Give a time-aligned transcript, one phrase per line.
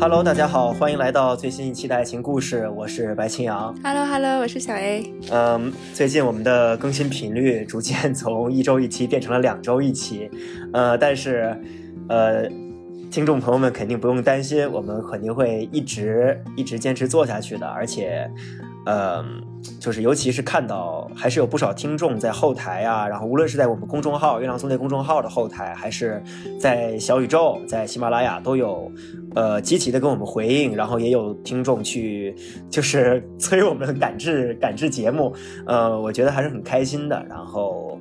[0.00, 3.76] Hello，大家好，欢迎来到最新一期的爱情故事，我是白青阳。
[3.84, 5.04] Hello Hello，我是小 A。
[5.30, 10.30] 嗯，最近我们的更新频率逐渐从一周一期变成了两周一期，
[10.72, 11.54] 呃，但是，
[12.08, 12.48] 呃，
[13.10, 18.26] 听众朋友们肯定不用担心，我们肯定会一直一直坚持做下去的，而且，
[18.86, 19.24] 呃，
[19.78, 26.22] 就是尤其是看到还是有不少听众在后台啊，然后无论是在我们公众号“月亮纵队”公众号的后台，还是
[26.58, 28.90] 在小宇宙、在喜马拉雅都有。
[29.36, 32.34] 呃，积极的跟我们回应，然后也有听众去
[32.68, 35.32] 就是 催我们赶制赶制节目，
[35.66, 37.24] 呃，我觉得还是很开心的。
[37.28, 37.96] 然后，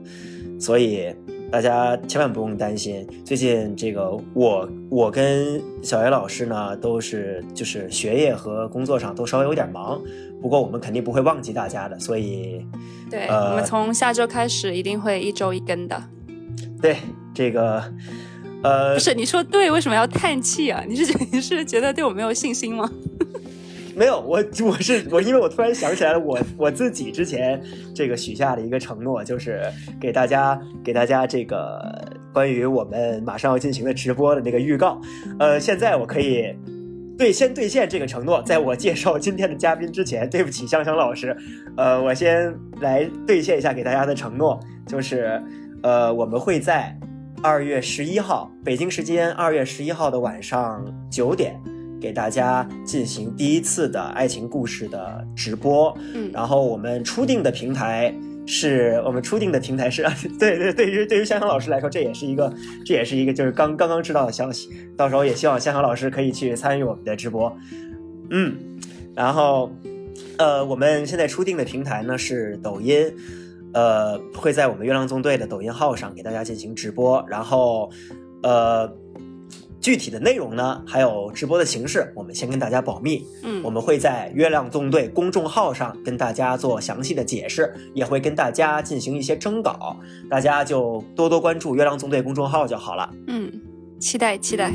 [0.60, 1.14] 所以
[1.52, 10.00] 大家千万不用担心，最近这个我我跟小叶老师呢都是就是学业和工作上都稍微有点忙，
[10.42, 12.64] 不过我们肯定不会忘记大家的，所以
[13.10, 16.02] 对、呃我们从下周开始一定会一周一更的。
[16.82, 16.98] 对
[17.34, 17.84] 这个
[18.62, 20.84] 呃不是你说对，为什么要叹气啊？
[20.88, 22.90] 你是你是觉得对我没有信心吗？
[24.00, 27.62] 没有，我我是我，因为我突然想起来了，我我自己之前
[27.94, 29.62] 这个许下的一个承诺，就是
[30.00, 35.02] 给大家给大家这个关于我们马上要进行的直播的那个预告。
[35.38, 36.46] 呃，现在我可以
[37.18, 41.36] 兑先兑现这个承诺，在我介绍今天的嘉宾之前，对不起香香老师，
[41.76, 45.44] 呃，我先来兑现一下给大家的承诺，就是
[45.84, 46.98] 呃，我们会在
[47.44, 51.60] 二月十一号北京时间二月十一号的晚上九点。
[52.00, 58.14] 给大家进行第一次的爱情故事的直播，嗯，然后我们初定的平台
[58.46, 60.04] 是我们初定的平台是，
[60.40, 62.54] 对对，对于对于香香老师来说，这也是一个
[62.86, 67.56] 这也是一个就是刚刚刚知道的消息，到时候也希望香香老师可以去参与我们的直播，
[68.30, 68.56] 嗯，
[69.16, 69.70] 然后
[70.38, 73.14] 呃，我们现在初定的平台呢是抖音，
[73.74, 77.92] 呃，会在我们月亮纵队的抖音号上给大家进行直播，然后
[78.42, 78.90] 呃。
[79.82, 83.26] 具体的内容呢，还有直播的形式，我们先跟大家保密。
[83.44, 89.98] 嗯我们会在月亮纵队公众号上跟大家做详细的解释，也会跟大家进行一些征稿，
[90.30, 93.10] 大家就多多关注月亮纵队公众号就好了。
[93.28, 93.52] 嗯，
[94.00, 94.72] 期待期待。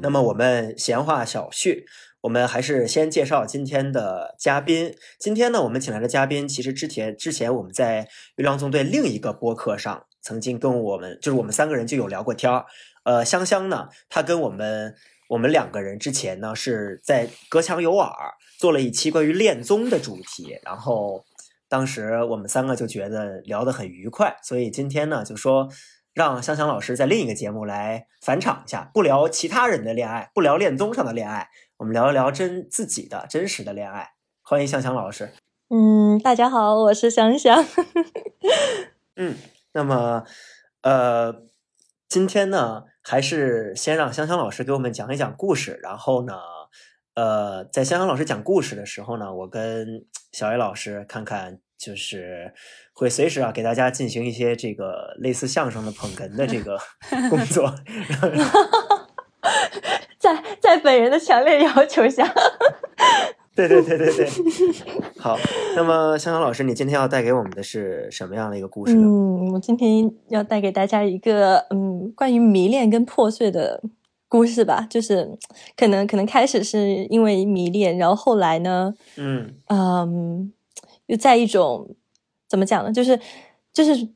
[0.00, 1.84] 那么我们闲话少叙，
[2.20, 4.94] 我们还是先介绍今天的嘉宾。
[5.18, 12.66] 今天呢，我们请来的嘉宾，其实之前之前我们在月亮纵队另一个播客上曾经跟我们，就是我们三个人就有聊过天儿。
[13.04, 14.94] 呃，香香呢，她跟我们
[15.28, 18.12] 我们两个人之前呢是在隔墙有耳
[18.58, 21.24] 做了一期关于恋综的主题，然后
[21.68, 25.68] 当时我们三个就觉得聊得很愉快，所以今天呢就说。
[26.14, 34.14] 让香香老师在另一个节目来返场一下，不聊其他人的恋爱，不聊恋综上的恋爱，我们聊一聊真自己的真实的恋爱。
[34.42, 35.30] 欢迎香香老师。
[35.70, 37.64] 嗯，大家好，我是香香。
[39.14, 39.36] 嗯，
[39.72, 40.24] 那么
[40.82, 41.34] 呃，
[42.08, 46.34] 今天呢，还是先让香香老师给我们讲一讲故事，然后呢，
[47.14, 51.60] 呃，在香香老师讲故事的时候呢，我跟小 A 老师看看。
[51.78, 52.52] 就是
[52.92, 56.76] 会随时啊给大家进行一些这个类似相声的捧哏的这个
[57.30, 57.72] 工作，
[60.18, 62.26] 在在本人的强烈要求下，
[63.66, 64.28] 对对对对对，
[65.18, 65.36] 好。
[65.74, 69.02] 那么香香老师，你今天要带给我们的是什么样的一个故事呢？
[69.02, 73.82] 嗯，我今天要带给大家一个嗯关于迷恋跟破碎的
[74.28, 75.36] 故事吧，就是
[75.76, 80.52] 可能可能开始是因为迷恋，然后后来呢，嗯嗯。
[81.06, 81.96] 又在一种
[82.50, 82.92] 怎么讲呢？
[82.92, 83.18] 就是
[83.72, 84.08] 就是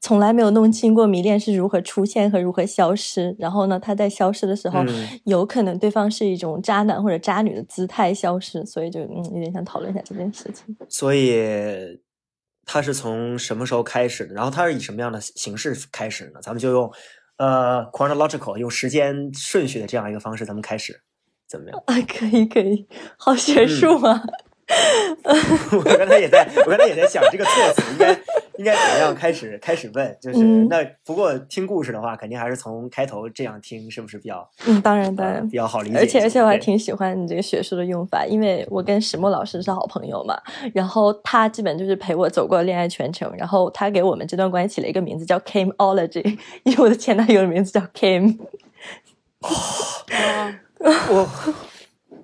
[0.00, 3.34] 从来没有弄清过迷恋是如何出现和如何消失。
[3.38, 8.64] 然后呢，他在消失的时候，嗯有可能对方是一种渣男或者渣女的姿态消失。
[8.64, 10.76] 所以就嗯，有点想讨论一下这件事情。
[10.88, 12.00] 所以
[12.64, 14.34] 他是从什么时候开始的？
[14.34, 16.40] 然后他是以什么样的形式开始呢？
[16.42, 16.92] 咱们就用
[17.38, 21.00] 呃 chronological 用时间顺序的这样一个方式，咱们开始，
[21.48, 21.82] 怎么样？
[21.86, 24.22] 啊，可以可以，好学术啊！
[25.22, 25.36] 嗯
[25.78, 28.14] 我刚才也在，我刚才也在想这个措辞应该
[28.58, 35.96] 应该怎么样开始开始问，就是、嗯那不过听故事的话，肯定还是从开头这样听，是不是比较嗯，当然当然呃比较好理解？
[35.96, 40.36] 而且而且我还挺喜欢你这个学术的用法，因为我跟石墨老师是好朋友嘛，
[40.74, 48.36] 然后他基本就是陪我走过恋爱全程，然后他给我们这段关系起了一个名字叫 Cameology， 因为我的前男友的名字叫 Kim。
[49.40, 50.52] 哦，
[51.10, 51.28] 我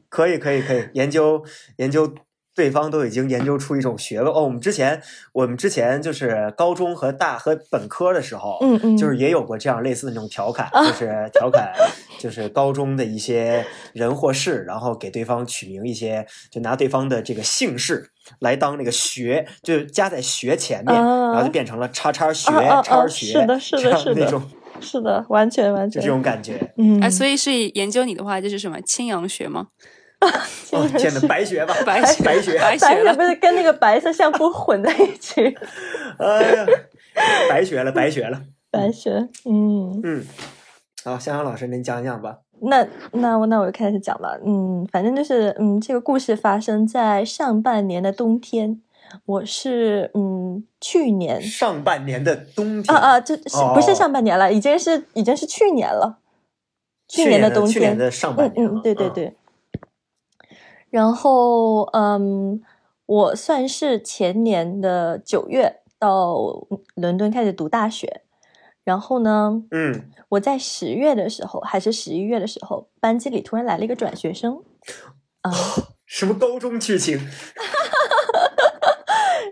[0.09, 1.45] 可以可以可以研究
[1.77, 2.13] 研究。
[2.55, 4.43] 对方都已经研究出一种学问哦。
[4.43, 5.03] 我们之前，
[5.33, 11.73] 我们之前就是高中和大和本科的时候，嗯嗯，就是也有过这样类似的那种调侃，啊就是 调侃，
[12.19, 22.51] 就是高中的一些人或事，然后给对方取名一些，就拿对方的这个姓氏来当那个学，就加在学前面，啊然后就变成了叉叉学、
[22.85, 24.43] 叉学，是的是的是的那种
[24.81, 26.73] 是的，完全完全就这种感觉。
[26.79, 29.69] 嗯，哎，所以是研究你的话，就是什么青阳学吗？
[30.73, 33.23] 哦， 天呐，白学吧，白学白学，白学了不。
[33.23, 35.41] 是跟那个白色相扑混在一起，
[36.19, 36.67] 哎呀，
[37.49, 38.41] 白学了，白学了。
[38.71, 40.25] 白学，嗯，嗯，
[41.05, 42.39] 好，香香老师，您讲讲吧。
[42.61, 48.81] 那那我那我就开始讲吧，嗯，反正就是嗯，这个故事发生在上半年的冬天，
[49.27, 54.53] 我是嗯去年上半年的冬天啊啊，这是哦不是上半年了？
[54.53, 56.19] 已经是已经是去年了，
[57.09, 59.37] 去年的冬天，的去年的上半年了嗯嗯，对对嗯对。
[60.95, 62.63] 然后嗯，
[63.07, 66.37] 我算是前年的九月到
[66.95, 68.21] 伦敦开始读大学，
[68.85, 74.63] 然后呢，嗯，我在十月的时候还是十一月的时候，班级里突然来了一个转学生，
[75.41, 75.51] 啊、
[76.07, 77.19] 什么高中剧情？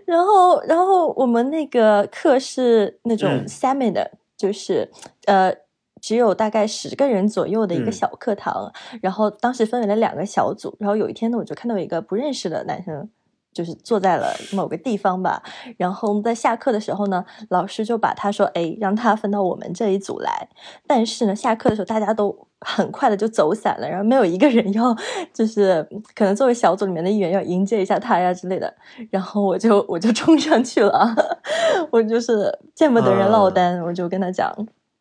[0.07, 4.07] 然后，然后我们那个课是那种嗯 seminar，、
[4.37, 4.89] 就是
[5.25, 5.53] 呃，
[6.03, 8.69] 只有大概十个人左右的一个嗯小课堂。
[9.01, 10.75] 然后当时分为了两个小组。
[10.79, 13.09] 然后有一天呢，我就看到有一个不认识的男生，
[13.53, 15.41] 就是坐在了某个地方吧。
[15.77, 20.49] 然后我们在下课的时候呢，老师就把他说：“哎，让他分到我们这一组来。”
[20.85, 24.93] 但是呢，下课的时候大家都很快的就走散了，然后没有一个人要，
[25.33, 28.73] 就是可能作为小组里面的一员要迎接一下他呀之类的。
[29.09, 31.15] 然后我就我就冲上去了，
[31.91, 34.53] 我就是见不得人落单，我就跟他讲，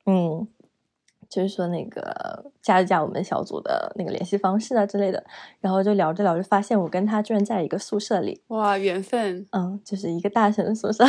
[0.06, 0.46] 嗯，
[1.32, 5.24] 就是说那个加一加我们小组的那个联系方式啊之类的。
[5.60, 9.46] 然后就聊着聊着，发现我跟他居然在一个宿舍里，哇，缘分！
[9.52, 11.02] 嗯，就是一个大神的宿舍，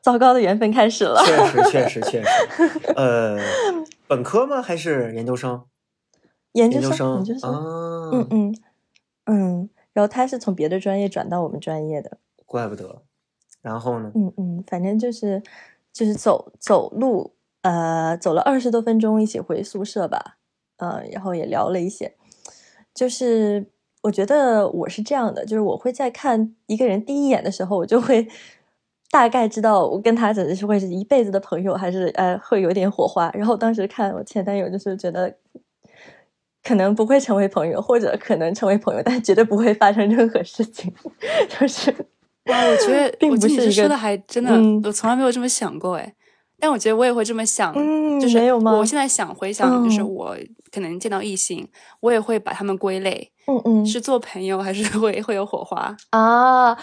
[0.00, 1.22] 糟糕的缘分开始了。
[1.26, 2.28] 确实，确 实，确实。
[2.96, 3.38] 呃，
[4.08, 4.62] 本科吗？
[4.62, 5.62] 还是研究生？
[6.52, 8.54] 研究生，研生研究生，啊，嗯嗯
[9.26, 9.70] 嗯。
[9.92, 12.16] 然后他是从别的专业转到我们专业的，
[12.46, 13.02] 怪不得。
[13.60, 14.10] 然后呢？
[14.14, 15.42] 嗯嗯，反正就是
[15.92, 17.34] 就是走走路，
[17.64, 20.36] 呃，走了二十多分钟，一起回宿舍吧，
[20.76, 22.14] 呃，然后也聊了一些。
[22.94, 23.66] 就是
[24.02, 28.28] 我觉得我是这样的，就是我会在看一个人第一眼的时候，我就会
[29.10, 33.30] 大概知道我跟他真的是会是一辈子的朋友，还是呃会有点火花。
[33.32, 35.34] 然后当时看我前男友，就是觉得
[36.62, 40.92] 可能不会成为朋友，或者可能成为朋友，但绝对不会发生任何事情，
[41.48, 41.90] 就是。
[42.50, 46.14] 哇，我觉得 并我不是一个觉得你说的还真的，嗯我从来没有这么想过哎。
[46.60, 50.36] 但我觉得我也会这么想，嗯就是没有吗我现在想回想，就是嗯我
[50.72, 51.66] 可能见到异性，
[52.00, 55.94] 我也会把他们归类，嗯嗯，是做朋友还是 会会有火花？
[56.10, 56.74] 啊，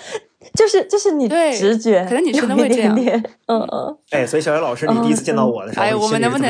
[0.54, 6.50] 就是就是你对直觉，可能女生都会这样点点，嗯嗯，哎，所以小袁老师，你第一次见到我的时候，哎，我们能不能？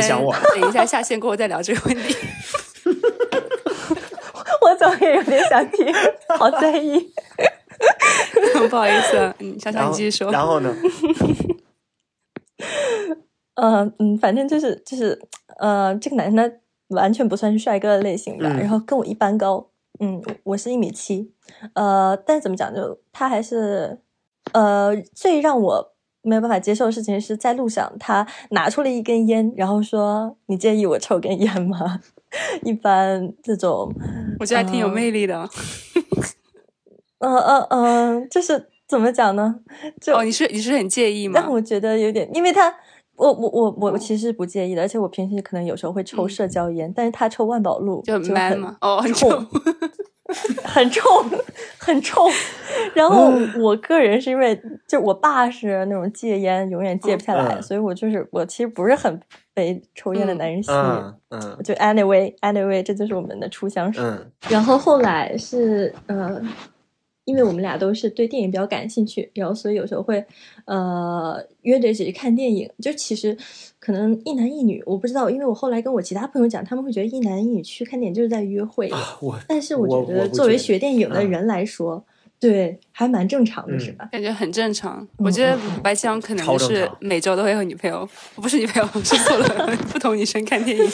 [0.59, 2.15] 等一下下线过后再聊这个问题？
[4.61, 5.87] 我怎么也有点想听，
[6.37, 7.11] 好在意。
[8.69, 10.31] 不好意思，嗯，想然后想你继续说。
[10.31, 10.71] 然后呢？
[13.55, 15.19] 嗯 嗯，反正就是就是
[15.59, 16.51] 呃，这个男生他
[16.95, 19.69] 完全不算是帅哥的类型吧，嗯然后跟我一般高，
[19.99, 21.31] 嗯，我是一米七，
[21.73, 23.99] 呃，但是怎么讲，就他还是
[24.53, 25.93] 呃，最让我
[26.23, 31.99] 没有办法接受的事情是在路上他拿出了一根烟，然后说：“你介意我抽根烟吗？”
[32.63, 33.91] 一般这种，
[34.39, 35.49] 我觉得还挺有嗯魅力的。
[37.19, 39.55] 嗯嗯嗯，就是怎么讲呢？
[40.01, 41.49] 就哦，你是你是很介意吗但？
[41.49, 42.69] 我觉得有点，因为他，
[43.15, 48.75] 我我我我其实不介意的，而且我平时可能有时候会抽嗯社交烟，但是他抽万宝路就很很 man 嘛。
[48.81, 49.47] 哦，很冲重。
[50.63, 51.03] 很冲，
[51.77, 52.29] 很冲。
[52.93, 59.19] 然后我个人是因为，就我爸是那种戒烟永远戒不下来，嗯所以我就是我其实不是很
[59.53, 60.77] 被抽烟的男人吸引。
[60.77, 63.99] 嗯嗯就 anyway anyway，这就是我们的初相识。
[64.01, 66.41] 嗯然后后来是呃，
[67.25, 70.23] 因为我们俩都是对电影比较感兴趣，然后所以有时候会
[70.65, 72.69] 呃约着一起去看电影。
[72.81, 73.37] 就其实
[73.79, 78.89] 可能一男一女，我不知道，因为我后来跟我其他朋友讲，他们会觉得一男一女去看电影就是在约会。
[79.47, 82.03] 但是我我觉得作为学电影的嗯人来说，
[82.39, 84.09] 对，还蛮正常的，嗯是吧？
[84.11, 85.07] 感觉很正常。
[85.17, 90.91] 我觉得白江可能就是每周都会和女朋友，不是女朋友，是错了， 不同女生看电影，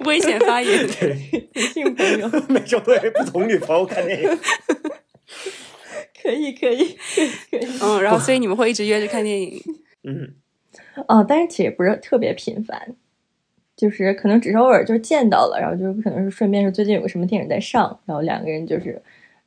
[0.00, 0.86] 危险发言。
[0.98, 1.16] 对，
[1.54, 4.28] 女性朋友每周都会不同女朋友看电影。
[6.22, 6.96] 可以，可以，
[7.50, 7.66] 可以。
[7.80, 9.60] 嗯，然后所以你们会一直约着看电影。
[10.04, 10.34] 嗯
[11.06, 12.94] 哦，但是其实也不是特别频繁，
[13.76, 19.00] 就是可能只是偶尔就见到了，然后就可能是顺便是最近有个什么电影在上，然后两个人就是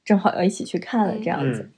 [0.05, 1.69] 正好要一起去看了这样子。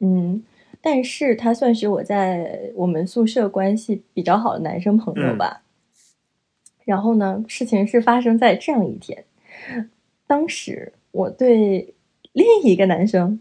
[0.00, 0.42] 嗯，
[0.80, 5.62] 但是他算是我在我们宿舍关系比较好的男生朋友吧。
[6.84, 9.24] 然后呢，事情是发生在这样一天，
[10.26, 11.94] 当时我对
[12.32, 13.40] 另一个男生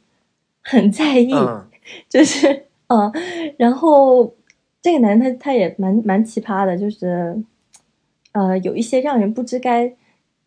[0.70, 1.66] 很在意，嗯
[2.08, 3.12] 就是嗯，
[3.58, 4.36] 然后
[4.82, 7.36] 这个男他他也蛮蛮奇葩的，就是
[8.34, 9.92] 呃有一些让人不知该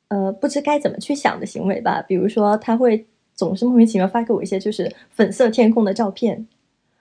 [0.09, 6.47] 呃不知该怎么去想的行为吧，比如说他会总是莫名其妙发给我一些就是粉色天空的照片，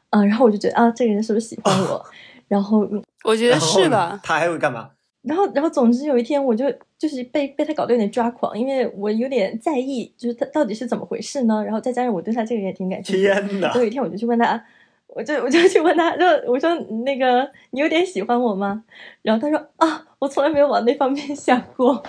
[0.09, 2.03] 啊、然后我就觉得啊这个人是不是喜欢我，
[2.47, 2.87] 然后
[3.23, 4.19] 我觉得是吧？
[4.23, 4.89] 他还会干嘛？
[5.23, 6.65] 然后，然后，总之有一天，我就
[6.97, 11.63] 就是被被他搞得有点抓狂，因为我有点在意，就是他到底是怎么回事呢？
[11.63, 13.71] 然后再加上我对他这个人也挺感兴趣的，天哪！
[13.75, 14.63] 有一天我就去问他，
[15.05, 16.73] 我就我就去问他，就我说
[17.05, 18.83] 那个你有点喜欢我吗？
[19.21, 22.03] 然后他说啊，我从来没有往那方面想过。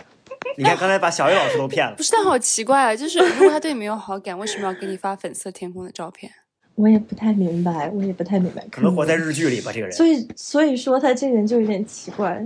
[0.57, 2.02] 你看刚才把小雨老师都骗了 不。
[2.02, 2.97] 是，但好奇怪啊！
[2.97, 6.33] 就是如果他对你没有好感，为什么要给你发粉色天空的照片？
[6.75, 9.92] 我也不太明白，我也不太明白，可能活在日剧里吧，这个人。
[9.95, 12.42] 所以所以说他这个人就有点奇怪。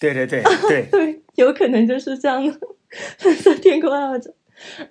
[0.00, 2.52] 对对对对， 对，有可能就是这样的，
[3.18, 4.32] 粉色天空爱好者。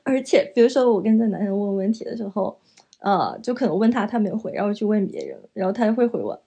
[0.04, 2.58] 而且，比如说我跟这男生问问题的时候，
[3.00, 6.42] 呃，就可能问他，他没有回，然后去问别人，然后他就会回我，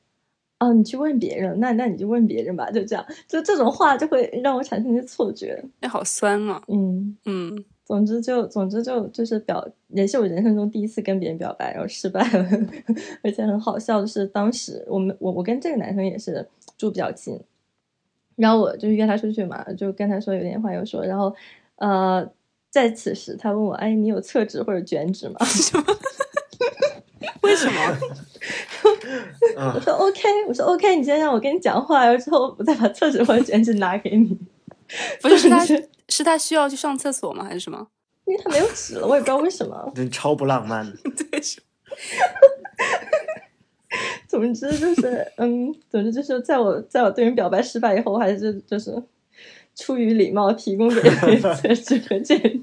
[0.59, 5.63] 哦，你去问别人，那那你就问别人吧，就这样，就这种话就会让我产生一些错觉。
[5.81, 6.63] 哎好酸啊！
[6.69, 12.49] 嗯，嗯，总之就总之就就是表，也是我人生中第一次跟别人表白，然后失败了，
[13.23, 16.49] 而且很好笑的是，当时我们我我跟这个男生也是
[16.79, 17.39] 住比较近，
[18.41, 21.35] 然后我就约他出去嘛，就跟他说有点话要说，然后
[21.77, 22.27] 呃，
[22.71, 25.37] 在此时他问我，哎，你有厕纸或者卷纸吗？
[27.43, 27.99] 为什么？
[29.57, 34.39] 嗯 我，说 OK，我说 OK，你先让我跟你讲话，然后之后我再把厕纸或者卷纸拿给你。
[35.23, 35.65] 不是是他
[36.09, 37.45] 是他需要去上厕所吗？
[37.45, 37.87] 还是什么？
[38.25, 39.93] 因为他没有纸了，我也不知道为什么。
[39.95, 40.91] 真超不浪漫。
[41.31, 41.61] 对，是
[44.31, 49.03] 总之就是，嗯，总之就是，在我在我对人表白失败以后，我还是就是
[49.75, 51.01] 出于礼貌提供给
[51.41, 52.61] 厕纸和卷纸。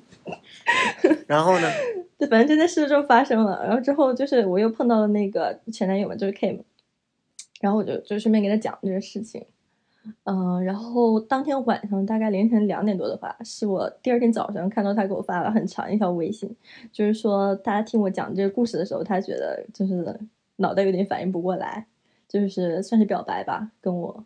[1.28, 1.70] 然后呢？
[2.18, 3.62] 对，反正这件事就发生了。
[3.66, 6.64] 然后之后就是我又碰到了那个前男友嘛，就是 K 嘛，
[7.60, 9.44] 然后我就就顺便给他讲这个事情。
[10.24, 16.50] 嗯、然后当天晚上大概凌晨两点多的话，是我第二天早上看到他给我发了很长一条微信，
[16.94, 20.18] 就是说大家听我讲这个故事的时候，他觉得就是
[20.58, 21.88] 脑袋有点反应不过来，
[22.28, 24.26] 就是算是表白吧，跟我。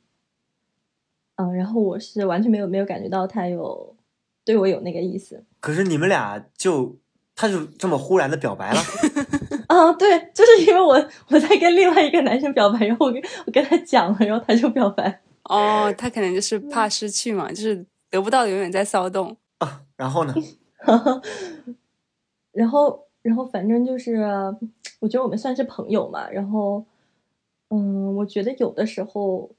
[1.35, 3.95] 嗯，然后我是完全没有没有感觉到他有
[4.43, 5.43] 对我有那个意思。
[5.59, 6.97] 可是你们俩就
[7.35, 8.79] 他就这么忽然的表白了，
[9.67, 10.93] 啊，对，就是因为我
[11.29, 15.21] 我在跟另外一个男生表白，然后我跟我跟他讲了，然后他就表白。
[15.45, 19.81] 哦，他可能就是怕失去嘛，就是得不到的永远在骚动啊。
[19.95, 20.33] 然后呢？
[22.51, 24.17] 然后，然后反正就是，
[25.01, 26.29] 我觉得我们算是朋友嘛。
[26.29, 26.85] 然后，
[27.69, 29.51] 嗯，我觉得有的时候，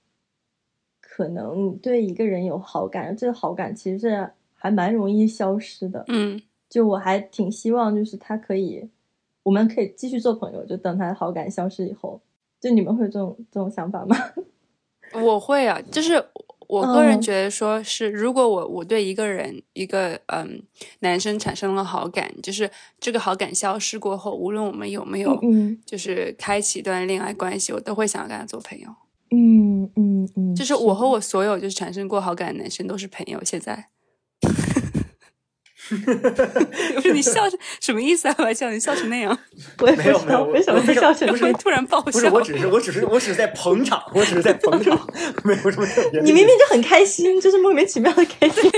[1.00, 6.04] 可能你对一个人有好感，这个好感其实是还蛮容易消失的。
[6.08, 8.88] 嗯，就我还挺希望，就是他可以，
[9.42, 12.20] 我们可以继续做朋友，就等他的好感消失以后。
[12.60, 14.16] 就你们会有这种这种想法吗？
[15.20, 16.24] 我会啊，就是
[16.72, 20.62] 我个人嗯觉得说是，如果我我对一个人一个嗯
[21.00, 28.88] 男生产生了好感，就是这个好感消失过后，无论我们有没有嗯就是开启一段恋爱关系，我都会想要跟他做朋友。
[29.34, 33.38] 嗯嗯嗯，就是我和我所有就是产生过好感的男生都是朋友。
[33.44, 33.88] 现在，
[36.94, 37.42] 不是你笑
[37.80, 38.34] 什么意思啊？
[38.38, 39.36] 我笑你笑成那样，
[39.80, 41.52] 我也没有没有为什么笑成不是。
[41.54, 44.98] 突然爆笑不是，我只是我只是我只是在捧场，我只是在捧场，
[45.44, 46.20] 没有什么特别。
[46.20, 48.70] 你明明就很开心，就是莫名其妙的开心。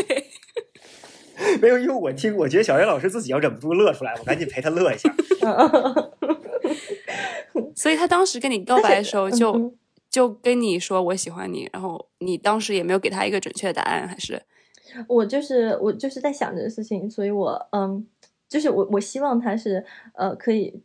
[1.61, 5.13] 没有，因为我听，我觉得小袁老师自己要忍不住乐出来，我赶紧陪他乐一下。
[7.75, 9.73] 所以他当时跟你告白的时候就，嗯嗯
[10.11, 14.41] 就跟你说我喜欢你，然后你当时也没有给他一个准确的答案，还是
[15.09, 18.07] 我就是我就是在想这个事情，所以我嗯，
[18.49, 20.83] 就是我我希望他是呃可以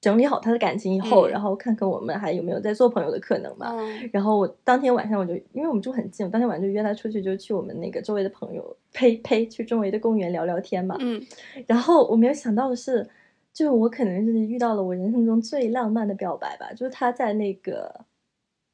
[0.00, 3.68] 整理好他的感情以后，嗯然后看看我们还有没有再做朋友的可能嘛。
[3.70, 10.96] 嗯然后我当天晚上我就，因为我们住很近，我当天晚上就约他出去，就去我们那个周围的朋友，呸呸，去周围的公园聊聊天嘛。
[11.00, 11.22] 嗯
[11.66, 13.08] 然后我没有想到的是，
[13.54, 18.04] 就是我可能是遇到了我人生中最浪漫的表白吧，就是他在那个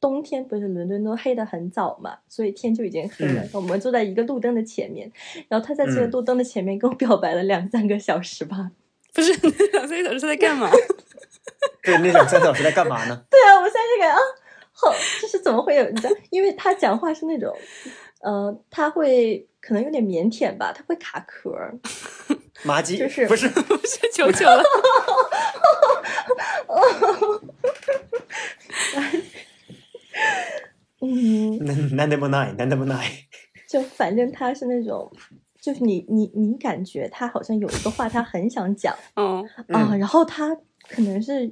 [0.01, 3.43] 冬天，不是伦敦都黑的很早嘛，所以天就已经黑了。
[3.43, 5.11] 嗯我们坐在一个路灯的前面，
[5.49, 8.71] 然后他在这个嗯路灯的前面跟我表白了两三个小时吧。
[9.13, 10.71] 不是那两三个小时在干嘛？
[11.83, 13.23] 对，那两三个小时在干嘛呢？
[13.29, 14.21] 对啊，我现在就感觉啊，
[14.73, 15.85] 好，就是怎么会有？
[15.91, 17.53] 你知道，因为他讲话是那种，
[18.23, 21.77] 呃，他会可能有点腼腆吧，他会卡壳儿。
[22.63, 23.49] 麻鸡就是不是？
[23.49, 24.63] 不是求求了，
[31.03, 33.05] 嗯，难难得不耐，难得不耐。
[33.69, 35.11] 就反正他是那种，
[35.61, 40.55] 就是你你你感觉他好像有一个话他很想讲嗯 啊，嗯然后他
[40.89, 41.45] 可能是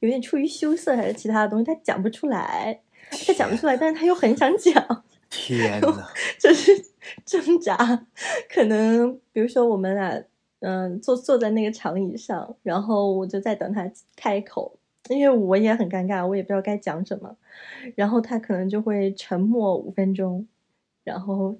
[0.00, 2.80] 有点出于羞涩还是其他的东西，他讲不出来，
[3.10, 6.06] 他讲不出来，但是他又很想讲，天呐，
[6.38, 6.70] 就是
[7.24, 8.06] 挣扎。
[8.48, 10.22] 可能比如说我们俩，
[10.60, 17.36] 嗯，坐坐在那个长椅上，然后我就在等他开口，因为我也很尴尬，我也不知道该讲什么，
[17.94, 20.46] 然后他可能就会沉默五分钟，
[21.02, 21.58] 然后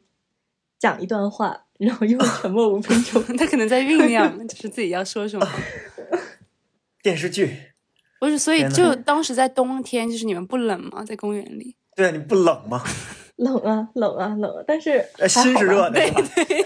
[0.78, 3.22] 讲一段话，然后又沉默五分钟。
[3.36, 5.46] 他可能在酝酿，就是自己要说什么。
[7.02, 7.54] 电视剧
[8.18, 11.04] 不是，所以就当时在冬天，就是你们不冷吗？
[11.04, 11.76] 在公园里？
[11.94, 12.82] 对啊，你不冷吗？
[13.36, 14.62] 冷啊，冷啊，冷啊！
[14.64, 16.08] 但是呃心是热的，对？
[16.12, 16.64] 对，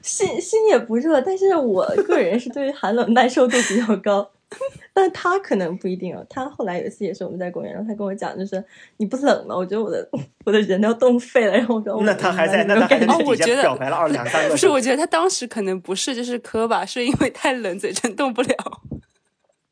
[0.00, 4.30] 心心也不热，但是我个人是对寒冷耐受度比较高，
[4.94, 6.24] 但他可能不一定哦。
[6.28, 8.62] 他后来有一次也是我们在公园，然后他跟我讲，就是
[8.96, 9.54] 你不冷吗？
[9.54, 10.08] 我觉得我的
[10.44, 11.52] 我的人都要冻废了。
[11.52, 14.50] 然后我说，那他还在，那那他还在种感觉底下哦我觉得表白了二两三个。
[14.50, 18.54] 不是，我觉得他当时可能不是就是磕吧，是因为太冷，嘴唇动不了。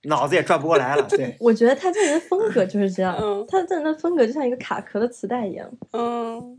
[0.04, 1.02] 脑子也转不过来了。
[1.11, 5.68] 对，我觉得他这人的风格就是这样，嗯他这人的风格就像一个卡壳的磁带一样。
[5.92, 6.56] 嗯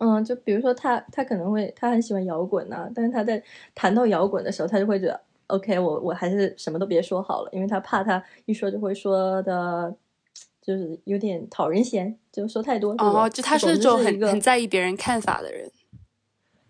[0.00, 3.40] 嗯，就比如说他，他可能会他很喜欢摇滚呐、但是他在
[3.74, 9.94] 谈到摇滚的时候，他就会觉得，OK，我我还是什么都别说好了，因为他怕他一说就会说的，
[10.60, 12.94] 就是有点讨人嫌，就说太多。
[12.98, 15.70] 哦，就他是那种很很在意别人看法的人。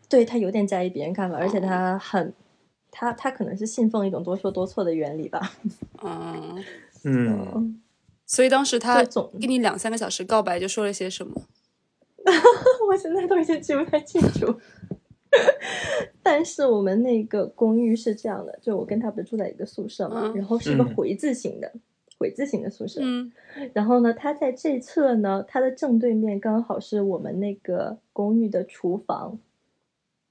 [0.08, 2.34] 对他有点在意别人看法，而且哦他很，
[2.90, 5.52] 他他可能是信奉一种多说多错的原理吧。
[6.02, 6.62] 嗯，
[7.04, 7.82] 嗯，嗯，
[8.26, 11.42] 所以当时他总跟你两三个小时告白，就说了些什么？
[12.88, 14.54] 我现在都已经记不太清楚。
[16.22, 21.72] 但是我们那个公寓是这样的，就我跟他不是住在一个宿舍嘛，嗯然后是一个嗯回字形的、
[22.18, 23.00] 回字形的宿舍。
[23.02, 23.32] 嗯
[23.72, 29.38] 然后呢，他在这侧呢，他的正对面刚好是我们那个公寓的厨房，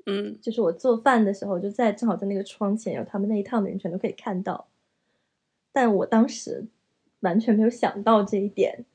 [0.06, 4.68] 嗯就是我做饭的时候就在正好在那个窗前，然后他们那一趟的人全都可以看到。
[5.74, 6.66] 但我当时
[7.22, 8.86] 完全没有想到这一点，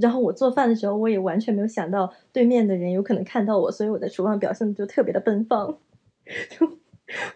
[0.00, 5.78] 然后我做饭的时候，我也完全没有想到对面的人有可能看到我，所以我在厨房表现的就特别的奔放。
[6.58, 6.66] 就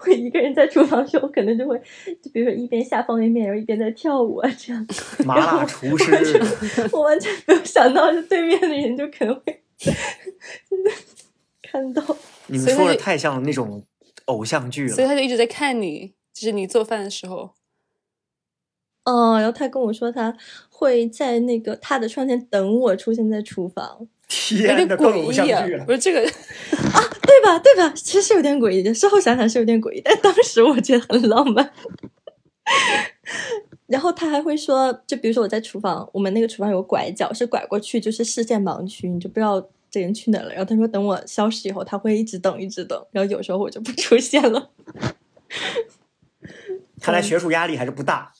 [0.05, 1.81] 我一个人在厨房的时候，可能就会，
[2.21, 4.85] 就比如说一边下方便面，然后一边在跳舞啊，这样。
[5.25, 6.41] 麻辣厨师，
[6.93, 9.63] 我完全没有想到，是对面的人就可能会
[11.63, 12.03] 看到。
[12.49, 13.85] 你们说的太像那种
[14.25, 15.07] 偶像剧了所以。
[15.07, 17.55] 他就一直在看你，就是你做饭的时候。
[19.11, 20.35] 哦，然后他跟我说他
[20.69, 24.07] 会在那个他的窗前等我出现在厨房，
[24.53, 25.77] 有天呐，点更偶像诡异啊剧！
[25.77, 25.93] 了 不。
[25.93, 27.59] 是这个啊，对吧？
[27.59, 27.93] 对吧？
[27.97, 31.73] 其实是有点诡异的，事后想想是有点诡异，但当时我觉得很浪漫。
[33.89, 40.51] 然后他还会说，就比如说我在厨房，我们那个厨房有个拐角，是拐过去就是视线盲区，你就不知道这人去哪了。
[40.51, 43.05] 然后他说等我消失以后，他会一直等，一直等。
[43.11, 44.71] 然后有时候我就不出现了
[47.01, 48.33] 看来学术压力还是不大，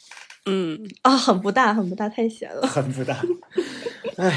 [0.47, 2.67] 嗯，啊，很不大，很不大，太闲了。
[2.67, 3.21] 很不大。
[4.17, 4.33] 哎，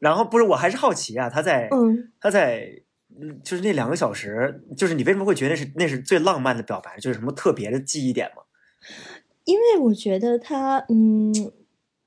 [0.00, 2.82] 然后不是，我还是好奇啊，他在嗯，他在
[3.20, 6.96] 嗯，就是那两个小时，就是你为什么会觉得是那是最浪漫的表白？
[6.98, 8.42] 就是什么特别的记忆点吗？
[9.44, 11.32] 因为我觉得他，嗯，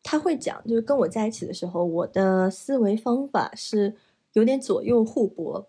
[0.04, 3.96] 他会讲，就是跟我在一起的时候，我的思维方法是
[4.34, 5.68] 有点左右互搏。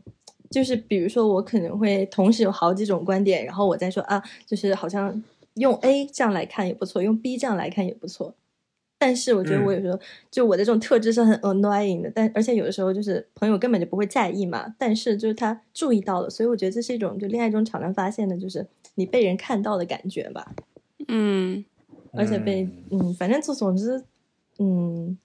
[0.49, 5.21] 就是比如说，我可能会同时有好几种观点，然后我再说啊，就是好像
[5.57, 8.35] 用 A 这样来看也不错，用 B 这样来看也不错。
[8.99, 20.55] 但是我觉得我有时候、就我的这种特质是很 annoying 的，但而且有的时候就是朋友根本就不会在意嘛，但是就是他注意到了，所以我觉得这是一种就恋爱中常常发现的，就是你被人看到的感觉吧。
[21.09, 21.63] 嗯
[22.13, 24.03] 而且被嗯反正就总之，
[24.59, 25.19] 嗯，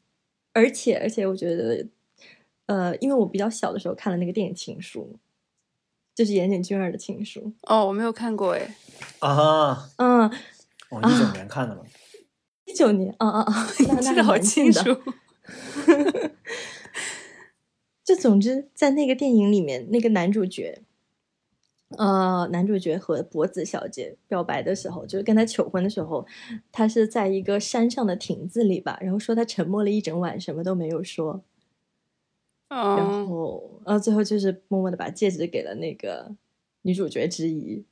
[0.52, 1.88] 而且而且我觉得，
[2.66, 5.10] 呃，因为我比较小的时候看了那个电影《情书》，
[6.22, 7.40] 就是岩井俊二的《情书》。
[7.64, 8.76] 哦，我没有看过哎。
[9.22, 10.30] 啊，嗯，
[10.92, 11.82] 我一九年看的嘛，
[12.66, 14.72] 一九年，啊啊啊，那那记得好清。
[14.72, 14.96] 楚。
[18.06, 20.84] 就总之，在那个电影里面，那个男主角，
[21.98, 26.24] 呃，男主角和博子小姐表白的时候，就是跟他求婚的时候，
[26.72, 31.42] 他是在一个山上的亭子里吧，然后说他沉默了一整晚，什么都没有说。
[32.72, 36.34] 然嗯，后，然后最后就是默默的把戒指给了那个
[36.84, 37.84] 女主角之一。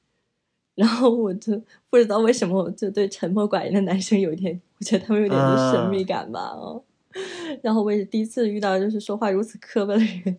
[0.75, 6.39] 然后我就不知道为什么，我就对沉默寡言的男生有一点，我觉得他们有点啊神秘感吧。
[6.55, 6.81] 哦，
[7.61, 10.37] 然后我也是第一次遇到就是说话如此磕巴的人，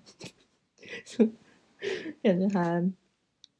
[1.05, 1.29] 就
[2.22, 2.90] 感觉还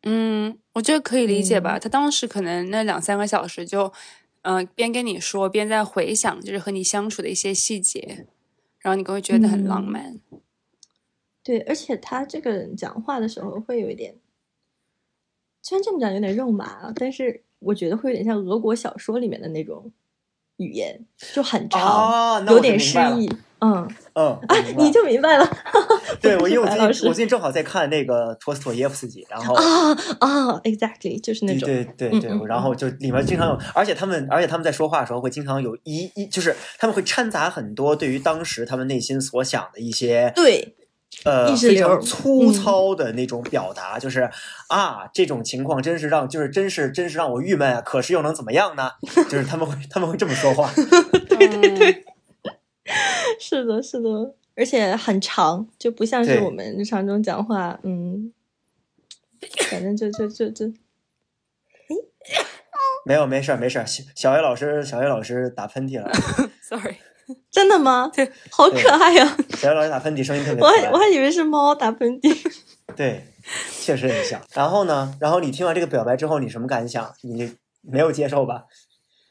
[0.05, 1.77] 嗯，我觉得可以理解吧。
[1.77, 3.93] 嗯他当时可能那两三个小时就，
[4.40, 8.27] 嗯、边跟你说，边在回想，就是和你相处的一些细节，
[8.79, 10.19] 然后你可能会觉得很浪嗯漫。
[11.42, 14.14] 对，而且他这个人讲话的时候会有一点，
[15.62, 19.90] 虽然这么讲有点肉麻啊，但是我觉得会有点像俄国小说里面的那种
[20.57, 23.31] 语言，就很长，有点诗意。
[23.62, 25.46] 嗯，嗯，啊你就明白了。
[26.22, 40.74] 对我因为我最近我最近正好在看那个托斯妥耶夫斯基，然后啊啊，exactly，就是那对种，对对对，嗯嗯然后就里面经常有，而且他们而且他们在说话的时候会经常有一一就是他们会掺杂很多对于当时他们内心所想的一些对，
[41.25, 42.53] 呃意识非常粗嗯。
[42.53, 44.31] 糙的那种表达，就是
[44.68, 48.90] 啊这种情况真是让就是真是真是让我郁闷啊，可是又能怎么样呢？
[49.29, 50.70] 就是他们会他们会这么说话，
[51.29, 52.05] 对 对对，
[53.38, 58.33] 是的，是的，而且很长，就不像是我们日常中讲话，嗯，
[59.70, 60.73] 反正就就就就，
[63.05, 66.11] 没有没事儿没事儿，小小叶老师小叶老师打喷嚏了，，
[66.62, 66.96] sorry，
[67.51, 68.11] 真的吗？
[68.14, 72.53] 对，好可爱呀、小叶老师打喷嚏声音特别我可爱，还我还以为是猫打喷嚏。
[72.97, 73.25] 对，
[73.81, 74.40] 确实很像。
[74.55, 77.12] 然后呢，然后你听完这个表白之后，你什么感想？
[77.23, 78.64] 你没有接受吧？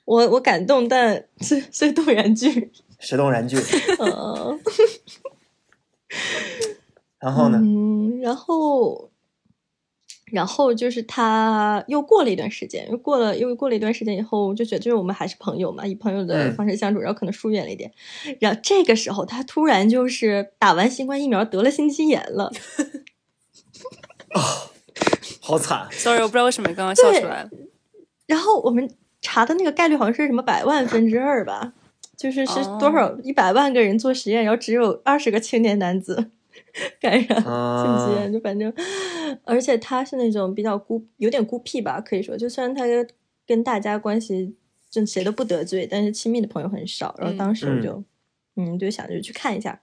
[0.06, 2.72] 我我感动，但是是动然剧。
[3.00, 3.58] 石动然拒。
[4.00, 4.60] 嗯，
[7.20, 7.60] 然后呢？
[7.62, 9.10] 嗯，然后，
[10.32, 17.92] 然后就是他又过了一段时间，又过了又过了一段时间以后，我就觉得就是我们还是朋友嘛，以朋友的嗯方式相处，然后可能疏远了一点。
[18.40, 22.52] 然后这个时候，他突然就是打完新冠疫苗得了心肌炎了。
[25.42, 25.88] 好惨。
[25.92, 27.50] sorry，我不知道为什么刚刚笑出来了。
[28.28, 28.90] 然后我们
[29.22, 31.74] 查的那个概率好像是什么百万分之二吧，
[32.16, 36.30] 就是是哦多少一百万个人做实验，然后只有二十个青年男子
[37.00, 38.74] 感染性肌炎，啊，就反正，
[39.44, 42.84] 而且他是那种比较孤，有点孤僻吧，可以说，就虽然他
[43.46, 44.56] 跟大家关系
[44.90, 47.16] 就谁都不得罪，但是亲密的朋友很少。
[47.18, 48.04] 然后当时我就，
[48.56, 49.82] 嗯，就想着去看一下，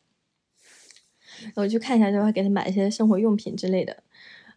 [1.42, 4.02] 然后去看一下，就会给他买一些生活用品之类的。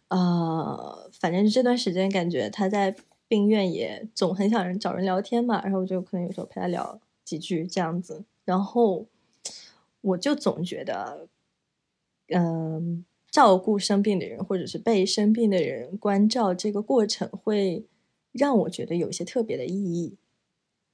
[0.08, 2.94] 呃，反正这段时间感觉他在
[3.28, 9.06] 病院也总很想人找人聊天嘛，然后我就可能有时候陪他聊几句这样子，然后
[10.00, 11.28] 我就总觉得，
[12.30, 17.84] 嗯、照顾生病的人或者是被生病的人关照这个过程，会
[18.32, 20.16] 让我觉得有一些特别的意义。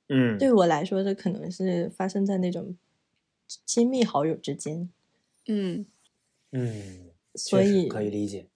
[0.08, 2.76] 嗯，对我来说，这可能是发生在那种
[3.64, 4.88] 亲密好友之间，
[5.46, 5.86] 嗯
[6.52, 8.46] 嗯，所以可以理解。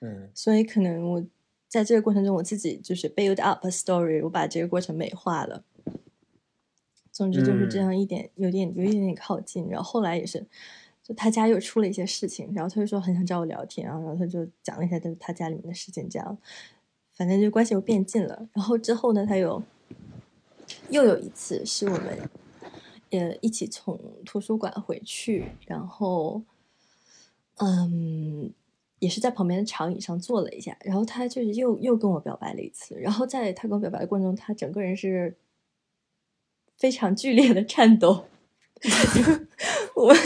[0.00, 1.26] 嗯所以可能我
[1.66, 5.64] 在这个过程中，我自己就是 build up a story，我把这个过程美化了。
[7.10, 9.68] 总之就是这样一点，有点有一点点靠近。
[9.68, 10.46] 然后后来也是，
[11.08, 16.38] 就他家又出了一些事情，然后他就说很想找我聊天，然后他就讲了一下就是他家里面的事情，这样，
[17.14, 18.48] 反正就关系又变近了。
[18.52, 19.62] 然后之后呢，他有
[20.90, 22.30] 又有一次是我们
[23.10, 26.42] 呃一起从图书馆回去，然后
[27.56, 28.52] 嗯。
[29.00, 35.36] 也是在旁边的长椅上坐了一下，然后他就是又又跟我表白了一次，然后在他跟我表白的过程中，他整个人是
[36.76, 38.24] 非常剧烈的颤抖。
[39.98, 40.16] 我们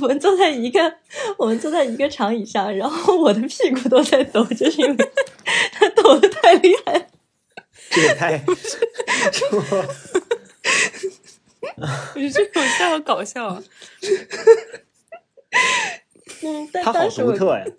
[0.00, 0.94] 我们坐在一个
[1.36, 5.10] 我们坐在一个长椅上，然后我的屁股都在抖，就是因为
[5.72, 7.06] 他抖的太厉害了。
[7.90, 8.42] 这也太，
[9.52, 9.58] 我
[12.14, 13.62] 我觉得这个笑好搞笑啊！
[16.42, 17.64] 嗯，但他好当时我独特呀。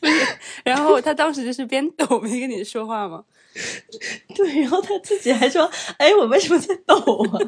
[0.00, 0.10] 嗯，
[0.64, 3.24] 然后他当时就是边抖边跟你说话吗？
[4.34, 6.96] 对，然后他自己还说：“哎，我为什么在抖
[7.32, 7.38] 啊？”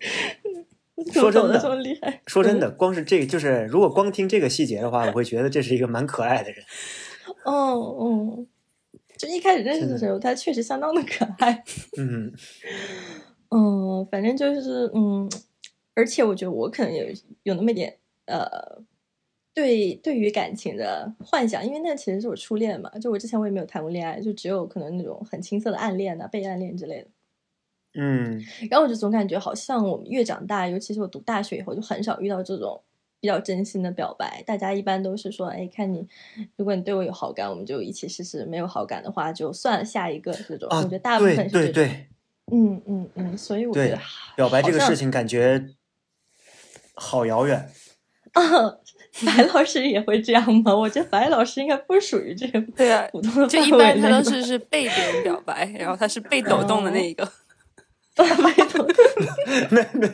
[1.12, 1.60] 说真的？
[2.26, 6.64] 说真的，光是这个，就是如果光听这个细节的话，我会觉得这是一个蛮可爱的人。
[7.44, 8.46] 哦哦，
[9.16, 11.62] 就一开始认识的时候，他确实相当的可爱。
[11.96, 12.32] 嗯
[13.50, 15.30] 嗯，反正就是嗯，
[15.94, 17.04] 而且我觉得我可能有
[17.44, 18.82] 有那么一点呃，
[19.54, 27.08] 对对于感情的幻想，因为那其实是我初恋嘛，就我之前我也没有谈过恋爱，就只有可能那种很青涩的暗恋啊、被暗恋之类的。
[28.00, 32.80] 嗯然后我就总感觉好像我们越长大，尤其是我读大学以后，就很少遇到这种
[33.20, 34.40] 比较真心的表白。
[34.46, 36.06] 大家一般都是说，哎，看你，
[36.56, 40.68] 如果你对我有好感，我们就一起试试；没有好感的话，就算了，下一个这种。
[40.68, 41.72] 啊，我觉得大部分是这种。
[41.72, 42.06] 对对
[42.52, 43.98] 嗯嗯嗯，所以我觉得，
[44.36, 45.66] 表白这个事情感觉
[46.94, 47.68] 好遥远。
[48.32, 48.42] 啊，
[49.26, 50.72] 白老师也会这样吗？
[50.72, 57.28] 我觉得白老师应该不属于这个对啊，普通的就一般他都是是被别人表白，然后他是被抖动的那一个。
[58.24, 58.86] 白 头
[59.70, 60.08] 那那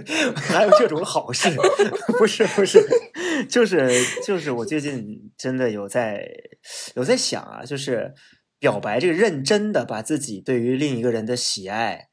[0.53, 1.49] 哪有这种好事？
[2.19, 2.79] 不是不是，
[3.49, 3.91] 就是
[4.27, 6.27] 就是我最近真的有在
[6.95, 8.13] 有在想啊，就是
[8.59, 12.09] 表白这个认真的把自己对于另一个人的喜爱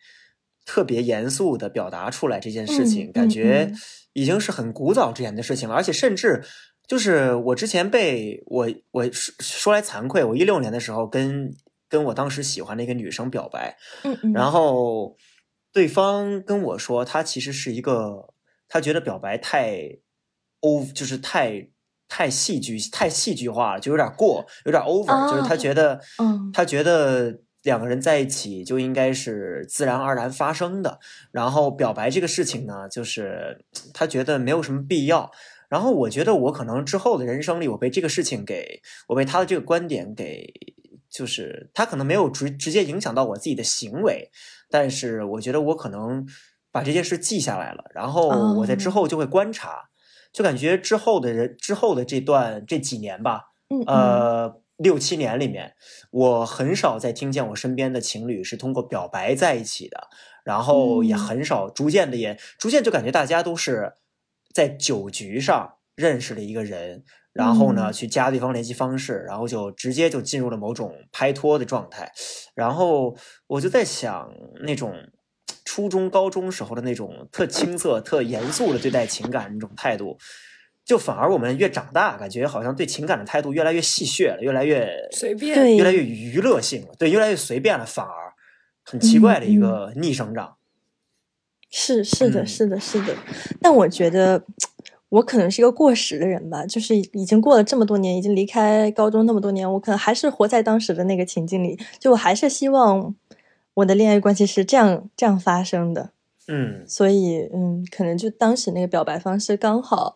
[0.66, 3.76] 特别严肃的表达出来这件事情，嗯感觉嗯
[4.14, 6.44] 已经是很古早之前的事情了，而且甚至。
[6.88, 11.50] 就是我之前被我我说说来惭愧，我一六年的时候跟
[11.88, 15.16] 跟我当时喜欢的一个女生表白，嗯嗯，然后
[15.74, 18.34] 对方跟我说，他其实是一个，
[18.68, 19.98] 他觉得表白太
[20.62, 21.70] 欧，就是太
[22.08, 31.00] 太戏剧太戏剧化了，就有点过，有点 over，、就是他哦觉得，嗯他觉得两个人在一起就应该是自然而然发生的，
[31.32, 35.32] 然后表白这个事情呢，就是他觉得没有什么必要。
[35.70, 40.54] 然后我觉得我可能之后的人生里，我被这个事情给，我被他的这个观点给，
[41.10, 44.30] 就是他可能没有直直接影响到我自己的行为，
[44.72, 46.26] 但是我觉得我可能
[46.72, 48.92] 把这件事记下来了，然后我在之哦。
[48.94, 49.90] 后就会观察，
[50.32, 53.86] 就感觉之后的人之后的这段这几年吧，嗯嗯。
[53.86, 55.74] 呃，六七年里面，
[56.10, 60.08] 我很少再听见我身边的情侣是通过表白在一起的，
[60.44, 61.18] 然后也嗯。
[61.18, 63.94] 很少，逐渐的也逐渐就感觉大家都是
[64.54, 72.12] 在酒局上认识了一个人，然后呢嗯去加对方联系方式，然后就直接就进入了某种拍拖的状态，
[72.56, 73.16] 然后
[73.48, 74.32] 我就在想
[74.64, 74.94] 那种。
[75.64, 80.18] 初中、高中时候的那种特青涩、特严肃的对待情感那种态度，
[80.84, 88.34] 就反而我们越长大，感觉好像对情感的态度越来越戏谑了，越来越随便越来越娱乐性了，对，越来越随便了，反而
[88.84, 90.58] 很奇怪的一嗯个逆生长。
[91.70, 93.16] 是是的，嗯是的，是的。
[93.62, 94.44] 但我觉得
[95.12, 103.14] 我可能是一个过时的人吧，就是已经过了这么多年，已经离开高中那么多年，我可能还是活在当时的那个情境里，就我还是希望
[103.74, 106.12] 我的恋爱关系是这样这样发生的。
[106.48, 110.16] 嗯所以，嗯，可能就当时那个表白方式刚好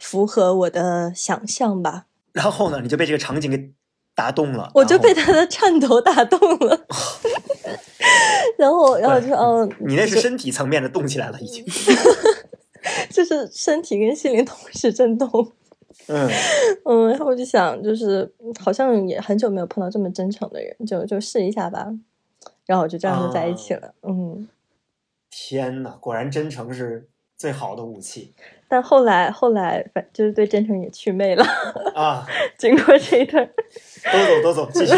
[0.00, 3.70] 符合我的想象吧，然后呢，你就被这个场景给
[4.14, 6.86] 打动了，我就被他的颤抖打动了。
[8.58, 11.64] 然后，然后就嗯，你那是身体层面的动起来了，已经。
[13.10, 15.28] 就是身体跟心灵同时震动。
[16.08, 16.28] 嗯
[16.84, 21.86] 嗯，然后我就想，就是好像也很久没有碰到这么真诚的人，就就试一下吧。
[22.66, 23.94] 然后我就这样就在一起了。
[24.02, 24.48] 嗯，
[25.30, 28.32] 天呐，果然真诚是最好的武器
[28.68, 31.44] 但后来后来，反就是对真诚也祛魅了。
[31.94, 32.26] 啊！
[32.56, 33.46] 经过这一段，
[34.42, 34.94] 都走都走，继续。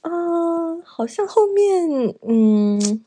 [0.00, 0.10] 啊、
[0.84, 3.04] 好像后面，嗯，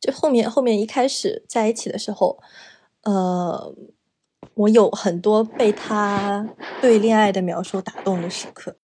[0.00, 2.38] 就后面后面一开始在一起的时候，
[3.02, 3.74] 呃，
[4.54, 6.48] 我有很多被他
[6.80, 8.76] 对恋爱的描述打动的时刻，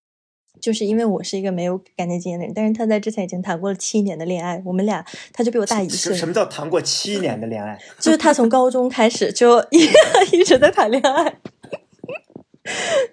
[0.60, 7.78] 就是因为我是一个没有感情经验的人，但是他在之前已经谈过了七年的恋爱，我们俩他就比我大一岁什，么叫谈过七年的恋爱？
[8.00, 9.88] 就是他从高中开始就 一
[10.32, 11.38] 一直在谈恋爱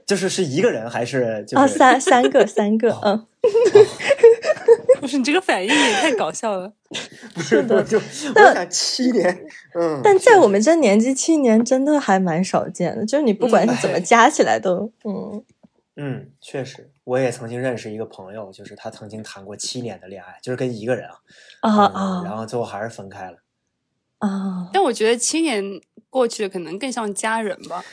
[0.06, 3.28] 就是是一个人还是就是啊，三三个三个，嗯。
[5.17, 6.71] 你这个反应也太搞笑了。
[7.34, 9.45] 不是的我就我想七年，
[9.76, 13.06] 嗯，但在我们这年纪，七年真的还蛮少见的。
[13.06, 15.43] 就是你不管是怎么加起来都，嗯，
[15.95, 21.08] 嗯，确实，我也曾经认识一个朋友，就是他曾经谈过七年的恋爱，就是跟一个人
[21.62, 23.38] 啊，啊嗯然啊后最后还是分开了。
[24.19, 24.69] 啊！
[24.71, 25.63] 但我觉得七年
[26.10, 27.84] 过去了，可能更像家人吧。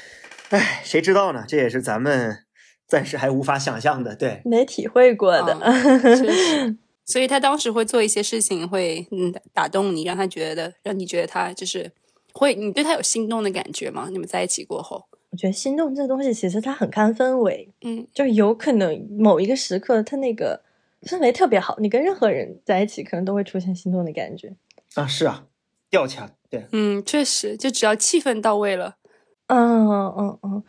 [0.50, 1.44] 唉，谁知道呢？
[1.48, 2.44] 这也是咱们
[2.86, 4.14] 暂时还无法想象的。
[4.14, 5.54] 对，没体会过的，
[6.02, 6.76] 确实
[7.08, 11.90] 所以他当时会做一些事情，会嗯打打动你，让他觉得，让你觉得他就是
[12.32, 14.08] 会，你对他有心动的感觉吗？
[14.12, 20.62] 你们在一起过后，我觉得心动这东西其实它很看氛围，嗯，就有可能某一个时刻，他那个
[21.02, 24.54] 氛围特别好，你跟任何人在一起，可能都会出现心动的感觉。
[24.94, 25.46] 啊，是啊，
[25.88, 28.96] 吊卡，对，嗯，确实，就只要气氛到位了，
[29.46, 30.62] 嗯嗯嗯，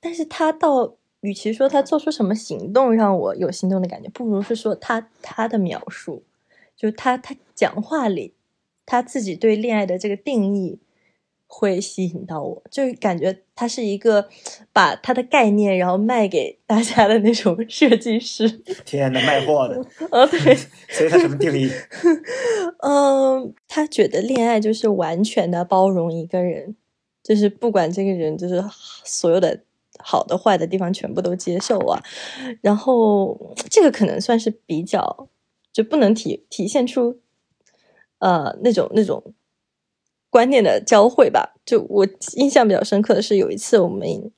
[0.00, 6.22] 但是他到，与其说他做出什么行动让我有心动的感觉，不如是说他他的描述，
[6.76, 8.34] 就他他讲话里
[8.84, 10.78] 他自己对恋爱的这个定义
[11.46, 14.28] 会吸引到我，就感觉他是一个
[14.70, 18.46] 把他的概念然后卖给大家的那种设计师。
[18.84, 19.76] 天呐，卖货的，
[20.12, 20.38] 哦，对，
[20.92, 21.70] 所以他什么定义？
[22.82, 26.76] 嗯，他觉得恋爱就是完全的包容一个人，
[27.22, 28.62] 就是不管这个人就是
[29.04, 29.60] 所有的
[29.98, 32.02] 好的坏的地方全部都接受啊。
[32.60, 35.28] 然后这个可能算是比较，
[35.72, 37.18] 就不能体体现出
[38.18, 39.34] 呃那种那种
[40.30, 41.54] 观念的交汇吧。
[41.64, 44.30] 就我印象比较深刻的是有一次我们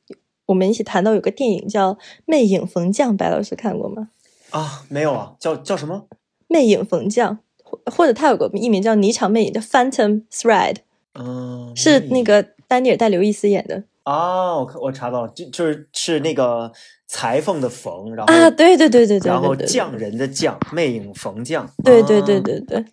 [0.47, 4.11] 我们一起谈到有个电影叫《魅影逢将》，白老师看过吗？
[4.51, 6.07] 啊，没有啊，叫叫什么？
[6.47, 10.75] 魅影逢将，或或者他有个艺名叫《霓裳魅影》叫《Phantom Thread》，
[11.15, 16.71] 嗯，是那个丹尼尔戴刘易斯演的啊，我看我查到了，就就是是那个
[17.09, 22.85] 裁缝的缝，然后啊，对对对对对，然后匠人的匠，魅影缝匠，对对对啊对对，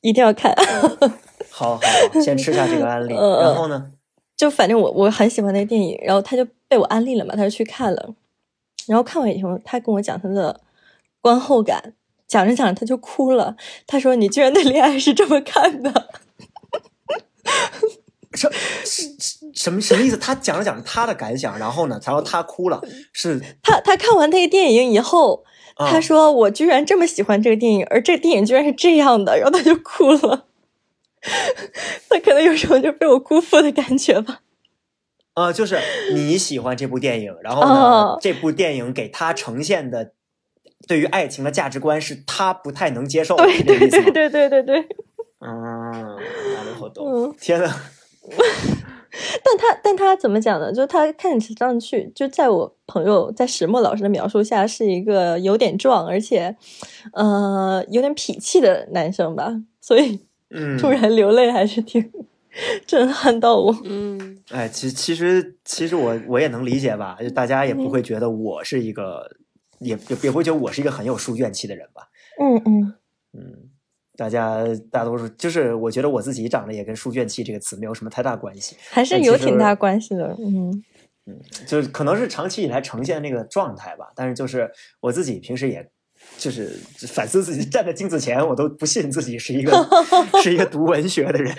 [0.00, 0.54] 一定要看。
[1.52, 3.92] 好好好，先吃下这个案例，呃然后呢？
[4.38, 8.14] 就反正我我很喜欢那个电影，然后他就被我安利了嘛，他就去看了。
[8.86, 10.58] 然后看完以后，他跟我讲他的
[11.20, 11.92] 观后感，
[12.26, 13.54] 讲着讲着他就哭了。
[13.86, 16.08] 他说：“你居然对恋爱是这么看的？”
[18.33, 18.51] 什
[18.83, 19.03] 什
[19.53, 20.17] 什么什么意思？
[20.17, 22.81] 他讲着讲着他的感想，然后呢，然后他哭了。
[23.13, 25.43] 是他他看完那个电影以后，
[25.75, 30.47] 啊他说：“我居然这么喜欢这个电影，而这个电影居然是这样的。”然后他就哭了。
[32.09, 34.41] 他可能有时候就被我辜负的感觉吧。
[35.35, 35.79] 呃，就是
[36.13, 40.13] 你喜欢这部电影，然后呢，哦这部电影给他呈现的
[40.87, 44.87] 对于爱情的价值观是他不太能接受的，对是这个对意思吗对对对对对，
[45.39, 47.03] 嗯，なるほど。
[47.05, 47.35] 嗯。
[47.39, 47.73] 天呐，
[49.42, 50.72] 但他但他怎么讲呢？
[50.72, 56.54] 就他看起上去，就在我朋友在石墨老师的描述下，是一个有点壮，而且
[57.12, 59.62] 呃有点痞气的男生吧。
[59.80, 62.12] 所以嗯，突然流泪还是挺
[62.86, 63.74] 震撼到我。
[63.84, 69.36] 嗯，哎，其其实其实我我也能理解吧，就大家也不会觉得我是一个，
[69.80, 72.08] 也也也不会觉得我是一个很有书卷气的人吧。
[72.40, 72.94] 嗯嗯
[73.32, 73.67] 嗯，
[74.18, 80.36] 大家大多数就是我觉得我自己长得也跟书卷气这个词没有什么太大关系，还是有挺大关系的。
[80.44, 80.82] 嗯
[81.66, 84.08] 就是可能是长期以来呈现那个状态吧。
[84.16, 84.68] 但是就是
[85.00, 85.88] 我自己平时也。
[86.36, 86.68] 就是
[87.06, 89.72] 反思自己，站在镜子前，我都不信自己是一个
[90.42, 91.54] 是一个读文学的人。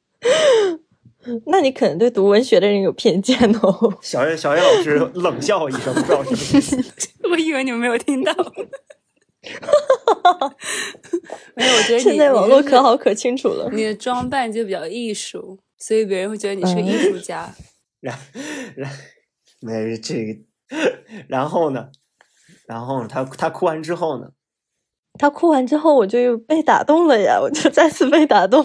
[1.46, 3.98] 那你可能对读文学的人有偏见哦。
[4.02, 6.76] 小叶小叶老师冷笑一声，不知道什么意思。
[7.30, 8.32] 我以为你们没有听到。
[11.54, 13.70] 没有，我觉得现在网络可好可清楚了。
[13.72, 17.54] 你的装扮就比较艺术，所以别人会觉得你是个艺术家。
[18.00, 18.16] 然
[18.76, 18.90] 然
[19.60, 20.38] 没这个，
[21.28, 21.88] 然后呢？
[22.66, 23.06] 然后？
[23.06, 24.30] 他他哭完之后呢？
[25.18, 28.62] 他哭完之后，我就又被打动了呀，我就再次被打动。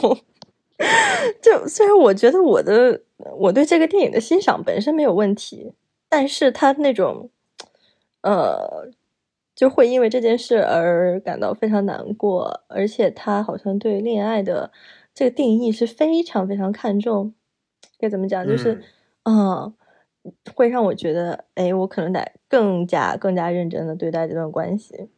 [1.42, 3.02] 就虽然我觉得我的
[3.38, 5.74] 我对这个电影的欣赏本身没有问题，
[6.10, 7.30] 但是他那种，
[8.22, 8.92] 呃，
[9.56, 14.72] 就会因为这件事而感到非常难过，而且他好像对恋爱的
[15.14, 17.34] 这个定义是非常非常看重，
[18.00, 18.48] 该怎么讲？
[18.48, 18.84] 就是，
[19.24, 19.74] 嗯。
[20.56, 25.10] 会让我觉得，哎，我可能得更加更加认真的对待这段关系。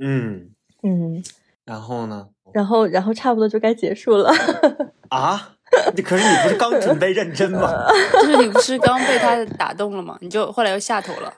[0.00, 0.50] 嗯，
[0.82, 1.22] 嗯，
[1.64, 2.30] 然后呢？
[2.52, 4.28] 然后，然后差不多就该结束了。
[5.10, 5.54] 啊？
[5.94, 7.70] 你可是你不是刚准备认真吗？
[8.12, 10.18] 就是你不是刚被他打动了吗？
[10.20, 11.32] 你就后来又下头了。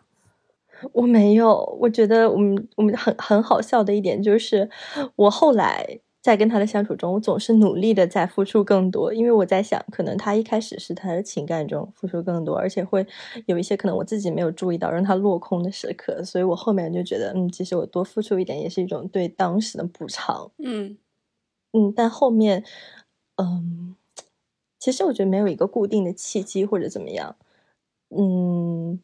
[0.93, 4.69] 我没有，我觉得我们我们很很好笑的一点就是，
[5.17, 13.07] 我后来在跟他的相处中，我总是努力的在付出更多，因为我在想，可能他一开始是他的情感中付出更多，而且会
[13.47, 20.51] 有一些可能我自己没有注意到让他落空的时刻，所以我后面就觉得，嗯，其实我多付出一点也是一种对当时的补偿。
[20.59, 20.97] 嗯
[21.73, 22.63] 嗯，但后面，
[23.37, 23.97] 嗯，
[24.79, 27.35] 其实我觉得没有一个固定的契机或者怎么样，
[28.11, 29.01] 嗯，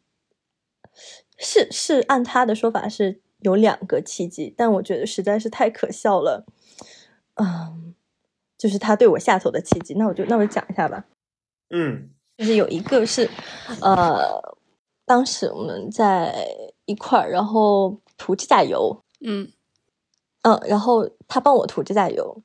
[1.39, 6.45] 是是按他的说法是有两个契机，但我觉得实在是太可笑了，
[7.35, 7.95] 嗯，
[8.57, 11.05] 就是他对我下头的契机，那我就那我就讲一下吧，
[11.71, 12.11] 嗯。
[12.37, 13.29] 就是有一个是，
[13.81, 14.55] 呃，
[15.05, 16.47] 当时我们在
[16.85, 19.51] 一块儿，然后涂指甲油，嗯。
[20.43, 22.41] 嗯，然后他帮我涂指甲油，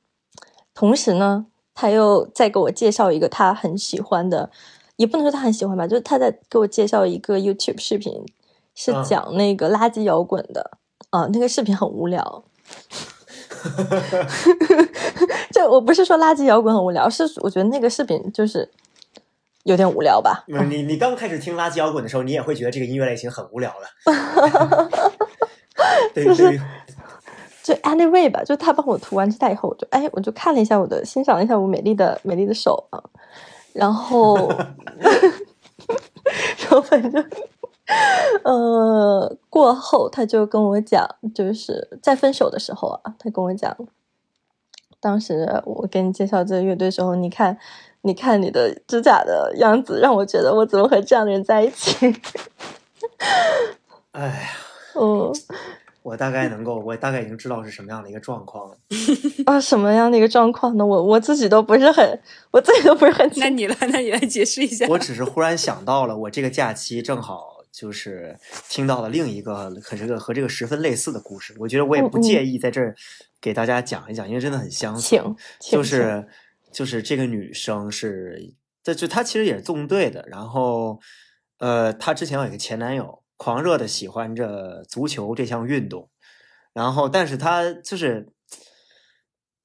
[0.73, 4.51] 同时呢，他又再给我介绍一个他很喜欢的，
[4.97, 8.21] 也不能说他很喜欢吧，就是他在给我介绍一个 YouTube 视频，
[8.75, 10.77] 是嗯讲那个垃圾摇滚的，
[11.09, 12.43] 啊、那个视频很无聊。
[15.51, 18.69] 这我不是说垃圾摇滚很无聊，是我觉得那个视频就是
[19.63, 20.43] 有点无聊吧。
[20.47, 24.11] 不是你你刚开始听垃圾摇滚的时候，你也会觉得这个音乐类型很无聊的。
[26.13, 26.59] 对就是对，
[27.63, 33.01] 就 anyway 吧，就他帮我涂完指甲以后，我就哎，我就看了一下我的，欣赏了一下我美丽的美丽的手啊，
[33.73, 34.35] 然后，
[36.57, 37.29] 然后反正，
[38.43, 43.75] 呃，过后他就跟我讲，就是在分手的时候啊，他跟我讲，
[44.99, 47.57] 当时我给你介绍这个乐队的时候，你看，
[48.01, 52.15] 你看你的指甲的样子，让我觉得我怎么和这样的人在一起？
[54.11, 54.49] 哎呀，
[54.95, 55.31] 嗯
[56.01, 58.77] 我大概能够，我大概已经知道是什么样的一个状况了。
[59.47, 60.85] 啊，什么样的一个状况呢？
[60.85, 62.19] 我我自己都不是很，
[62.51, 64.85] 我自己都不是很那你来，那你来解释一下。
[64.87, 71.53] 我只是忽然想到了，我这个假期正好就是听到了另一个和这个和这个十分类似的故事。
[71.59, 72.95] 我觉得我也不介意在这儿
[73.41, 75.19] 给大家讲一讲，因为真的很相似。
[75.59, 76.27] 就是
[76.71, 80.99] 就是这个女生是，这就她其实也是纵队的，然后
[81.59, 86.09] 呃，她之前有一个前男友，狂热的喜欢着足球这项运动，
[86.73, 88.29] 然后但是她就是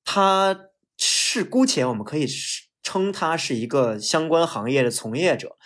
[0.04, 2.26] 她是姑且我们可以
[2.82, 5.56] 称她是一个相关行业的从业者，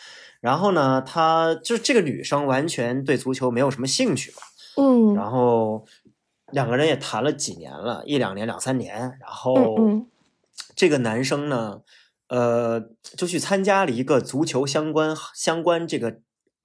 [0.44, 4.36] 然后呢，她就是这个女生完全对足球没有什么兴趣嘛。
[4.76, 5.86] 嗯然后
[6.52, 9.16] 两个人也谈了几年了，一两年、两三年。
[9.22, 9.74] 然后
[10.76, 11.80] 这个男生呢，
[12.28, 12.78] 呃，
[13.16, 16.18] 就去参加了一个足球相关相关这个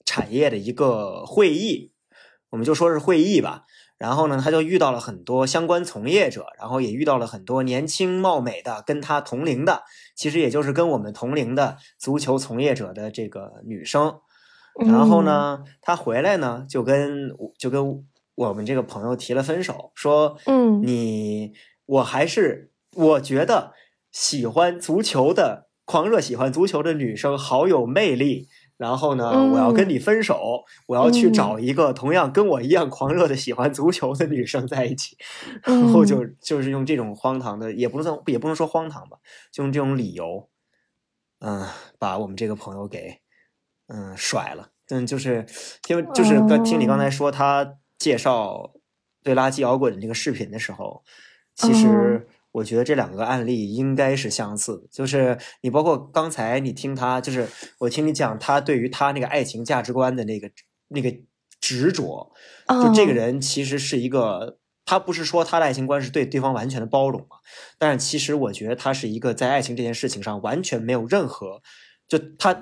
[0.03, 1.93] 产业的一个会议，
[2.49, 3.63] 我们就说是会议吧。
[4.00, 9.84] 然后呢，他就遇到了很多相关从业者，然后也遇到了很多年轻貌美的跟他同龄的，
[10.16, 14.22] 其实也就是跟我们同龄的足球从业者的这个女生。
[14.88, 21.52] 然后呢，他回来呢，就跟就跟我们这个朋友提了分手，说，嗯你
[21.86, 23.74] 我还是我觉得
[24.14, 28.47] 喜欢足球的狂热喜欢足球的女生好有魅力。
[28.80, 31.34] 然后呢，嗯我要跟你分手，我要去嗯。
[31.34, 35.17] 找一个同样跟我一样狂热的喜欢足球的女生在一起。
[35.63, 39.17] 然后就就是用这种荒唐的，也不能算也不能说荒唐吧，
[39.51, 40.47] 就用这种理由，
[41.41, 41.67] 嗯，
[41.99, 43.19] 把我们这个朋友给
[43.88, 44.69] 嗯甩了。
[44.88, 45.45] 嗯，就是
[45.89, 48.71] 因为就是刚听你刚才说他介绍
[49.21, 51.03] 对垃圾摇滚的这个视频的时候，
[51.55, 54.88] 其实我觉得这两个案例应该是相似的。
[54.91, 57.47] 就是你包括刚才你听他，就是
[57.80, 60.50] 我听你讲他对于他那个爱情价值观的那个
[60.88, 61.14] 那个
[61.62, 62.32] 执着，
[62.68, 67.38] 就这个哦人其实是一个，他不是说他的爱情观是对对方完全的包容嘛，
[67.78, 71.62] 但是其实我觉得他是一个在爱情这件事情上完全没有任何，
[72.08, 72.54] 就他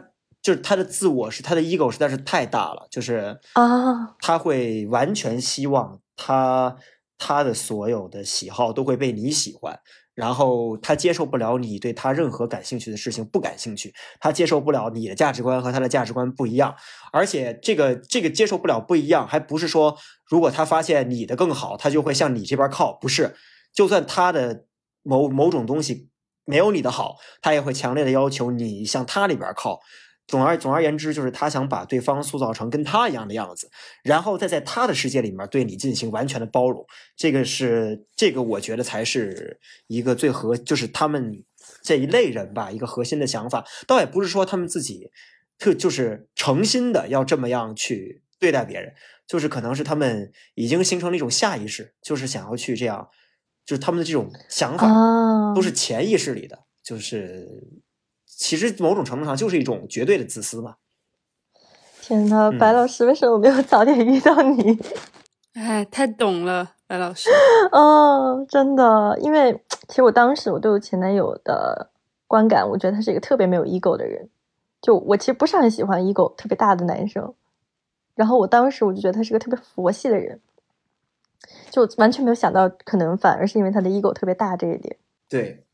[0.42, 6.76] 就是他的自我是他的 ego 实在是太大了，就是啊他会完全希望他
[7.18, 9.80] 他的所有的喜好都会被你喜欢。
[10.14, 16.76] 然后他接受不了你对他任何感兴趣的事情不感兴趣，他接受不了你的价值观和他的价值观不一样，
[17.12, 19.96] 而且这个这个接受不了不一样，还不是说
[20.28, 23.36] 如果他发现你的更好，他就会向你这边靠，不是，
[23.72, 24.66] 就算他的
[25.04, 26.10] 某某种东西
[26.46, 29.82] 没有你的好，他也会强烈的要求你向他那边靠。
[30.28, 33.70] 总而总而言之，就是他想把对方塑造成跟他一样的样子，
[34.04, 36.86] 然后再在他的世界里面对你进行完全的包容。
[37.16, 41.44] 这个是这个，我觉得才是一个最核，就是他们
[41.82, 43.66] 这一类人吧，一个核心的想法。
[43.88, 45.10] 倒也不是说他们自己
[45.58, 48.94] 特就是诚心的要这么样去对待别人，
[49.26, 53.08] 就是可能是他们已经形成了一种下意识，就是想要去这样，
[53.66, 57.48] 就是他们的这种想法啊，都是潜意识里的，就是
[58.38, 60.76] 其实某种程度上就是一种绝对的自私嘛。
[62.02, 64.80] 天呐，嗯白老师，为什么我没有早点遇到你？
[65.54, 67.30] 哎，太懂了，白老师。
[67.74, 71.90] 哦，真的，因为其实我当时我对我前男友的
[72.28, 74.30] 观感，我觉得他是一个特别没有 ego 的人。
[74.80, 77.34] 就我其实不是很喜欢 ego 特别大的男生，
[78.14, 80.40] 然后我当时我就觉得他是个特别佛系的人，
[81.72, 84.96] 就完全没有想到，可能反而是因为他的 ego 特别大这一点。
[85.28, 85.66] 对，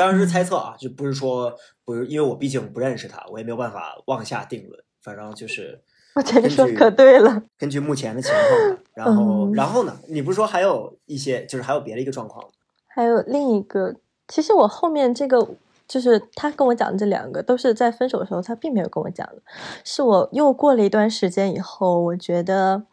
[0.00, 4.82] 当然是猜测啊，就不是说不是，因为我毕竟不认识他，我也没有办法妄下定论。
[5.02, 5.78] 反正就是
[6.16, 9.94] 我觉得说可对了，根据目前的情况，然后、嗯然后呢？
[10.08, 12.50] 你不是说还有一些，就是还有别的一个状况吗？
[12.88, 13.94] 还有另一个，
[14.26, 15.46] 其实我后面这个
[15.86, 19.42] 就是他跟我讲的这两个，都是在分手的时候他并没有跟我讲的，
[19.84, 22.84] 是我又过了一段时间以后，我觉得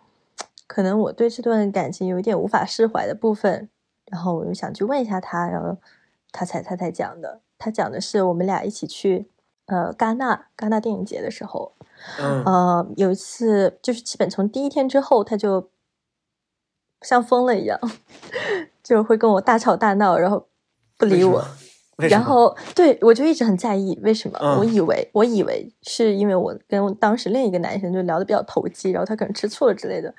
[0.68, 3.70] 可能我对这段感情有一点无法释怀的部分，
[4.12, 5.78] 然后我又想去问一下他，然后
[6.32, 9.30] 他才他才讲的，他讲的是我们俩一起去
[9.66, 11.74] 呃戛纳戛纳电影节的时候，
[12.20, 15.70] 嗯呃，有一次就是基本从第一天之后，他就
[17.02, 17.80] 像疯了一样，
[18.84, 20.48] 就会跟我大吵大闹，然后
[20.98, 21.44] 不理我。
[21.98, 24.38] 然后对我就一直很在意为什么？
[24.40, 30.14] 嗯我以为我以为是因为我跟当时另一个男生就聊的比较投机，然后他可能吃醋了之类的。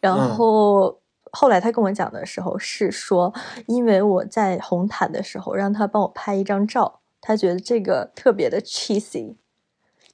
[0.00, 0.98] 然嗯后、
[1.32, 3.34] 后来他跟我讲的时候是说，
[3.66, 9.36] 因为我在红毯的时候让他帮我拍一张照，他觉得这个特别的 cheesy，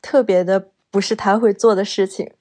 [0.00, 2.32] 特别的不是他会做的事情。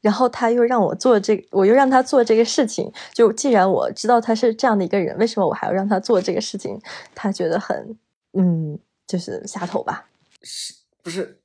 [0.00, 2.92] 然后他又让我做这个，我又让他做这个事情。
[3.12, 6.80] 就既然我知道他是这样的一个人，为什么我还要让他做这个事情？
[7.16, 7.96] 他觉得很，
[8.32, 10.06] 嗯，就是下头吧。
[10.40, 11.40] 是不是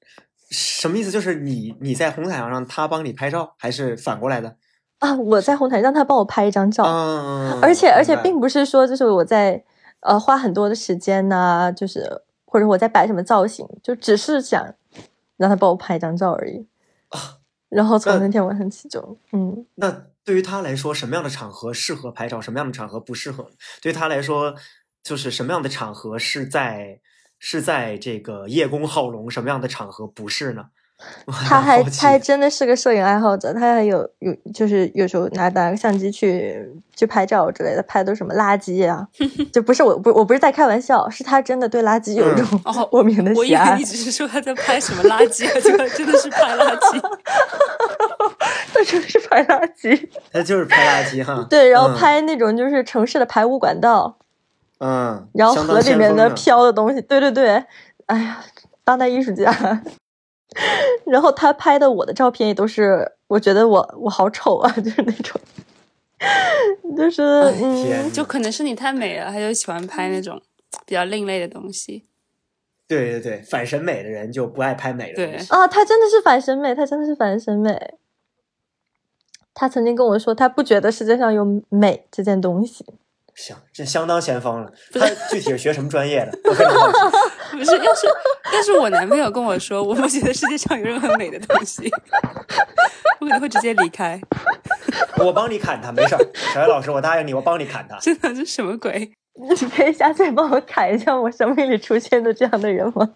[0.52, 1.10] 什么意思？
[1.10, 4.56] 就是你你在红毯上让他帮你拍照，还是反过来的？
[5.00, 9.64] 啊，我在红毯让他帮我拍一张照，嗯，而且而且并不是说就是我在
[10.02, 14.74] 呃花很多的时间呐、就是或者我在摆什么造型，就只是想
[15.38, 16.66] 让他帮我拍一张照而已。
[17.10, 17.38] 啊
[17.70, 19.92] 然后从那那天晚上起就，嗯，那
[20.24, 23.50] 对于他来说，什么样的场合适合拍照，什么样的场合不适合？
[23.82, 24.56] 对于他来说，
[25.04, 27.02] 就是什么样的场合是在
[27.40, 30.68] 是在这个叶公好龙，什么样的场合不是呢？
[31.28, 39.08] 他还他还真的是个摄影爱好者，他还有有就是有时候拿拿个相机去去拍照之类的，拍的都是什么垃圾啊，
[39.54, 47.02] 就不是我不我不是在开玩笑，是他真的对垃圾有一种哦 莫名的喜爱我以为你，只是说他在拍什么垃圾，结果真的是拍垃圾。
[48.74, 50.10] 他真的是拍垃圾。
[50.32, 51.46] 他就是拍垃圾哈。
[51.50, 54.18] 对，然后嗯拍那种就是城市的排污管道，
[54.80, 57.64] 嗯，然后河里面的飘的东西，对对对，
[58.08, 58.44] 哎呀，
[58.84, 59.52] 当代艺术家。
[61.06, 65.40] 然后他拍的我的照片也都是，我觉得我我好丑啊， 就是那种，
[66.98, 70.42] 就是哎嗯，就可能是你太美了，他就喜欢拍那种
[70.86, 72.06] 比较另类的东西。
[72.88, 75.54] 对对对，反审美的人就不爱拍美的对东西。
[75.54, 77.96] 啊，他真的是反审美，他真的是反审美。
[79.54, 82.86] 他曾经跟我说，他不觉得世界上有美这件东西。
[83.38, 84.72] 行，这相当先锋了。
[84.94, 86.40] 他具体是学什么专业的？
[86.44, 86.98] 我非常好奇。
[87.58, 88.08] 不是，要是
[88.52, 91.90] 要是我男朋友跟我说，我不觉得世界上有任何美的东西，
[93.20, 94.20] 我可能会直接离开。
[95.18, 96.28] 我帮你砍他，没事儿。
[96.54, 97.98] 小叶老师，我答应你，我帮你砍他。
[98.00, 99.12] 真的，这什么鬼？
[99.40, 103.08] 你可以下次帮我砍一下我生命里出现的这样的人吗？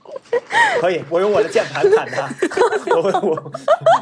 [0.80, 2.30] 可以，我用我的键盘砍他。
[2.96, 3.52] 我会我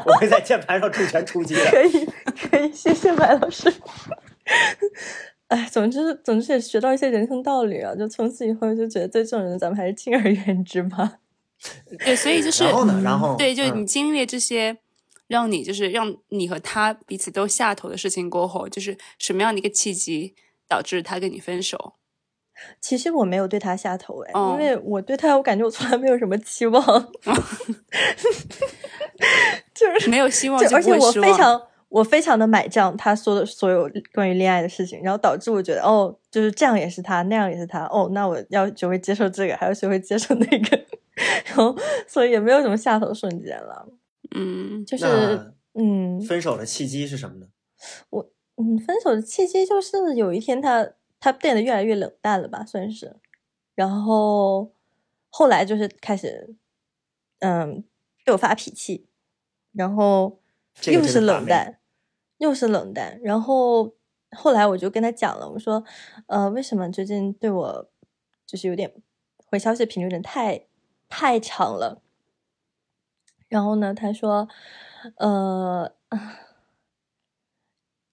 [0.04, 1.64] 我会在键盘上重拳出击的。
[1.70, 2.06] 可以，
[2.50, 3.72] 可以，谢谢白老师。
[5.50, 7.92] 哎，总之，总之也学到一些人生道理啊！
[7.94, 11.18] 就从此以后就觉得对这种人，咱们还是敬而远之吧。
[12.04, 13.00] 对，所以就是然后呢？
[13.02, 14.78] 然后对，就嗯你经历这些，
[15.26, 20.36] 让你就是让你和他彼此都下头的事情过后，就是什么样的一个契机
[20.68, 21.94] 导致他跟你分手？
[22.80, 26.82] 其实我没有对他下头哎，哦因为我对他，我感觉我从来没有什么期望，
[29.74, 31.10] 就是没有希望就而且我。
[31.12, 31.60] 非常
[31.90, 40.84] 我非常的买账他说的所有关于恋爱的事情，然后导致我觉得哦，就是这样也是他，那样也是他，哦，那我要学会接受这个，还要学会接受那个，
[41.46, 41.76] 然后
[42.06, 43.88] 所以也没有什么下头瞬间了，
[44.34, 45.06] 嗯，就是
[45.74, 46.20] 嗯。
[46.20, 47.46] 分手的契机是什么呢？
[48.10, 50.88] 我嗯，分手的契机就是有一天他
[51.18, 53.16] 他变得越来越冷淡了吧，算是，
[53.74, 54.70] 然后
[55.28, 56.54] 后来就是开始
[57.40, 57.82] 嗯
[58.24, 59.08] 对我发脾气，
[59.72, 60.38] 然后
[60.74, 61.79] 这个又是冷淡，
[62.40, 63.94] 又是冷淡，然后
[64.32, 65.84] 后来我就跟他讲了，我说
[66.26, 67.90] 呃为什么最近对我
[68.46, 68.92] 就是有点
[69.46, 70.66] 回消息频率有点太
[71.08, 72.02] 太长了，
[73.48, 74.48] 然后呢他说
[75.16, 75.94] 呃。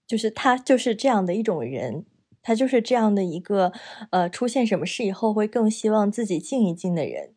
[0.08, 2.06] 就是他就是这样的一种人，
[2.42, 3.74] 他就是这样的一个
[4.10, 7.36] 呃，出现什么事以后会更希望自己静一静的人。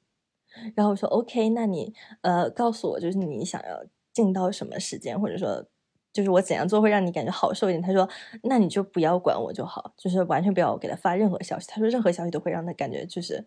[0.77, 5.67] 然后我说 OK，那你呃告诉我，就是你想要静到什么时间，或者说
[6.13, 7.83] 就是我怎样做会让你感觉好受一点。
[7.83, 8.09] 他说
[8.43, 11.67] 那你就不要管我就好，就是完全不要给他发任何消息。
[11.69, 13.47] 他说任何消息都会让他感觉就是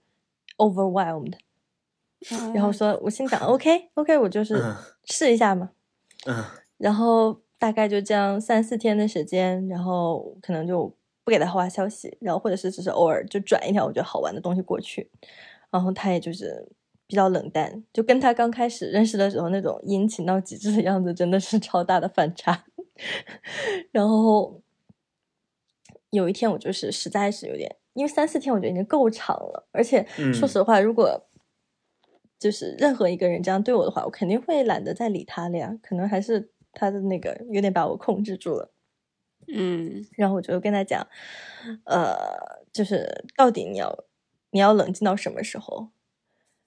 [0.57, 1.33] overwhelmed。
[2.53, 5.71] 然后说我心想 OK OK，我就是嗯试一下嘛。
[6.25, 6.43] 嗯
[6.77, 10.87] 然后大概就这样三四天的时间，然后可能就
[11.23, 15.09] 不给他发消息，然后或者是只是偶尔就转一条我觉得好玩的东西过去，
[15.69, 16.65] 然后他也就是
[17.05, 22.65] 比较冷淡，就跟他刚开始认识的时候那种殷勤到极致的样子真的是超大的反差。
[23.91, 24.61] 然后
[26.11, 31.27] 有一天我就是实在是有点，因为三四天我觉得已经够长了，而且嗯说实话，如果
[32.39, 35.77] 就是任何一个人这样对我的话，我肯定会懒得再理他了呀。
[35.81, 38.71] 可能还是他的那个有点把我控制住了。
[39.47, 41.05] 嗯然后我就跟他讲，
[41.85, 42.15] 呃，
[42.71, 44.05] 就是到底你要
[44.51, 45.89] 你要冷静到什么时候？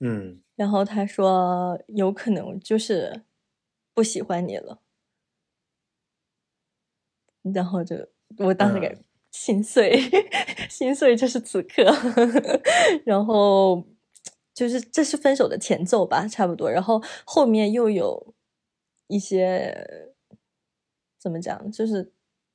[0.00, 3.22] 嗯然后他说有可能就是
[3.94, 4.80] 不喜欢你了。
[7.54, 7.94] 然后就
[8.38, 9.98] 我当时给嗯心碎，
[10.68, 11.84] 心碎就是此刻。
[13.04, 13.84] 然后
[14.54, 16.70] 就是这是分手的前奏吧，差不多。
[16.70, 18.34] 然后后面又有
[19.08, 20.12] 一些
[21.20, 22.12] 怎么讲，就是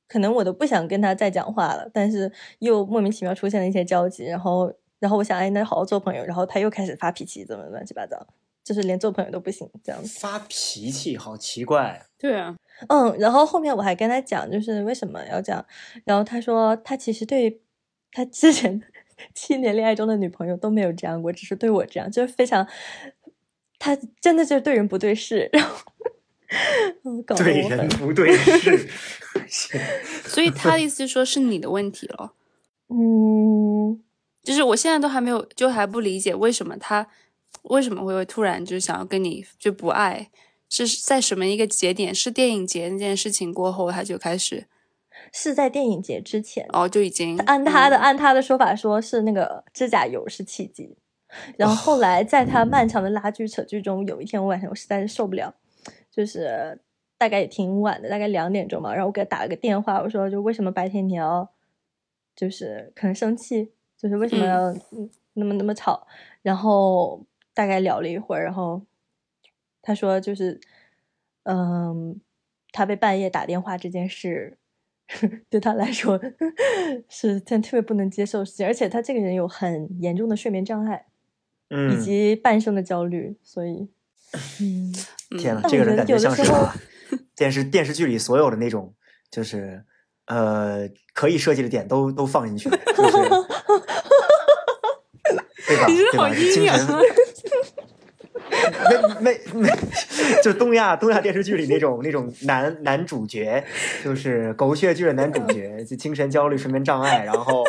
[0.08, 8.24] 可能我都不想跟他再讲话了，但是又莫名其妙出现了一些交集，然后然后我想，哎，那好好做朋友，然后他又开始发脾气，怎么乱七八糟，
[8.62, 10.20] 就是连做朋友都不行这样子。
[10.20, 12.06] 发脾气好奇怪。
[12.16, 12.54] 对啊，
[12.88, 15.66] 嗯，然后后面我还跟他讲，就是为什么要这样，
[16.04, 17.60] 然后他说他其实对
[18.12, 18.80] 他之前
[19.34, 22.64] 七年恋爱中的女朋友都没有这样过，只是对我这样，就是非常，
[23.80, 25.76] 他真的就是对人不对事，然后
[27.02, 28.88] 嗯搞对人不对事。
[30.24, 32.34] 所以他的意思就是说是你的问题了。
[32.88, 33.71] 嗯。
[34.42, 37.06] 就是我现在都还没有，就还不理解为什么他
[37.62, 40.30] 为什么会突然就想要跟你就不爱，
[40.68, 42.14] 是在什么一个节点？
[42.14, 44.66] 是电影节那件事情过后，他就开始
[45.32, 50.96] 是在电影节之前，哦就已经按他的、嗯按他的说法说是那个指甲油是契机，
[51.56, 55.54] 然后后来在他漫长的拉锯扯锯中，有一天我晚上我实在是受不了，
[56.10, 56.80] 就是
[57.16, 61.48] 大概也挺晚的，大概两点钟嘛，然后我给他打了个电话，我说就为什么白天你要
[62.34, 63.70] 就是可能生气，
[64.02, 66.06] 就是为什么要嗯那么那么吵，
[66.42, 67.24] 然后
[67.54, 68.82] 大概聊了一会儿，然后
[69.80, 70.60] 他说就是
[71.44, 72.20] 嗯，
[72.72, 74.58] 他被半夜打电话这件事。
[75.50, 76.18] 对他来说
[77.10, 81.04] 是件特别不能接受的事情，而且他这个人有很严重的睡眠障碍，
[81.68, 83.90] 嗯，以及半生的焦虑，所以，
[84.60, 84.94] 嗯，
[85.38, 86.74] 天呐，这个人感觉像是把
[87.36, 88.94] 电视电视剧里所有的那种，
[89.30, 89.84] 就是
[90.26, 93.18] 呃可以设计的点都都放进去了，就是
[95.76, 95.86] 对吧？
[95.88, 96.28] 你是对吧？
[96.28, 97.00] 好阴精神阳啊！
[99.20, 99.68] 没没没，
[100.42, 103.64] 就东亚东亚电视剧里那种那种男男主角，
[104.04, 107.64] 就是狗血剧的男主角，就精神焦虑、睡眠障碍，然后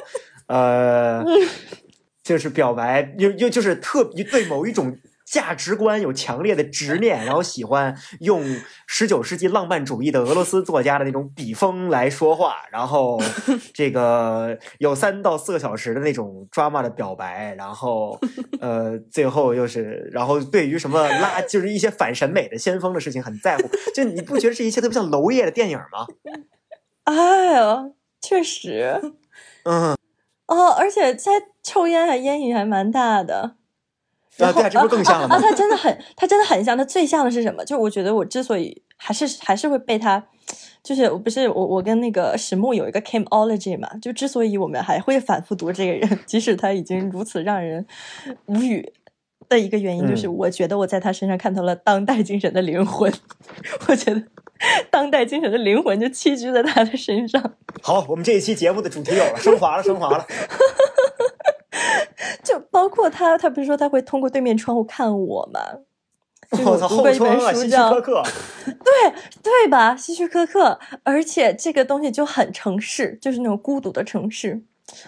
[0.48, 1.24] 呃，
[2.24, 4.98] 就是表白，又又就是特对某一种
[5.34, 8.44] 价值观有强烈的执念， 然后喜欢用
[8.86, 13.20] 十九世纪浪漫主义的俄罗斯作家的那种笔锋来说话，然后
[13.74, 18.20] 这个有三到四个小时的那种 drama 的表白，然后
[18.62, 26.06] 呃，最后又是，然后对于什么拉， 就是一些反审美的先锋的事情很在乎，就你不觉得这一切特别像娄烨的电影吗？
[27.06, 27.90] 哎呀，
[28.22, 29.02] 确实，
[29.64, 29.98] 嗯，
[30.46, 31.32] 哦，而且他
[31.64, 33.56] 抽烟还烟瘾还蛮大的。
[34.38, 35.40] 然啊，后对啊，这不是更像了吗啊？？
[35.42, 36.78] 他真的很，他真的很像。
[36.78, 37.64] 他最像的是什么？
[37.64, 40.24] 就我觉得我之所以还是还是会被他，
[40.82, 47.86] 就是我不是我我跟那个石木有一个 cameology 嘛，就之所以我们还会反复读这个人，即使他已经如此让人
[48.46, 48.92] 无语
[49.48, 53.14] 的一个原因，就是嗯我觉得我在他身上看到了当代精神的灵魂。
[53.88, 54.24] 我觉得
[54.90, 57.54] 当代精神的灵魂就栖居在他的身上。
[57.84, 60.26] 好，我们这一期节目的主题有了，升华了，升华了。
[62.44, 65.60] 就包括他，他不是说他会通过对面窗户看我吗？
[66.52, 68.24] 就是我操，后读过一本窗啊，希区书叫柯克。
[68.66, 69.96] 对对吧？
[69.96, 74.62] 希区柯克，而且这个东西就很城市，就是那种孤独的城市，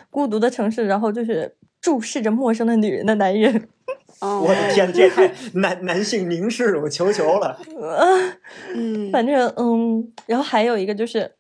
[0.10, 3.68] 孤独的城市，然后就是注视着陌生的女人的男人。
[4.22, 7.60] 哦我的天，这也太男男性凝视，我求求了。
[8.74, 11.35] 嗯，反正嗯，然后还有一个就是，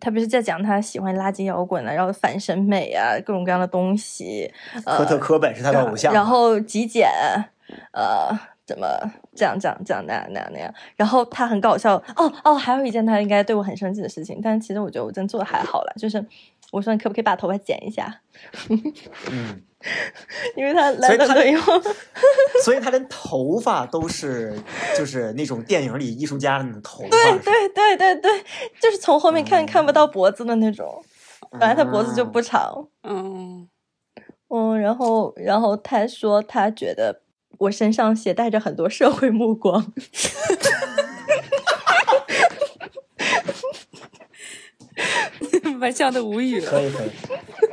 [0.00, 4.52] 他不是在讲他喜欢垃圾摇滚啊，然后反审美啊，各种各样的东西。
[4.84, 6.12] 呃、科特·科本是他的偶像。
[6.12, 7.10] 然后极简，
[7.92, 8.28] 呃，
[8.66, 8.86] 怎么
[9.34, 16.24] 这样这样这样那样那样那样，然后他很搞笑哦哦，还有一件他应该对我很生气的事情，但其实我觉得我真做的还好了，就是
[16.72, 18.20] 我说你可不可以把头发剪一下，
[19.30, 19.62] 嗯，
[20.56, 21.80] 因为他来了以后，
[22.64, 24.58] 所以他连头发都是
[24.96, 27.10] 就是那种电影里艺术家的那种头发。
[27.10, 28.44] 对对对对对，
[28.80, 31.04] 就是从后面看嗯看不到脖子的那种，
[31.52, 33.68] 本来他脖子就不长，嗯，
[34.48, 37.20] 嗯，然后然后他说他觉得
[37.58, 39.92] 我身上携带着很多社会目光。
[45.78, 46.70] 把笑的无语了。
[46.70, 47.10] 可以可以，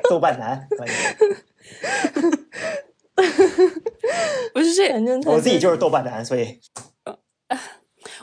[0.10, 0.89] 豆瓣男可以。
[4.53, 6.59] 不是这，反正他我自己就是豆瓣男，所以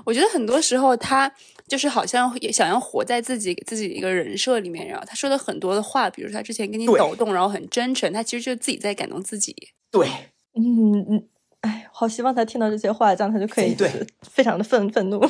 [0.04, 1.32] 我觉得很多时候他
[1.66, 9.54] 就是好像也想要活在自己给自己的一个人设里面，然后他说的很多的话，比如他之前跟你抖动，然后很真诚，他其实就是自己在感动自己。
[9.90, 10.08] 对，
[10.54, 11.28] 嗯嗯，
[11.60, 13.90] 哎，好希望他听到这些话，这样他就可以对
[14.22, 15.20] 非常的愤愤怒。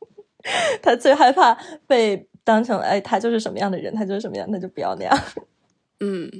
[0.82, 5.18] 他最害怕被当成哎，他就是什么样的人，他就是什么样，那就不要那样。
[6.00, 6.30] 嗯，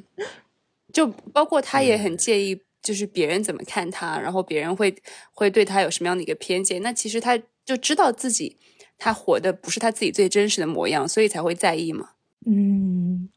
[0.92, 4.94] 就包括他也很介意，就是别人怎么看他，然后别人会
[5.32, 6.82] 会对他有什么样的一个偏见。
[6.82, 8.56] 那其实他就知道自己
[8.98, 12.10] 他活的不是他自己最真实的模样，所以才会在意嘛。
[12.46, 13.28] 嗯，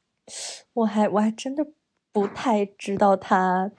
[0.73, 1.65] 我还我还真的
[2.11, 3.71] 不太知道他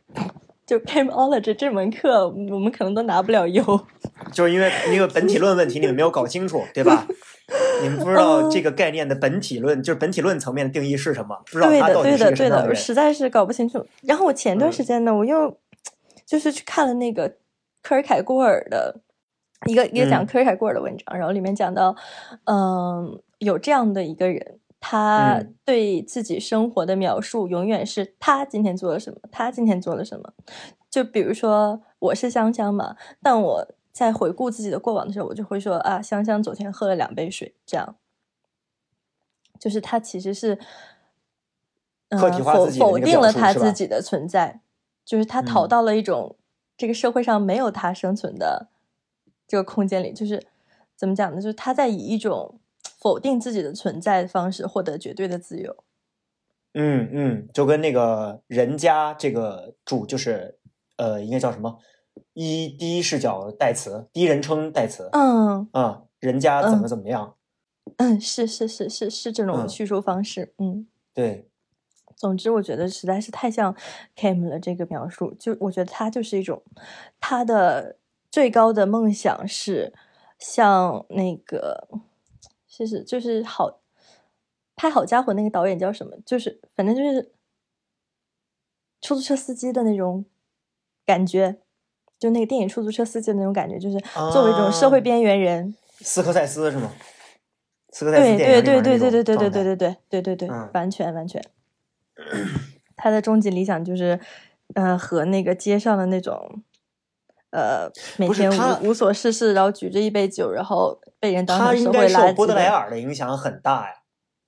[0.66, 3.62] 就 cameology 这门课，我们可能都拿不了优。
[4.32, 7.06] 就是因为那个本体论问题你们没有搞清楚，对吧？
[7.82, 11.36] 你们不知道这个概念的本体论，就是本体论层面的定义是什么？
[11.46, 12.74] 不知道对的，他到底是一对的，对的。
[12.74, 13.84] 实在是搞不清楚。
[14.02, 15.58] 然后我前段嗯时间呢，我又
[16.24, 17.36] 就是去看了那个
[17.82, 19.00] 科尔凯郭尔的
[19.66, 21.94] 一个一个讲嗯科尔凯郭尔的文章，然后里面讲到，
[22.44, 30.32] 嗯，有这样的一个人，他嗯对自己生活的描述永远是他今天做了什么，他今天做了什么。
[30.90, 37.96] 就比如说我是香香嘛，但我在回顾自己的过往的时候，我就会说啊，香香昨天喝了两杯水，这样。
[39.60, 40.58] 就是他其实是，
[42.08, 44.60] 呃客体化否否定了他自己的存在，
[45.04, 46.36] 就是他逃嗯到了一种、
[46.76, 48.68] 这个社会上没有他生存的
[49.46, 50.44] 这个空间里，就是
[50.96, 51.40] 怎么讲呢？
[51.40, 52.58] 就是他在以一种
[52.98, 55.76] 否定自己的存在的方式获得绝对的自由。
[56.72, 60.58] 嗯嗯，就跟那个人家这个主就是
[60.96, 61.78] 呃，应该叫什么？
[62.32, 65.08] 一第一视角代词，第一人称代词。
[65.12, 67.36] 嗯啊，人家怎么嗯怎么样？
[67.98, 70.86] 嗯，是是是是是这种嗯叙述方式，嗯。
[71.12, 71.48] 对，
[72.16, 73.76] 总之，我觉得实在是太像
[74.16, 74.58] Kim 了。
[74.58, 76.62] 这个描述，就我觉得他就是一种，
[77.20, 77.98] 他的
[78.30, 79.92] 最高的梦想是
[80.38, 81.88] 像那个，
[82.66, 83.80] 是是就是好
[84.74, 86.16] 拍《好家伙》那个导演叫什么？
[86.26, 87.32] 就是反正就是
[89.00, 90.24] 出租车司机的那种
[91.06, 91.60] 感觉，
[92.18, 93.98] 就那个电影《出租车司机》的那种感觉，就是
[94.32, 96.90] 作为一种社会啊边缘人，斯科塞斯是吗？
[97.90, 101.42] 斯科塞斯对对对对对对对对对对对对对完全完全。
[102.96, 104.18] 他的终极理想就是，
[104.74, 106.62] 呃，和那个街上的那种，
[107.50, 112.66] 呃，每天无无所事事，然后举着一杯酒，然后被人当成他应该社会垃圾受波德莱。
[112.68, 113.94] 尔的影响很大呀，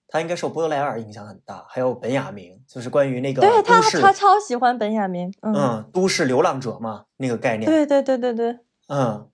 [0.09, 8.59] 他应该受波德莱尔影响很大，还有本雅明，就是关于那个对他他超喜欢本雅明，嗯，嗯都市流浪者嘛那个概念，对对对对对。
[8.89, 9.29] 嗯，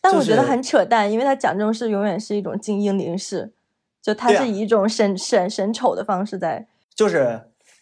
[0.00, 3.52] 但我觉得很扯淡，因为他讲这种事永远是一种精英凝视，
[4.02, 7.40] 就他是以一种审审审丑的方式在，就是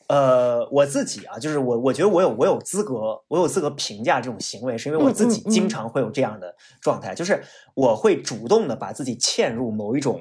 [0.09, 7.43] 呃我自己啊，就是我我觉得我有我有资格我有资格评价这种行为，是因为我嗯自己经常会有这样的状态，就是
[7.75, 10.21] 我会主动的把自己嵌入某一种。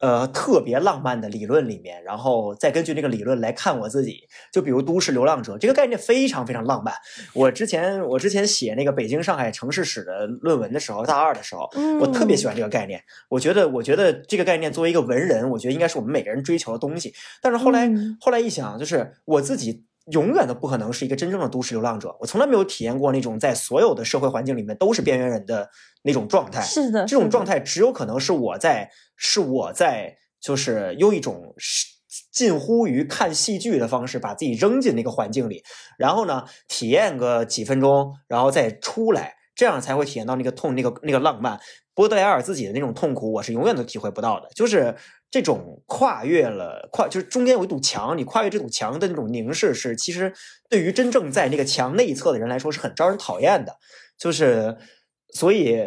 [0.00, 4.26] 呃，特别浪漫的理论里面，然后再根据那个理论来看我自己。
[4.50, 6.94] 就比如都市流浪者这个概念非常非常浪漫。
[7.34, 11.70] 我之前我之前写那个北京上海城市史的论文的时候，大二的时候，
[12.00, 13.02] 我特别喜欢这个概念。
[13.28, 17.12] 我觉得我觉得这个概念作为一个文人，我觉得应该是我们每个人追求的东西。
[17.42, 19.84] 但是后来、嗯后来一想，就是我自己。
[20.06, 25.68] 永远都不可能是一个真正的都市流浪者，我从来没有体验过那种在所有的社会环境里面都是边缘人的
[26.02, 26.62] 那种状态。
[26.62, 31.86] 是的，这种状态只有可能是我在，是我在，就是用一种是
[32.32, 35.62] 近乎于看戏剧的方式把自己扔进那个环境里，
[35.96, 41.60] 然后呢，体验个几分钟，然后再出来，这样才会体验到那个痛，那个那个浪漫。
[41.94, 44.96] 波德莱尔自己的那种痛苦，我是永远都体会不到的，就是
[45.30, 50.32] 这种跨越了跨，就是中间有一堵墙，你跨越这堵墙的那种凝视，是其实
[50.68, 53.76] 对于真正在那个墙内侧的人来说是很招人讨厌的，
[54.18, 54.76] 就是
[55.32, 55.78] 所以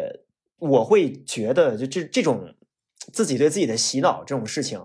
[0.56, 2.54] 我会觉得，就这这种
[3.12, 4.80] 自己对自己的洗脑这种事情，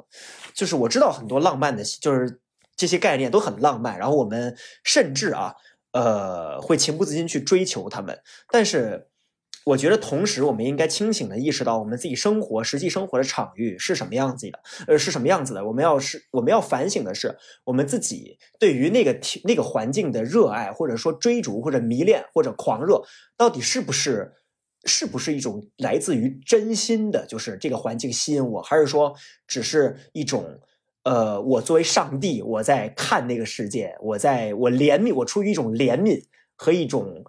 [0.54, 2.42] 就是我知道很多浪漫的，就是
[2.76, 5.56] 这些概念都很浪漫，然后我们甚至啊，
[5.94, 8.20] 呃，会情不自禁去追求他们，
[8.52, 9.09] 但是。
[9.70, 15.64] 我觉得，同时我们应该清醒的意识到，我们自己生活、实际生活的场域是什么样子的，呃，是什么样子的。
[15.64, 23.04] 我们要是我们要反省的是，我们自己对于那个那个环境的热爱，或者说追逐，或者迷恋，或者狂热，
[23.38, 24.34] 到底是不是
[24.86, 29.14] 是不是一种来自于真心的，就是这个环境吸引我，还是说
[29.46, 30.60] 只是一种
[31.04, 36.24] 呃，我作为上帝，我在看那个世界，我在我怜悯，我出于一种怜悯
[36.56, 37.24] 和一种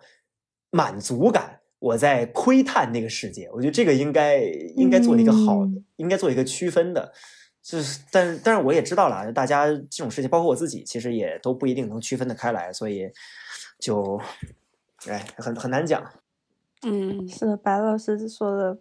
[0.71, 1.50] 满足感。
[1.81, 4.41] 我在窥探那个世界，我觉得这个应该
[4.77, 7.13] 应该做一个好，嗯应该做一个区分的。
[7.63, 13.11] 就是，但是但是我也知道了，大家这种事情，包括我自己，其实也都不一定能区分得开来，所以
[13.79, 14.19] 就，
[15.07, 16.03] 哎，很很难讲。
[16.83, 18.79] 嗯，是的，白老师说的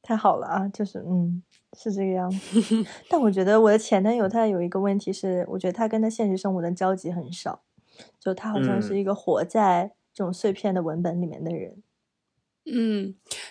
[0.00, 1.42] 太好了啊，就是嗯，
[1.76, 2.60] 是这个样子。
[3.10, 7.62] 但我觉得我的前男友他有一个问题是，我觉得他跟他现实生活的交集很少，
[8.18, 11.72] 就他好像是嗯一个活在这种碎片的文本里面的人。
[11.72, 11.82] 嗯，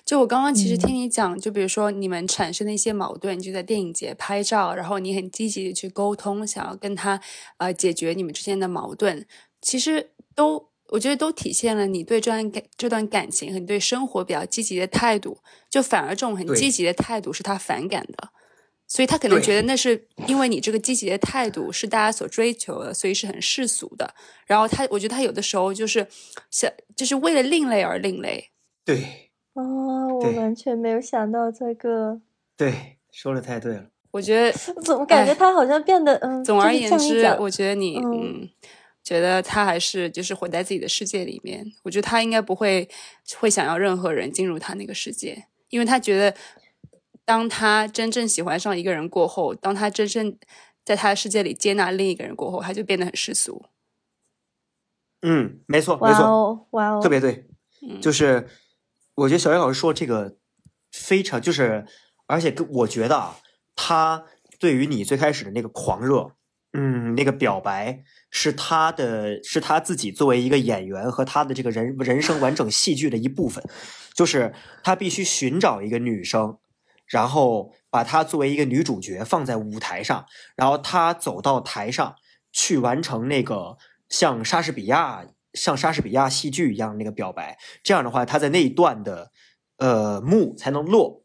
[0.04, 7.22] 就我刚刚其实嗯听你讲，就比如说你们产生的一些矛盾，就在电影节拍照，然后你很积极的去沟通，想要跟他
[7.58, 9.26] 呃解决你们之间的矛盾，
[9.62, 15.38] 其实都我觉得都体现了你对这段感这段感情和你对生活比较积极的态度，
[15.70, 18.30] 就反而这种很积极的态度是他反感的。
[18.88, 24.14] 所以他可能觉得那是因为你这个积极的态度是大家所追求的，所以是很世俗的。
[24.46, 26.08] 然后他，我觉得他有的时候就是
[26.52, 28.52] 想，就是为了另类而另类。
[28.86, 32.22] 对哦，我完全没有想到这个，
[32.56, 33.88] 对，说的太对了。
[34.12, 34.52] 我觉得
[34.84, 38.50] 怎么感觉哎他好像变得嗯，总而言之我觉得你嗯嗯，
[39.04, 41.66] 觉得他还是就是活在自己的世界里面。
[41.84, 42.88] 我觉得他应该不会
[43.38, 46.34] 会想要任何人进入他那个世界，因为他觉得，
[47.26, 50.38] 当他真正喜欢上一个人过后，当他真正
[50.86, 53.66] 在他的世界里接纳另一个人过后，他就变得很世俗。
[55.24, 57.48] 嗯，没错，没哇错，哦哇哦，特别对。
[57.82, 58.48] 嗯，就是
[59.16, 60.38] 我觉得小叶老师说这个
[60.92, 61.86] 非常就是，
[62.28, 63.38] 而且我觉得啊，
[63.76, 64.24] 他
[64.60, 66.32] 对于你最开始的那个狂热，
[66.74, 73.64] 嗯，那个表白是他的，是他自己作为一个演员和他的这个人人生完整戏剧的一部分，
[74.14, 74.54] 就是
[74.84, 76.58] 他必须寻找一个女生。
[77.08, 82.16] 然后把她作为一个女主角放在舞台上，然后她走到台上，
[82.52, 83.78] 去完成那个
[84.10, 85.24] 像莎士比亚
[85.56, 89.32] 像莎士比亚戏剧一样那个表白，这样的话，他在那一段的
[89.78, 91.24] 呃幕才能落。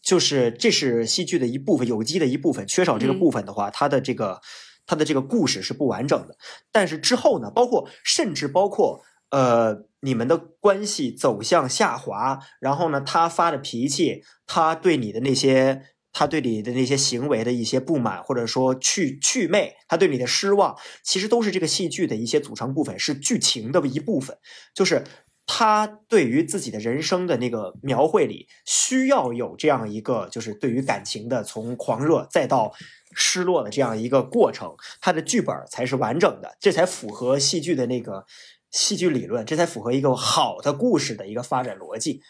[0.00, 2.66] 就是这是戏剧的一部分，有机的一部分。
[2.66, 4.40] 缺少这个部分的话，它的这个
[4.86, 6.36] 它的这个故事是不完整的。
[6.72, 15.82] 但是之后呢，包括甚至包括呃，你们的关系走向下滑，然后呢，他发的脾气，他对你的那些，
[16.18, 24.36] 他对你的那些行为的一些不满，或者说去去魅，他对你的失望，其实都是这个戏剧的一些组成部分，是剧情的一部分，
[24.74, 25.04] 就是。
[25.50, 32.70] 他对于自己的人生的那个描绘里，需要有这样一个，就是对于感情的从狂热再到
[33.14, 38.26] 失落的这样一个过程，他的剧本才是完整的，这才符合戏剧的那个
[38.70, 42.20] 戏剧理论，这才符合一个好的故事的一个发展逻辑。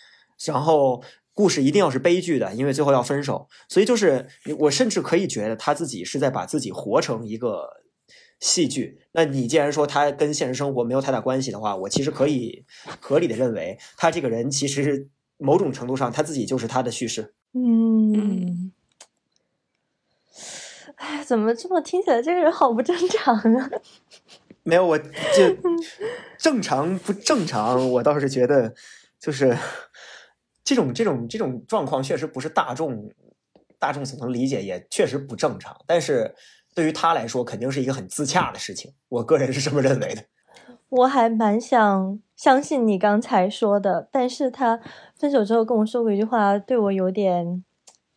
[0.45, 1.03] 然后，
[1.39, 4.27] 故事一定要是悲剧的，因为最后要分手，所以就是
[4.59, 7.85] 我甚至可以觉得他自己是在把自己活成一个。
[8.41, 12.65] 戏剧，那你既然说他跟现实生活没有太大关系的话，我其实可以
[13.01, 15.09] 合理的认为，他这个人其实
[15.39, 17.35] 某种程度上他自己就是他的叙事。
[17.53, 18.71] 嗯，
[20.95, 23.71] 哎，怎么这么听起来这个人好不正常啊？
[24.63, 25.05] 没有，我就
[26.39, 27.91] 正常不正常？
[27.91, 28.73] 我倒是觉得，
[29.19, 29.59] 就是
[30.69, 33.11] 这种这种这种状况确实不是大众
[33.79, 36.35] 大众所能理解，也确实不正常，但是。
[36.75, 38.93] 对于他来说，肯定是一个很自洽的事情。
[39.09, 40.23] 我个人是这么认为的。
[40.91, 44.79] 我还蛮想相信你刚才说的，但是他
[45.17, 47.65] 分手之后跟我说过一句话，对我有点、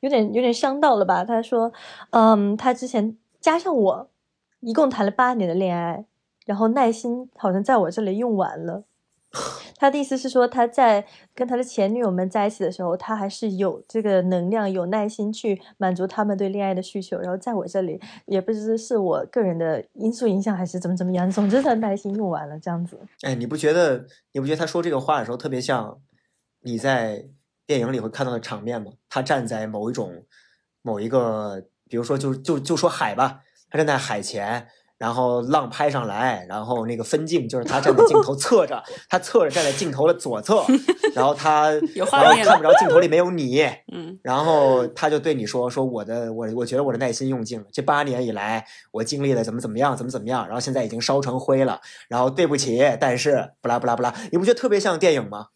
[0.02, 1.24] 有点、有点伤到了吧？
[1.24, 1.74] 他说
[2.12, 4.10] ：“嗯，他之前加上我，
[4.60, 6.06] 一共谈了八年的恋爱，
[6.46, 8.84] 然后耐心好像在我这里用完了。
[9.82, 11.04] ”他的意思是说，他在
[11.34, 17.18] 跟他的前女友们在一起的时候，他还是有这个能量、有耐心去满足他们对恋爱的需求。
[17.18, 21.28] 然后在我这里，也不知是我个人的因素影响，还是怎么怎么样。
[21.32, 22.96] 总之，他耐心用完了，这样子。
[23.24, 24.06] 哎，你不觉得？
[24.34, 26.00] 你不觉得他说这个话的时候，特别像
[26.60, 27.26] 你在
[27.66, 28.92] 电影里会看到的场面吗？
[29.10, 30.26] 他站在某一种、
[30.84, 34.68] 某一个，比如说，就就就说海吧，他站在海前。
[35.02, 40.64] 然后浪拍上来，然后那个分镜就是他站在镜头侧着，他侧着站在镜头的左侧，
[41.16, 55.48] 然后他 然后看不着镜头里没有你，嗯，然后他就对你说说我的我我觉得我的耐心用尽了，这八年以来我经历了怎么怎么样怎么怎么样，然后现在已经烧成灰了，然后对不起，但是不啦不啦不啦，你不觉得特别像电影吗？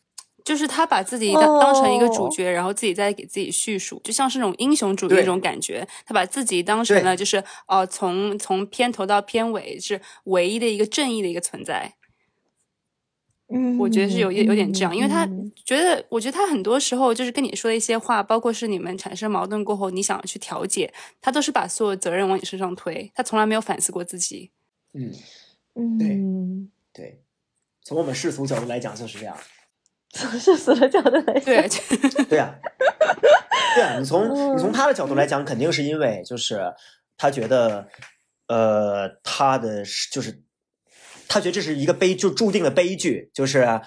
[0.45, 5.85] 就是他把自己当当成一个主角，然后自己在给自己叙述，就像是那种英雄主义那种感觉。
[6.05, 11.95] 他把自己当成了就是哦，从从片头到片尾是唯一的一个正义的一个存在。
[13.47, 15.27] 嗯，我觉得是有有点这样，因为他
[15.65, 20.91] 觉得，我觉得他很多时候就是跟你说的一些话，包括是你们产生矛盾过后，你想要去调解，
[21.21, 24.51] 他都是把所有责任往你身上推，他从来没有反思过自己。
[24.93, 25.11] 嗯
[25.75, 27.21] 嗯，对对，
[27.83, 29.37] 从我们世俗角度来讲就是这样。
[30.17, 32.55] 从世俗的角度来讲，对 对呀，
[33.75, 36.73] 对啊，你从 你从他的角度来讲，肯定是因为就是
[37.17, 37.87] 他觉得，
[38.47, 40.41] 呃，他的就是
[41.27, 43.81] 他觉得这是一个悲，就注定的悲剧，就是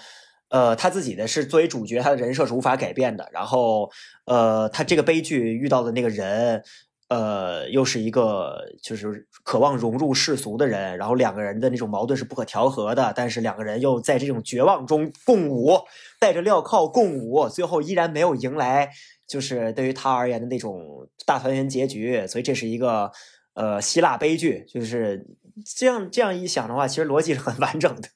[0.49, 3.27] 呃，他自己的是作为主角，他的人设是无法改变的。
[3.31, 3.91] 然后
[4.25, 6.63] 呃，他这个悲剧遇到的那个人。
[7.09, 15.71] 呃，又是一个就是渴望融入世俗的人，然后两个人的那种矛盾是不可调和的，但是两个人又在这种绝望中共舞，
[16.19, 18.91] 带着镣铐共舞，最后依然没有迎来
[19.27, 23.11] 就是对于他而言的那种大团圆结局，所以这是一个
[23.55, 25.25] 呃希腊悲剧，就是
[25.65, 28.07] 这样这样一想的话，其实逻辑是很完整的。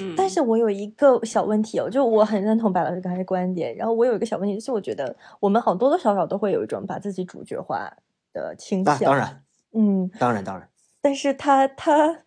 [0.00, 7.90] 嗯，但是我有一个小问题哦，就我很认同白老师刚才观点，然后我有一个小问题，就是我觉得我们好多多少少都会有一种把自己主角化。
[8.32, 10.68] 的倾向，当然，嗯，当然，当然，
[11.00, 12.24] 但是他他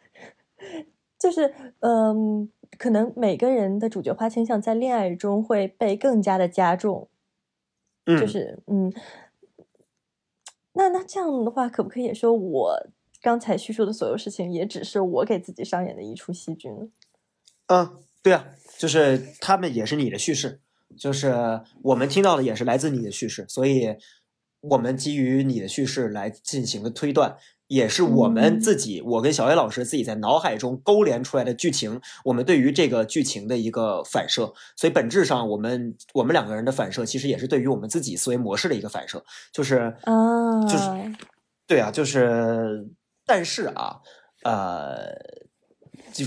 [1.18, 7.10] 就是，嗯，可能每个人的主角化倾向在恋爱中会被更加的加重，
[8.06, 8.94] 嗯，就是，嗯，
[10.74, 12.88] 那那这样的话，可不可以也说我
[13.22, 16.90] 刚才叙述的所有事情，也只是我给自己上演的一出戏剧呢？
[17.68, 18.48] 嗯，对啊，
[18.78, 20.60] 就是他们也是你的叙事，
[20.98, 23.96] 就是我们听到的也是来自你的叙事，所以。
[24.64, 27.38] 我们基于你的叙事来进行的推断，
[27.68, 32.00] 也是我们自己，我跟小 A 老师自己在脑海中勾连出来的剧情。
[32.26, 39.24] 我们对于这个剧情的一个反射，所以本质上，我们我们两个人的反射，其实也是对于我们自己思维模式的一个反射。
[39.52, 40.90] 就是啊，就是
[41.68, 42.88] 对啊，就是，
[43.26, 44.00] 但是啊，
[44.44, 45.43] 呃。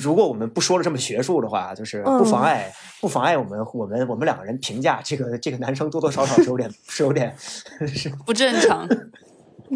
[0.02, 8.88] 如果我们不说了这么学术的话，就是不妨碍不妨碍我们我们我们两个人评价这个这个男生多多少少是有点是有点是不正常。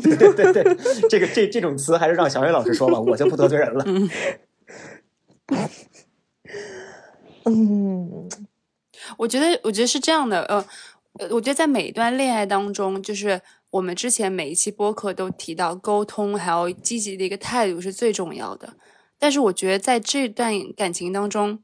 [0.02, 0.76] 对对对对，
[1.08, 3.84] 这个这这种词还是让小雨老师说吧，我就不得罪人了。
[3.88, 4.08] 嗯，
[7.46, 8.28] 嗯，
[9.18, 10.64] 我觉得，我觉得是这样的，呃，
[11.18, 18.74] 呃，我觉得在每一段恋爱当中，就是我们之前每一期播客都提到沟通，还有积极的一个态度是最重要的。
[19.20, 21.62] 但是我觉得在这段感情当中，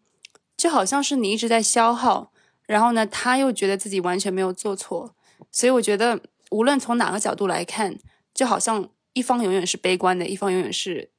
[0.56, 2.30] 就好像是你一直在消耗，
[2.66, 5.14] 然后呢，他又觉得自己完全没有做错，
[5.50, 7.98] 所以我觉得无论从哪个角度来看，
[8.32, 11.10] 就好像一方永远是悲观的，一方永远是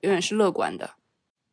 [0.00, 0.90] 永远是乐观的。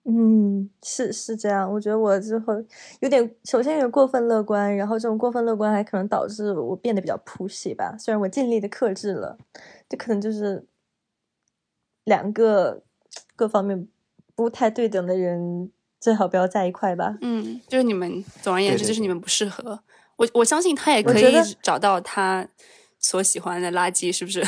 [0.05, 1.71] 嗯，是是这样。
[1.71, 2.53] 我觉得我之后
[2.99, 7.95] 有点，首先有点过分乐观，然后这种过分乐观还可能导致我变得比较 pushy 吧。
[7.97, 9.37] 虽然我尽力的克制了，
[9.87, 10.67] 这可能就是
[12.03, 12.83] 两个
[13.37, 13.87] 各方面
[14.35, 17.15] 不太对等的人，最好不要在一块吧。
[17.21, 19.79] 嗯，就是你们，总而言之，就是你们不适合。
[20.15, 22.47] 我我相信他也可以找到他
[22.99, 24.43] 所喜欢的垃圾，是不是？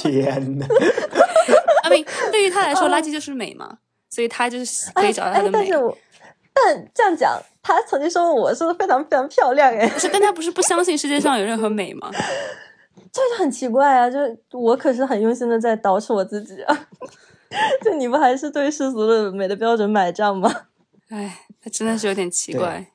[0.00, 0.66] 天哪！
[1.84, 3.78] 阿明，对于他来说， 垃圾就是美嘛，
[4.10, 5.58] 所以他就是可以找到他哎的，美。
[5.58, 5.96] 但是我
[6.52, 12.10] 但这样讲，他曾经说我说的非常非常漂亮，哎，不是，但他不是不相信世界上有任何美吗？
[13.10, 14.10] 这 就很奇怪啊！
[14.10, 16.88] 就是我可是很用心的在捯饬我自己啊，
[17.84, 20.50] 就你不还是对世俗的美的标准买账吗？
[21.10, 22.88] 哎，那真的是有点奇怪。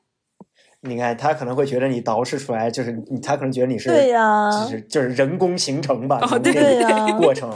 [0.81, 7.51] 你看他可能会觉得你捯饬出来，就是你，他可能觉得你是对呀、就是就是人工形成吧，哦对人工的对呀过程，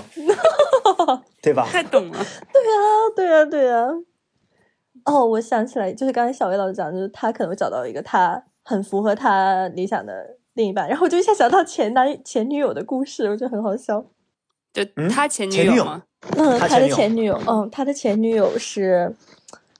[1.42, 1.66] 对吧？
[1.72, 2.18] 太懂了，
[2.52, 2.80] 对呀、
[3.16, 3.88] 对呀、对呀
[5.06, 14.06] 哦，我想起来，就是刚才小薇老师讲，就是他可能会找到一个他很符合他理想的另一半，然后我就一下想到前男前女友的故事，我觉得很好笑。
[14.74, 16.04] 就嗯他前女前女友友吗？
[16.06, 16.08] 嗯，
[16.60, 19.16] 他的前女友嗯，他的前女友是，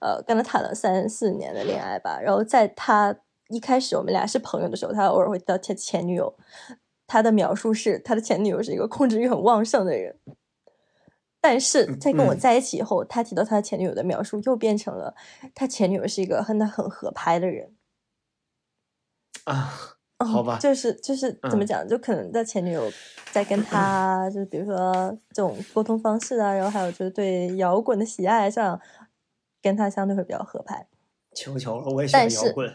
[0.00, 2.20] 呃，跟他谈了三四年的恋爱吧。
[2.20, 3.14] 然后在他
[3.48, 6.36] 一开始我们俩是朋友的时候，他偶尔会提到前前女友。
[7.06, 10.16] 他的描述是，他的前女友是一个控制欲很旺盛的人。
[11.42, 15.14] 但是在跟我嗯在一起以后，他提到他前女友的描述又变成了
[15.54, 17.74] 他前女友是一个和他很合拍的人。
[19.44, 19.91] 啊，嗯
[20.24, 22.90] 好吧就是就是怎么嗯讲，就可能在前女友
[23.30, 28.80] 在跟他，就比如说这种沟通方式啊，然后还有就是对摇滚的喜爱上，
[29.62, 30.86] 跟他相对会比较合拍。
[31.34, 32.72] 求求了，我也喜欢但是摇滚。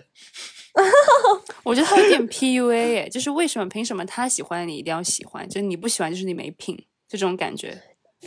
[1.64, 6.76] 我觉得他有点 PUA 哎，就是为什么凭什么他喜欢你一定要喜欢，就是你不喜欢就是你没品，
[7.08, 7.78] 就这种感觉。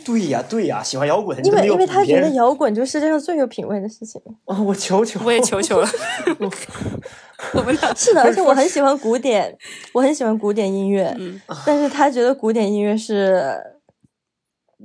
[0.05, 4.21] 对呀，对呀，喜欢摇滚，因为因为他觉得摇滚就是世界上最有品味的事情。
[4.45, 5.87] 啊，我求求，我也求求了，
[7.53, 9.55] 我们俩 是的，而且我很喜欢古典，
[9.93, 13.53] 我很喜欢古典音乐，嗯，但是他觉得古典音乐是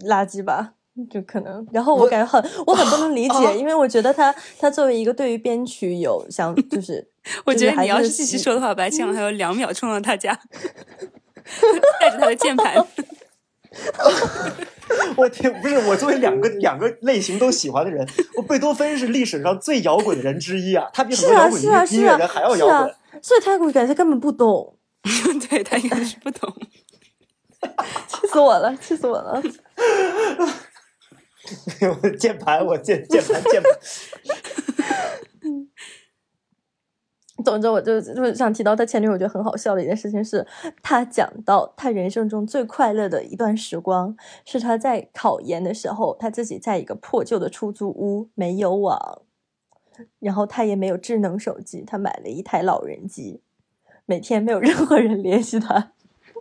[0.00, 0.72] 垃圾吧。
[1.10, 7.06] 就可能，然后我我感觉很，我很不能理解，啊因为我觉得他他作为一个对于编曲有想，就是
[7.44, 10.32] 我觉得你要是继续说的话，白庆还有两秒冲到他家，
[12.00, 12.82] 带着他的键盘。
[15.16, 18.06] 我天，不是我作为两个两个类型都喜欢的人，
[18.36, 24.76] 我贝多芬是历史上最摇滚的人之一啊，他比很是啊多摇滚是啊是啊音音乐人还要摇是啊滚。，所以他我感觉根本不懂，
[25.48, 26.52] 对他应该是不懂。
[28.06, 29.42] 气死我了，气死我了。
[32.02, 33.72] 我键盘，我键键盘键盘，
[37.46, 40.44] 总之，我就就是想提到他前女友，我觉得很好笑的一件事情是，
[40.82, 49.22] 他讲到他人生中最快乐的一段时光，是他在考研的时候，他自己在一个破旧的出租屋，没有网，
[50.18, 53.40] 然后他也没有智能手机，他买了一台老人机，
[54.06, 55.92] 每天没有任何人联系他，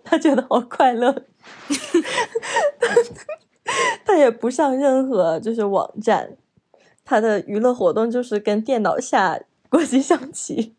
[0.03, 1.23] 他觉得好快乐。
[4.03, 6.35] 他也不上任何就是网站，
[7.03, 9.39] 他的娱乐活动就是跟电脑下
[9.69, 10.73] 国际象棋。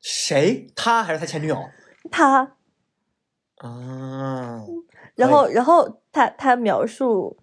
[0.00, 0.66] 谁？
[0.74, 1.56] 他还是他前女友？
[2.10, 2.56] 他，
[3.56, 4.64] 啊，
[5.14, 7.36] 然后，然后他他描述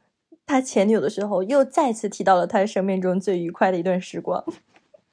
[0.45, 4.43] 他前女友的时候，又再次提到了他生命中最愉快的一段时光，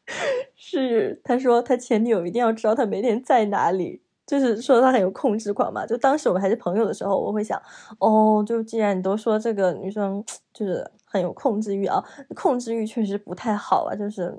[0.57, 4.03] 是他说他前女友一定要知道他每天在哪里。
[4.24, 7.61] 就是说他很有控制狂嘛，就当时我们还是朋友的时候，我会想，
[7.99, 10.24] 哦，就既然你都说这个女生
[10.55, 12.03] 就是很有控制欲啊，
[12.34, 14.32] 控制欲确实不太好啊，就是，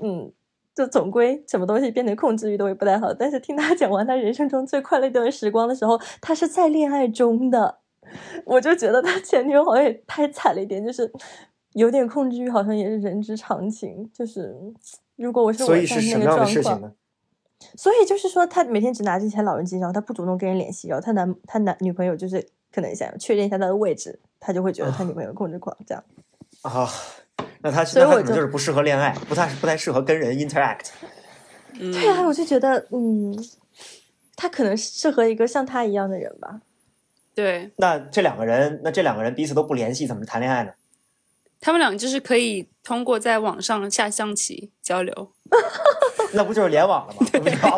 [0.00, 0.30] 嗯，
[0.80, 3.12] 就总归什么东西变成控制欲都会不太好。
[3.12, 7.80] 但是听他讲完他人生中最快乐一段时光的时候，他是在恋爱中的，
[8.46, 11.12] 我就觉得他前女友好像也太惨了一点，就是
[11.74, 14.10] 有点控制欲，好像也是人之常情。
[14.14, 14.56] 就是
[15.16, 16.92] 如果我是我所以在那个状况？
[17.76, 26.02] 所以就是说，他每天只拿着一台老人机，然后他不主动跟人联系，然后他男他男女朋友就是可能想确认一下他的位置，他就会觉得他女朋友控制狂这样。
[26.62, 26.88] 啊，
[27.62, 30.86] 那他那他所以我就可能就是不适合恋爱，不太不太适合跟人 interact。
[31.78, 33.36] 嗯，对啊，我就觉得，嗯，
[34.36, 36.60] 他可能适合一个像他一样的人吧。
[37.34, 40.72] 对那这两个人，那这两个人彼此都不联系，怎么谈恋爱呢？
[41.60, 45.32] 他们俩就是可以通过在网上下象棋交流。
[46.32, 47.26] 那不就是联网了吗？
[47.32, 47.76] 对啊，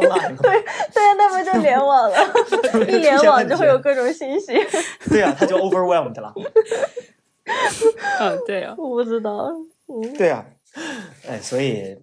[1.17, 2.17] 那不就联网了？
[2.89, 4.53] 一联网就会有各种信息。
[5.09, 6.33] 对啊、他就 overwhelmed 了。
[8.21, 9.51] 嗯，对啊，我不知道，
[9.87, 10.47] 嗯，对啊、
[11.27, 11.97] 哎，所以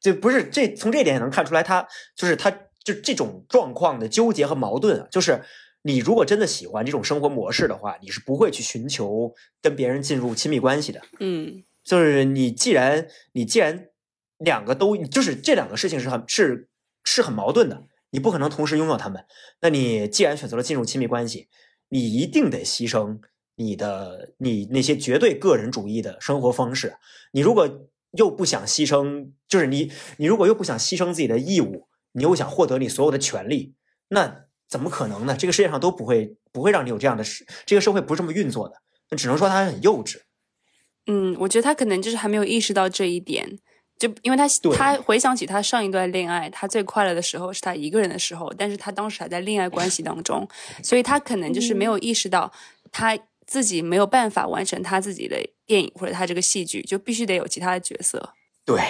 [0.00, 2.50] 这不是这从这一点也能看出来他，就是他
[2.82, 5.42] 就这种状况的纠结和矛盾啊，就是
[5.82, 11.00] 你如果真的喜欢这种生活模式的话，你是不会去寻求跟别人进入亲密关系的。
[11.18, 11.62] 嗯。
[11.82, 13.86] 就是你既然你既然
[14.36, 16.68] 两个都就是这两个事情是很是
[17.04, 19.24] 是很矛盾的，你不可能同时拥有他们。
[19.62, 21.48] 那你既然选择了进入亲密关系，
[21.88, 23.18] 你一定得牺牲
[23.60, 26.96] 你的你那些绝对个人主义的生活方式。
[27.32, 27.68] 你如果
[28.12, 33.74] 又不想牺牲，就是你你如果又不想牺牲自己的义务，你又想获得你所有的权利，
[34.08, 35.36] 那怎么可能呢？
[35.38, 38.76] 这个世界上都不会不会让你有这样的事，这个社会不是这么运作的。
[39.10, 40.20] 那只能说他很幼稚。
[41.06, 43.58] 嗯，我觉得他可能就是还没有意识到这一点。
[43.98, 50.48] 就因为他他回想起他上一段恋爱，他最快乐的时候是他一个人的时候，但是他当时还在恋爱关系当中，
[50.82, 52.50] 所以他可能就是没有意识到
[52.90, 53.14] 他
[53.50, 55.36] 自己没有办法完成他自己的
[55.66, 58.34] 电影或者他这个戏剧，就必须得有其他的角色。
[58.64, 58.80] 对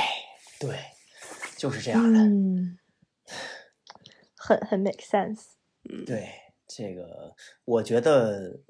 [0.61, 0.79] 对，
[1.57, 2.19] 就是这样的。
[2.21, 2.79] 嗯，
[4.37, 5.41] 很很 make sense。
[5.89, 6.29] 嗯对
[6.69, 7.35] 这个，
[7.65, 8.61] 我觉得，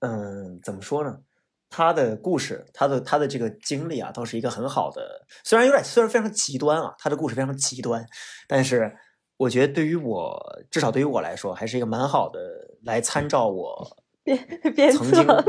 [0.00, 1.20] 嗯，怎么说呢？
[1.70, 8.04] 他的故事，他的他的这个经历啊，倒是一个很好的，虽然有点虽然非常极端啊，他的故事非常极端，
[8.48, 8.92] 但是
[9.36, 12.40] 我觉得对于我，至少对于我来说，还是一个蛮好的
[12.82, 14.38] 来参照我鞭
[14.74, 15.44] 鞭 曾经策，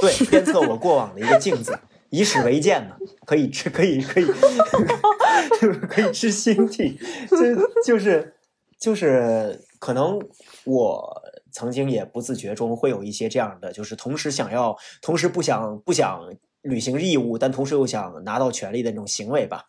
[0.00, 1.78] 对鞭策我过往的一个镜子，
[2.10, 4.26] 以史为鉴嘛，可以吃，可以可以
[5.88, 6.98] 可以吃心地，
[7.30, 8.34] 就就是
[8.78, 10.20] 就是可能
[10.64, 11.22] 我
[11.52, 16.20] 曾经也不自觉中会有一些这样的，就是同时想要，同时不想不想
[16.62, 19.64] 履行义务，但同时又想拿到权利的那种行为吧，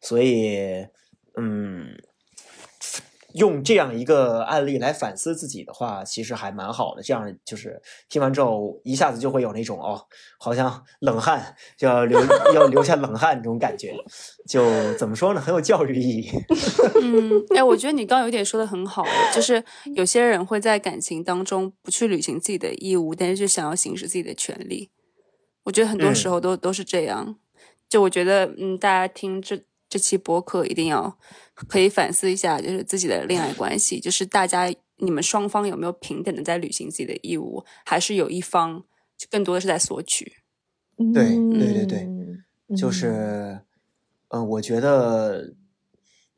[0.00, 0.86] 所以
[1.36, 1.94] 嗯。
[3.34, 7.02] 用这样一个案例来反思自己的话，其实还蛮好的。
[7.02, 10.00] 这样就是听完之后，一下子就会有那种哦，
[10.38, 12.20] 好像冷汗就要流
[12.54, 13.94] 要流下冷汗这种感觉。
[14.48, 16.30] 就怎么说呢，很有教育意义。
[17.02, 19.04] 嗯，哎，我觉得你刚刚有一点说的很好，
[19.34, 19.62] 就是
[19.94, 24.90] 有些人会在感情当中不去履行自己的义务，但是就想要行使自己的权利。
[25.64, 27.36] 我觉得很多时候都、都是这样。
[27.88, 29.60] 就我觉得，嗯，大家听这
[29.90, 31.18] 这期播客一定要
[31.68, 38.84] 可以反思一下，就是自己的恋爱关系，就是大家你们双方有没有平等的在履行自己的义务，还是有一方
[39.18, 40.36] 就更多的是在索取？
[41.12, 43.62] 对对对对嗯就是，
[44.28, 45.54] 嗯、我觉得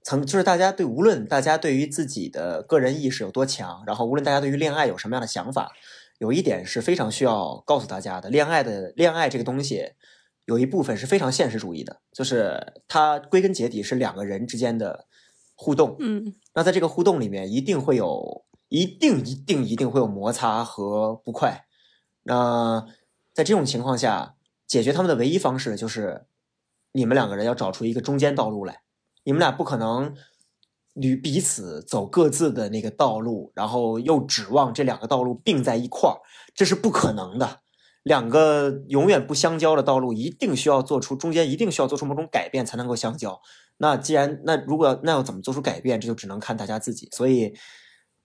[0.02, 5.72] 曾就是大家对无论大家对于自己的个人意识有多强，然后无论大家对于恋爱有什么样的想法，
[6.18, 9.90] 有一点是非常需要告诉大家的：恋爱的恋爱这个东西，
[10.44, 15.06] 有一部分是非常现实主义的，就是它归根结底是两个人之间的
[15.54, 15.96] 互动。
[16.00, 21.66] 嗯那在这个互动里面，一定会有，一定一定一定会有摩擦和不快。
[22.24, 22.86] 那
[23.32, 24.34] 在这种情况下，
[24.66, 26.26] 解决他们的唯一方式就是
[26.92, 28.82] 你们两个人要找出一个中间道路来。
[29.24, 30.14] 你们俩不可能
[30.94, 36.20] 与彼此走各自的那个道路，然后又指望这两个道路并在一块儿，
[36.54, 37.60] 这是不可能的。
[38.02, 43.40] 两个永远不相交的道路，一定需要做出中间一定需要做出某种改变才能够相交。
[43.78, 47.08] 那既然那如果那要怎么做出改变，这就只能看大家自己。
[47.12, 47.54] 所以，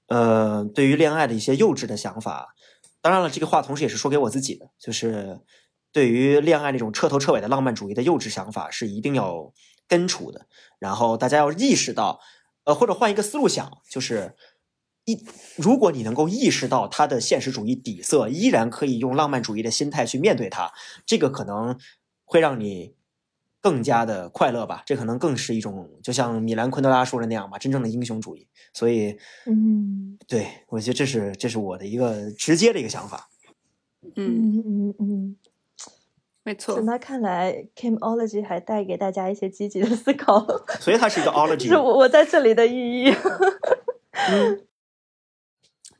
[0.07, 2.55] 呃，对于恋爱的一些幼稚的想法，
[3.01, 5.39] 当然了，这个话同时也是说给我自己的，就是
[5.91, 9.53] 对于恋爱那种彻头彻尾的浪漫主义的幼稚想法是一定要
[9.87, 10.47] 根除的。
[10.79, 12.19] 然后大家要意识到，
[12.65, 14.35] 呃，或者换一个思路想，就是
[15.07, 15.23] 一
[15.55, 20.73] 如果你能够意识到它的现实主义底色，依然可以用浪漫主义的心态去面对它，
[21.05, 21.79] 这个可能
[22.25, 22.93] 会让你
[23.61, 24.83] 更加的快乐吧。
[24.85, 28.47] 这可能更是一种，就像米兰昆德拉说的那样吧，真正的英雄主义。
[28.73, 33.29] 所以，嗯对我觉得这是这是我的一个直接的一个想法。
[34.17, 35.35] 嗯，嗯嗯嗯，
[36.43, 36.85] 没错从。
[36.85, 40.45] 那看来，Cameology 还带给大家一些积极的思考，
[40.81, 41.77] 所以它是一个 ology 是。
[41.77, 43.13] 我我在这里的意义。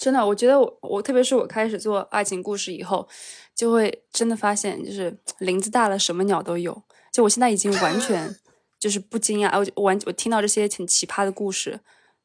[0.08, 3.06] 真的，我觉得我我特别是我开始做爱情故事以后，
[3.54, 6.82] 就会真的发现，就是林子大了，什么鸟都有。
[7.12, 8.34] 就我现在已经完全
[8.80, 11.82] 就是不惊讶，我我完我听到这些很奇葩的故事，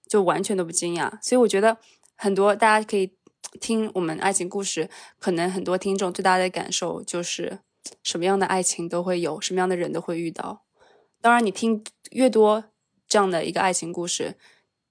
[0.06, 1.10] 就完全都不惊讶。
[1.20, 1.76] 所以我觉得
[2.14, 3.10] 很多大家可以
[3.60, 4.88] 听我们爱情故事，
[5.18, 7.58] 可能很多听众最大的感受就是
[8.04, 10.62] 什么样的爱情都会有，什么样的人都会遇到。
[11.20, 11.82] 当然，你听
[12.12, 12.62] 越多
[13.08, 14.36] 这样的一个爱情故事，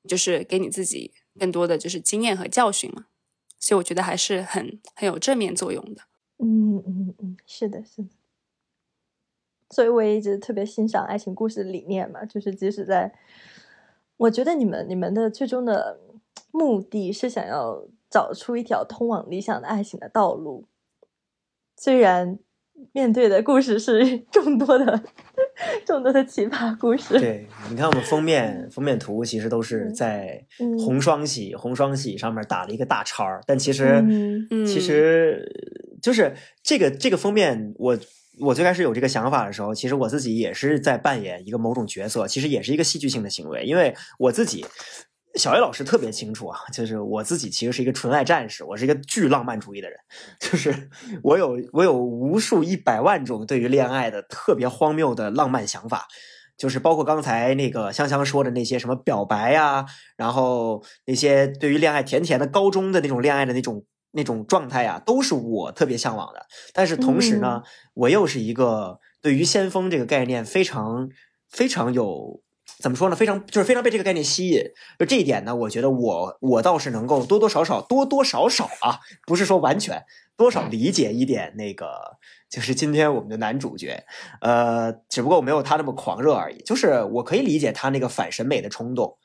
[0.05, 3.05] 就是给你自己更多的就是经验和教训嘛。
[3.59, 6.01] 所以我觉得还是很很有正面作用的。
[6.39, 8.09] 嗯嗯嗯，是的，是的。
[9.69, 13.13] 所以我也一直特别欣赏爱情故事的理念嘛，就是即使在，
[14.17, 15.99] 我觉得你们你们的最终的
[16.51, 20.65] 目的是想要找出一条通往理想的爱情的道路，
[21.77, 22.39] 虽然
[22.93, 25.03] 面对的故事是 众多的
[25.85, 27.19] 众多的奇葩故事。
[27.19, 34.03] 对，你看我们封面 封面图其实都是在嗯红双喜红双喜上面打了一个大叉儿，但其实
[34.65, 35.45] 其实
[36.01, 36.33] 就是
[36.63, 37.97] 这个这个封面我。
[38.39, 44.65] 我最开始有这个想法的时候，其实我自己也是在扮演一个某种角色，其实也是一个戏剧性的行为，因为我自己，
[45.35, 49.97] 小 A 老师特别清楚啊，就是我自己其实是一个纯爱战士，我是一个巨浪漫主义的人，
[50.39, 50.89] 就是
[51.23, 56.05] 我有我有无数一百万种对于恋爱的特别荒谬的浪漫想法，
[56.57, 59.85] 就是包括刚才那个香香说的那些什么表白呀、
[60.17, 66.45] 然后那些对于恋爱甜甜的高中的那种恋爱的那种那种状态呀、都是我特别向往的。
[66.73, 67.63] 但是同时呢，
[67.93, 71.09] 我又是一个对于先锋这个概念非常
[71.49, 72.41] 非常有。
[72.81, 73.15] 怎么说呢？
[73.15, 74.63] 非常就是非常被这个概念吸引，
[74.97, 80.03] 就这一点呢，我觉得我我倒是能够多多少少多多少少啊，不是说完全
[80.35, 81.87] 多少理解一点那个，
[82.49, 84.03] 就是今天我们的男主角，
[84.41, 86.61] 呃，只不过我没有他那么狂热而已。
[86.63, 89.15] 就是我可以理解他那个反审美的冲动，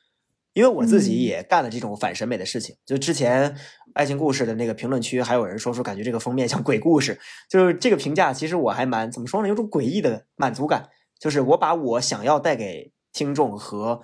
[0.52, 2.76] 因为我自己嗯也干了这种反审美的事情。
[2.84, 3.56] 就之前
[3.94, 7.18] 爱情故事的那个评论区，还有人说说感觉这个封面像鬼故事，
[7.48, 14.02] 就是这个评价，其实我还蛮怎么说呢，有种诡异的满足感，就是我把我想要带给听众和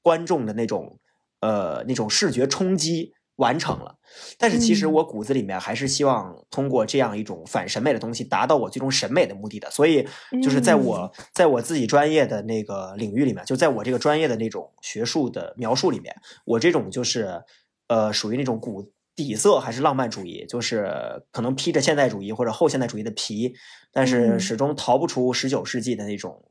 [0.00, 1.00] 观众的那种
[1.40, 3.98] 呃那种视觉冲击完成了。
[4.38, 9.68] 但是其实嗯我骨子里面还是希望通过这样一种反审美的东西，达到我最终审美的目的的。
[9.72, 10.06] 所以
[10.40, 16.14] 就是在我在我自己专业的那个领域里面，就在我这个专业的那种学术的描述里面，
[16.44, 17.42] 我这种就是
[17.88, 23.54] 呃属于那种骨底色还是浪漫主义，就是可能披着现代主义或者后现代主义的皮，
[23.92, 26.44] 但是嗯始终逃不出十九世纪的那种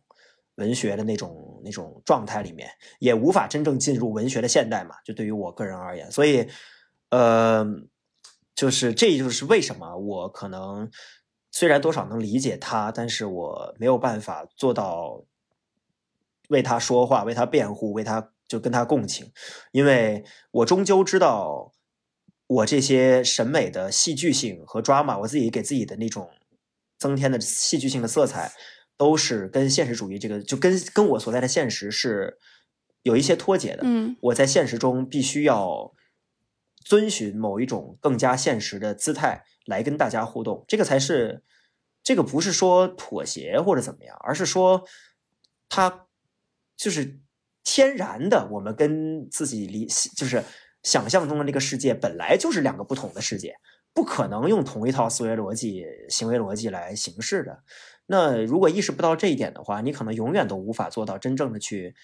[0.56, 2.70] 文学的那种那种状态里面，
[3.00, 4.96] 也无法真正进入文学的现代嘛。
[5.04, 6.48] 就对于我个人而言，所以
[7.10, 7.66] 呃，
[8.54, 10.90] 就是这就是为什么我可能
[11.52, 15.24] 虽然多少能理解他，但是我没有办法做到
[16.50, 19.32] 为他说话、为他辩护、为他就跟他共情，
[19.72, 21.72] 因为我终究知道
[22.46, 26.30] 我这些审美的戏剧性和 drama，我自己给自己的那种
[27.00, 28.52] 增添的戏剧性的色彩，
[29.04, 32.40] 都是跟现实主义这个就跟跟我所在的现实是
[33.02, 33.82] 有一些脱节的。
[33.84, 35.94] 嗯我在现实中必须要
[36.86, 41.44] 遵循某一种更加现实的姿态来跟大家互动，这个才是
[42.02, 44.86] 这个不是说妥协或者怎么样，而是说
[45.68, 46.08] 它
[46.78, 47.20] 就是
[47.66, 49.86] 天然的，我们跟自己理
[50.16, 50.42] 就是
[50.82, 53.54] 想象中的那个世界本来就是两个不同的世界，
[53.94, 57.64] 不可能用同一套思维逻辑、行为逻辑来行事的。
[58.08, 61.96] 那如果意识不到这一点的话，你可能永远都无法做到真正的去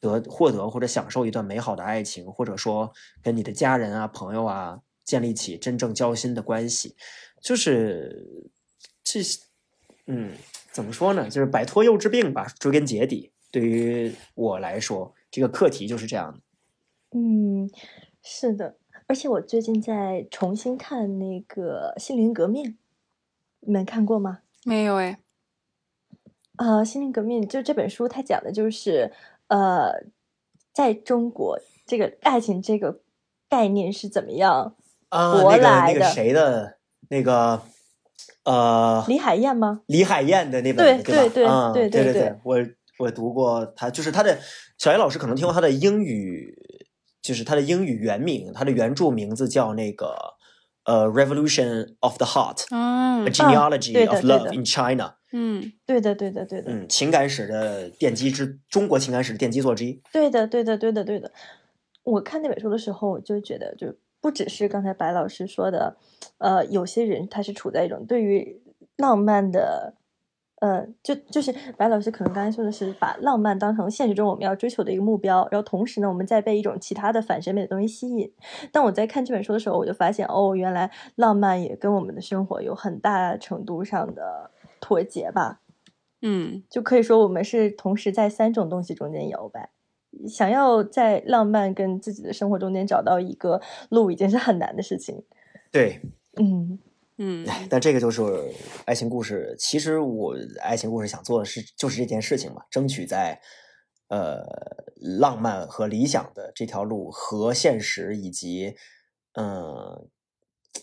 [0.00, 2.92] 得获得或者享受一段美好的爱情，或者说
[3.22, 6.96] 跟你的家人啊、朋友啊建立起真正交心的关系。
[7.40, 8.50] 就是
[9.04, 9.20] 这，
[10.06, 10.32] 嗯，
[10.72, 11.28] 怎么说呢？
[11.28, 12.46] 就是摆脱幼稚病吧。
[12.58, 16.40] 追根结底，对于我来说，这个课题就是这样的。
[17.16, 17.70] 嗯，
[18.22, 18.76] 是的，
[19.08, 22.64] 而且我最近在重新看那个《心灵革命》，
[23.60, 24.40] 你们看过吗？
[24.64, 25.18] 没有哎，
[26.56, 29.10] 啊，《心灵革命》就这本书，它讲的就是
[29.46, 30.04] 呃，
[30.74, 33.00] 在中国这个爱情这个
[33.48, 34.76] 概念是怎么样？
[35.08, 36.76] 啊，活那个那个来的谁的
[37.08, 37.62] 那个
[38.44, 39.80] 呃，李海燕吗？
[39.86, 41.14] 李海燕的那本，对？
[41.14, 42.58] 对对啊，对对对对，我
[42.98, 44.38] 我读过他，就是他的
[44.76, 46.54] 小叶老师可能听过他的英语，
[47.28, 50.16] 就是他的英语原名，他的原著名字叫那个
[50.84, 55.04] 呃《Revolution of the Heart》嗯 A Genealogy 对的 of Love in China》。
[55.30, 60.00] 嗯对的，对的，对的，嗯，情感史的奠基之中国情感史的奠基作之一。
[60.10, 61.30] 对的，对的，对的，对的。
[62.02, 65.98] 我看那本书的时候，我就觉得，就不只是刚才白老师说的，
[66.38, 68.62] 呃，有些人他是处在一种对于
[68.96, 69.92] 浪漫的，
[70.60, 78.32] 呃，就就是白老师可能刚才说的是把浪漫当成现实中我们要追求的一个目标，然后同时呢，我们再被一种其他的反审美的东西吸引。
[78.72, 85.60] 但我在看这本书的时候，我就发现，哦，原来浪漫也跟我们的生活有很大程度上的脱节吧。
[86.20, 89.70] 嗯就可以说我们是同时在三种东西中间摇摆。
[90.26, 93.60] 想要在浪漫跟自己的生活中间找到一个
[93.90, 95.22] 路，已经是很难的事情。
[95.70, 96.00] 对，
[96.40, 96.78] 嗯
[97.18, 98.22] 嗯但这个就是
[98.86, 99.54] 爱情故事。
[99.58, 103.40] 其实我爱情故事想做的是就是这件事情嘛，争取在
[104.08, 104.44] 呃
[104.96, 108.76] 浪漫和理想的这条路和现实以及
[109.32, 110.08] 嗯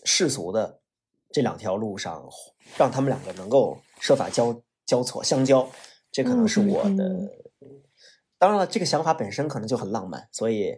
[0.03, 0.81] 世俗的
[1.31, 2.27] 这两条路上，
[2.77, 5.67] 让他们两个能够设法交交错相交，
[6.11, 7.07] 这可能是我的。
[7.07, 7.29] 嗯
[8.37, 10.75] 当然了，这个想法本身可能就很浪漫，所以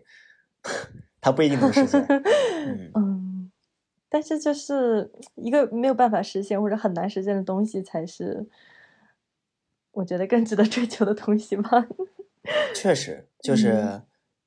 [1.19, 1.99] 它不一定能实现。
[2.07, 3.16] 嗯嗯，
[4.09, 8.47] 但是就是一个没有办法实现或者很难实现的东西，才是
[9.91, 11.87] 我觉得更值得追求的东西吧。
[12.73, 14.03] 确实，就是、嗯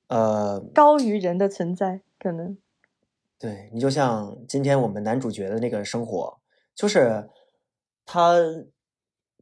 [0.09, 2.57] 呃，高于人的存在，可能。
[3.39, 6.39] 对你就像今天我们男主角的那个生活，
[6.75, 7.29] 就是
[8.05, 8.39] 他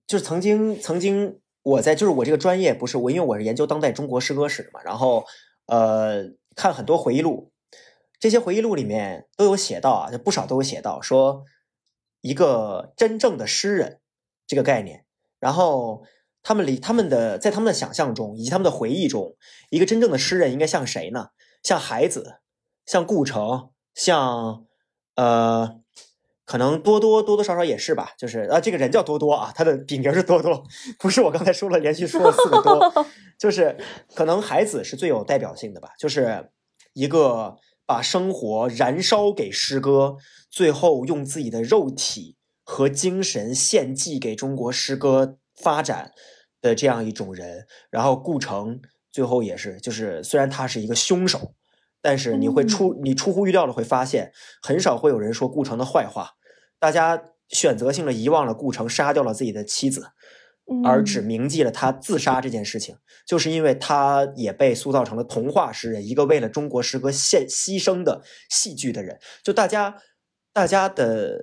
[0.06, 5.24] 就是曾经曾经我在就是我这个专业不是我，因为我是研究当代中国诗歌史嘛，然后
[5.66, 6.24] 呃
[6.54, 7.50] 看很多回忆录，
[8.18, 11.44] 这些回忆录里面都有写到啊，就不少都有写到说
[12.20, 14.00] 一个真正的诗人
[14.46, 15.04] 这个概念，
[15.38, 16.02] 然后
[16.42, 19.36] 他们里他们的在他们的想象中以及他们的回忆中，
[19.70, 21.28] 一个真正的诗人应该像谁呢？
[21.62, 22.40] 像海子，
[22.86, 24.64] 像顾城，像
[25.16, 25.80] 呃，
[26.44, 30.64] 可能多多多多少少也是吧，就是啊，这个人叫多多啊，他的笔名是多多，
[30.98, 33.06] 不是我刚才说了连续说了四个多，
[33.38, 33.76] 就是
[34.14, 36.50] 可能海子是最有代表性的吧，就是
[36.94, 37.56] 一个
[37.88, 40.16] 把生活燃烧给诗歌，
[40.50, 46.12] 最后用自己的肉体和精神献祭给中国诗歌发展
[46.60, 47.66] 的这样一种人。
[47.90, 51.54] 然后顾城最后也是，就是虽然他是一个凶手。
[52.00, 54.32] 但是你会出你出乎预料的会发现，
[54.62, 56.34] 很少会有人说顾城的坏话，
[56.78, 60.12] 大家选择性的遗忘了顾城杀掉了自己的妻子，
[60.84, 62.96] 而只嗯铭记了他自杀这件事情，
[63.26, 69.18] 就是因为他也被塑造成了童话诗人，一个为了中国诗歌献牺牲的戏剧的人。
[69.42, 69.96] 就大家
[70.52, 71.40] 大家的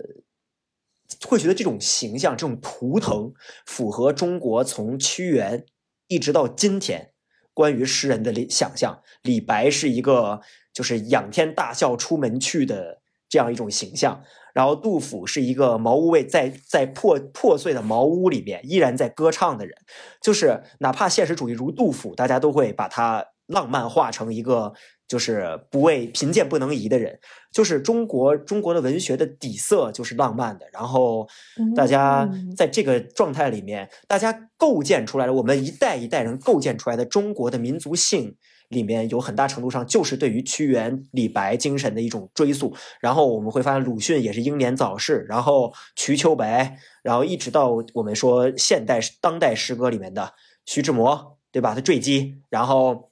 [1.28, 3.34] 会觉得这种形象、这种图腾
[3.66, 5.66] 符合中国从屈原
[6.08, 7.12] 一直到今天
[7.54, 9.02] 关于诗人的理想象。
[9.24, 10.42] 李白是一个
[10.72, 14.24] 就是仰天大笑出门去的这样一种形象，
[14.56, 19.76] 然后杜甫是一个茅屋为在在破破碎的茅屋里面依然在歌唱的人，
[20.22, 24.72] 就是哪怕现实主义如杜甫，大家都会把他浪漫化成一个
[25.10, 27.20] 就是不为贫贱不能移的人。
[27.52, 31.28] 就是中国中国的文学的底色就是浪漫的，然后
[31.76, 38.38] 大家嗯在这个状态里面，大家构建出来了我们一代一代人构建出来的中国的民族性。
[38.70, 50.34] 里面有很大程度上就是对于屈原、李白精神的一种追溯，然后我们会发现鲁迅也是英年早逝，然后瞿秋白，然后一直到我们说现代当代诗歌里面的
[50.66, 51.76] 徐志摩，对吧？
[51.76, 53.12] 他坠机，然后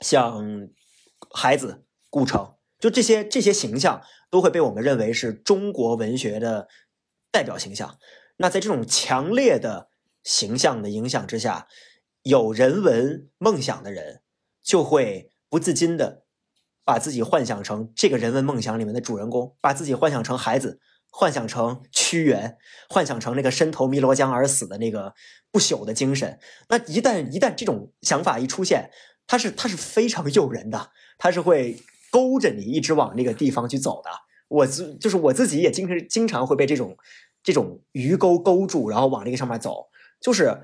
[0.00, 0.68] 像
[1.32, 6.66] 海子、顾城，就这些这些形象都会被我们认为是中国文学的
[7.30, 7.98] 代表形象。
[8.38, 9.88] 那在这种强烈的
[10.24, 11.68] 形象的影响之下，
[12.24, 14.21] 有人文梦想的人。
[14.62, 16.22] 就会不自禁的
[16.84, 20.80] 把自己幻想成这个人文梦想里面的主人公，把自己幻想成孩子，
[21.10, 22.56] 幻想成屈原，
[22.88, 25.14] 幻想成那个身投汨罗江而死的那个
[25.50, 26.38] 不朽的精神。
[26.68, 28.90] 那一旦一旦这种想法一出现，
[29.26, 31.80] 它是它是非常诱人的，它是会
[32.10, 34.10] 勾着你一直往那个地方去走的。
[34.48, 36.96] 我自就是我自己也经常经常会被这种
[37.42, 39.88] 这种鱼钩勾住，然后往那个上面走，
[40.20, 40.58] 就是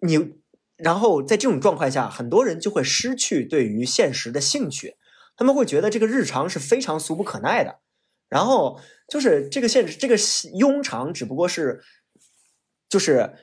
[0.00, 0.38] 你。
[0.82, 4.96] 然后在这种状况下，很多人就会失去对于现实的兴趣，
[5.36, 7.80] 他们会觉得这个日常是非常俗不可耐的。
[8.28, 11.82] 然后就是这个现实，这个庸常只不过是，
[12.88, 13.34] 就是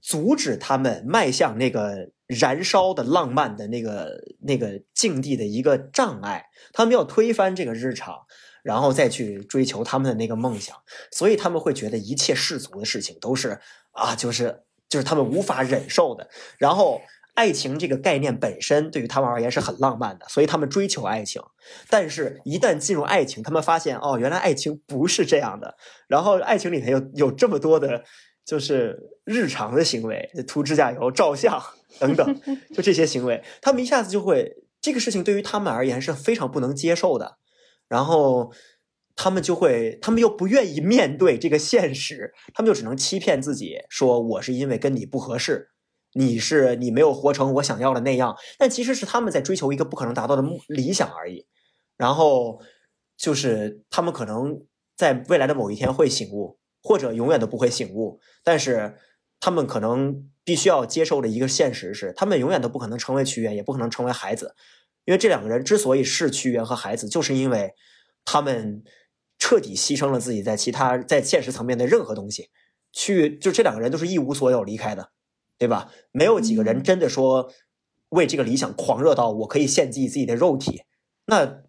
[0.00, 6.46] 阻止他们迈向那个燃烧的浪漫的那个那个境地的一个障碍。
[6.72, 8.26] 他们要推翻这个日常，
[8.62, 10.76] 然后再去追求他们的那个梦想。
[11.10, 13.60] 所以他们会觉得一切世俗的事情都是
[13.92, 14.64] 啊，就是。
[14.92, 16.28] 就是他们无法忍受的。
[16.58, 17.00] 然后，
[17.34, 21.40] 爱情这个概念本身对于他们而言是很浪漫的，所以他们追求爱情。
[21.88, 25.74] 但是，一旦进入爱情，他们发现哦，原来爱情不是这样的。
[26.08, 28.04] 然后，爱情里面有有这么多的，
[28.44, 31.58] 就是日常的行为，涂指甲油、照相
[31.98, 32.40] 等等，
[32.74, 34.52] 就这些行为，他们一下子就会
[34.82, 37.38] 这个事情对于他们而言是非常不能接受的。
[37.88, 38.52] 然后。
[39.14, 45.70] 他们就会，他们又不愿意面对这个现实，他们就只能欺骗自己，说我是因为跟你不合适，
[46.14, 51.46] 你是你没有活成我想要的那样，但其实是他们在追求一个不可能达到的理想而已。
[51.98, 52.60] 然后
[53.16, 54.62] 就是他们可能
[54.96, 58.96] 在未来的某一天会醒悟，或者永远都不会醒悟，但是
[59.38, 64.54] 他们可能必须要接受的一个现实是，他们永远都不可能成为屈原，也不可能成为孩子，
[65.04, 67.74] 因为这两个人之所以是屈原和孩子，就是因为
[68.24, 68.82] 他们。
[69.42, 72.50] 彻底牺牲了自己在其他在现实层面的任何东西，
[72.92, 75.10] 去就这两个人都是一无所有离开的，
[75.58, 75.90] 对吧？
[76.12, 77.52] 没有几个人真的说
[78.10, 80.82] 为这个理想狂热到我可以献祭自己的肉体，
[81.26, 81.64] 那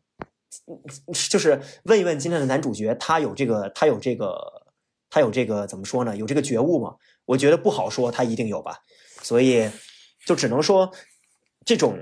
[1.27, 4.67] 就是问一问今天的男主角，他有这个，他有这个，
[5.09, 6.15] 他有这个怎么说呢？
[6.15, 6.97] 有这个觉悟吗？
[7.25, 8.77] 我觉得不好说，他一定有吧。
[9.23, 9.67] 所以
[10.27, 10.93] 就只能说，
[11.65, 11.97] 这种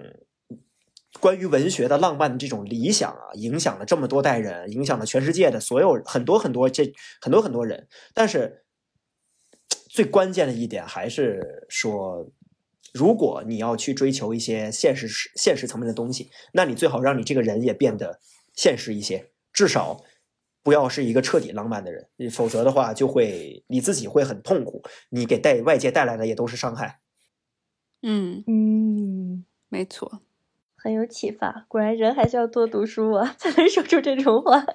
[1.21, 6.91] 关于文学的浪漫的这种理想啊，影响了这么多代人，影响了全世界的所有很多很多这
[7.21, 7.87] 很多很多人。
[8.13, 8.65] 但是
[9.87, 12.29] 最关键的一点还是说。
[12.93, 15.07] 如果你要去追求一些现实、
[15.37, 18.19] 现实层面的东西，那你最好让你这个人也变得
[18.53, 20.03] 现实一些，至少
[20.61, 26.99] 不要是一个彻底浪漫的人，否则的话就会你自己会很痛苦，你给带外界带来的也都是伤害。
[28.01, 30.21] 嗯嗯，没错，
[30.81, 31.65] 很有启发。
[31.67, 34.65] 果然人还是要多读书啊， 才能说出这种话。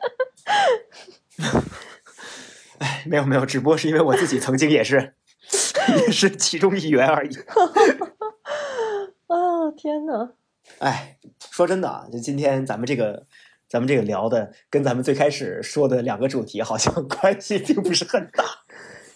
[2.78, 5.15] 哎，没有没有，只不过是因为我自己曾经也是。
[6.07, 7.31] 也是其中一员而已。
[9.28, 10.33] 啊天哪！
[10.81, 11.19] 哎，
[11.53, 13.27] 说真的啊，就今天咱们这个，
[13.69, 18.45] 咱们这个聊的，跟咱们最开始说的两个主题好像关系并不是很大。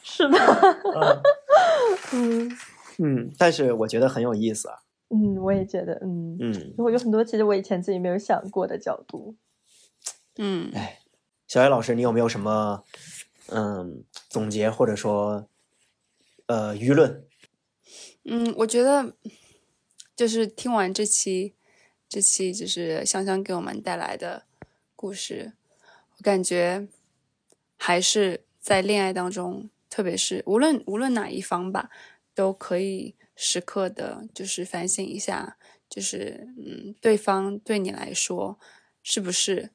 [0.05, 0.39] 是的。
[2.13, 2.57] 嗯
[2.99, 4.77] 嗯，但是我觉得很有意思啊。
[5.11, 9.37] 嗯，我也觉得，嗯嗯，我有很多其实我以前自己没有想过的角度。
[10.39, 11.01] 嗯，哎，
[11.47, 12.83] 小艾老师，你有没有什么
[13.49, 15.47] 嗯总结或者说？
[16.47, 17.25] 呃，舆论，
[18.25, 19.15] 嗯，我觉得
[20.17, 21.55] 就是听完这期，
[22.09, 24.47] 这期就是香香给我们带来的
[24.97, 25.53] 故事，
[26.17, 26.89] 我感觉
[27.77, 31.89] 还是在恋爱当中，特别是无论无论哪一方吧，
[32.35, 35.57] 都可以时刻的，就是反省一下，
[35.89, 38.59] 就是嗯，对方对你来说
[39.03, 39.71] 是不是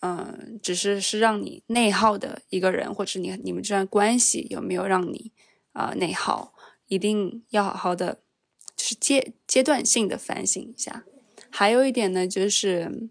[0.00, 5.32] 嗯，只是是让你内耗的一个人，或者你你们这段关系有没有让你。
[5.72, 6.54] 啊，内耗
[6.88, 8.20] 一定要好好的，
[8.74, 11.04] 就是阶阶段性的反省一下。
[11.50, 13.08] 还有一点呢，就是，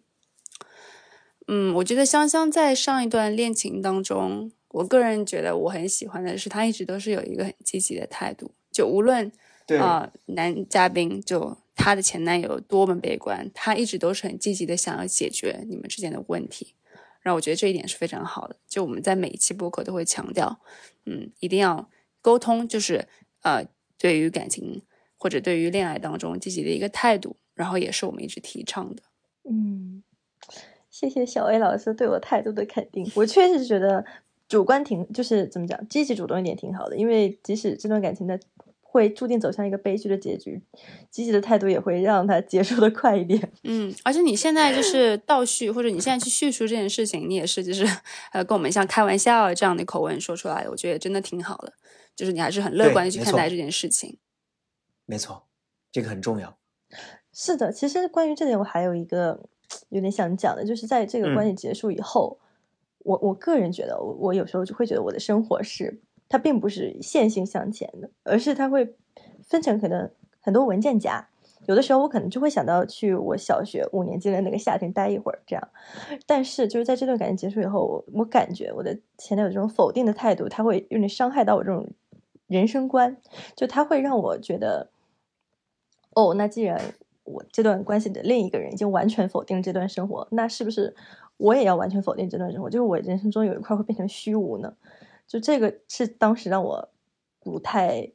[1.48, 8.52] 嗯，我觉得香香在上一段恋情当中，我个人觉得我很喜欢的是，她一直都是有一个很积极的态度。
[8.70, 9.32] 就无论
[9.76, 16.74] 啊，男嘉宾就他的前男友多么悲观，他一直都是很积极的想要解决你们之间的问题。
[17.22, 18.56] 然后我觉得这一点是非常好的。
[18.70, 20.62] 就我们在每一期播客都会强调，
[21.06, 21.90] 嗯，一定要。
[22.20, 23.08] 沟通就是
[23.42, 23.66] 呃，
[23.98, 24.82] 对于感情
[25.18, 29.04] 或者对于恋爱当中积极的一个态度，然后也是我们一直提倡的。
[29.50, 30.04] 嗯，
[30.90, 33.10] 谢谢小 A 老师对我态度的肯定。
[33.16, 34.04] 我确实觉得
[34.50, 38.38] 主观挺就是怎么讲，积极主动一点挺好的，因为即使这段感情的
[38.98, 40.60] 会注定走向一个悲剧的结局，
[41.12, 43.40] 积极的态度也会让它结束的快一点。
[43.64, 47.86] 嗯，而且你现在就是倒叙，或者你现在去叙述这件事情，你也是就是
[48.34, 51.72] 呃，跟我们像开玩笑这样的口吻说出来，我觉得真的挺好的。
[52.16, 54.18] 就是你还是很乐观的去看待这件事情，
[55.06, 55.44] 没错，
[55.92, 56.58] 这个很重要。
[57.32, 59.48] 是的，其实关于这点，我还有一个
[59.90, 62.40] 有点想讲的，就是在这个关系结束以后，
[63.00, 68.96] 我我个人觉得，我我有时候就会觉得我的生活是它并不是线性向前的，而是它会
[69.44, 70.10] 分成可能
[70.40, 71.28] 很多文件夹。
[71.66, 75.70] 有的时候我可能就会想到去我小学五年级的那个夏天待一会儿，这样。
[76.26, 81.88] 但是就是在这段感情结束以后，我我感觉我的前男友这种否定的态度，他会有点伤害到我这种。
[82.48, 83.18] 人生观，
[83.58, 84.90] 就他会让我觉得，
[86.16, 86.80] 哦，那既然
[87.26, 90.96] 我这段关系的另一个人已经完全否定这段生活，那是不是
[91.36, 92.70] 我也要完全否定这段生活？
[92.70, 94.74] 就是我人生中有一块会变成虚无呢？
[95.28, 96.90] 就这个是当时让我
[97.40, 98.12] 不太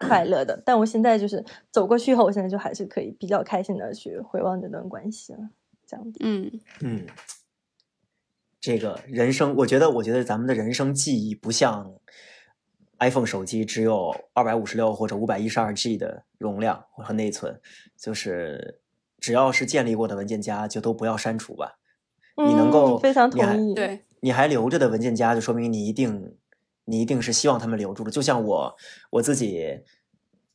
[0.00, 0.62] 快乐的。
[0.64, 5.50] 但我现在就是走过去后，我现在就还是可以比较开心的去回望这段关系了。
[5.86, 6.50] 这样子，嗯
[6.80, 7.06] 嗯，
[8.60, 11.94] 这个人生，我觉得，我觉得咱们的人生记忆不像。
[12.98, 17.60] iPhone 手机只有二百五十六或者五百一十二 G 的容量和内存，
[17.94, 18.80] 就是
[19.18, 21.78] 只要是建立过的文件夹就都不要删除吧。
[22.38, 26.38] 你能够非常同意，对，你还留着的文件夹，就说明你一定
[26.86, 28.10] 你一定是希望他们留住的。
[28.10, 28.74] 就像我
[29.10, 29.80] 我自己，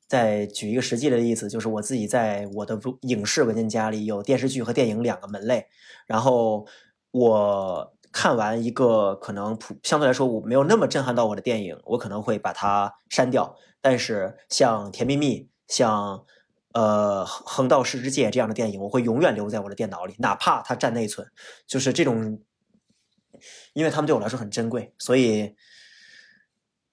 [0.07, 5.67] 再举一个实际的例子，就是我自己在我的影视文件夹里有电视剧和电影两个门类，
[6.07, 6.65] 然后
[7.11, 7.93] 我。
[8.13, 13.55] 看完一个可能普相对来说我没有那么震撼到我的电影，我可能会把它删掉。
[13.79, 15.39] 但是像《甜蜜蜜》、
[15.69, 16.25] 像
[16.73, 21.25] 呃《横道世之介》这样的电影，我会永远留在我的电脑里，哪怕它占内存。
[21.65, 22.41] 就是这种，
[23.71, 25.55] 因为他们对我来说很珍贵，所以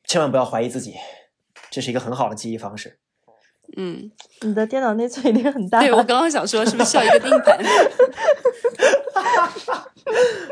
[0.09, 0.95] 千万不要怀疑自己，
[1.71, 2.99] 这是一个很好的记忆方式。
[3.77, 4.11] 嗯，
[4.41, 5.81] 你的电脑内存一定很大。
[5.81, 7.59] 对我刚刚想说，是不是需要一个硬盘？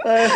[0.05, 0.28] 呃，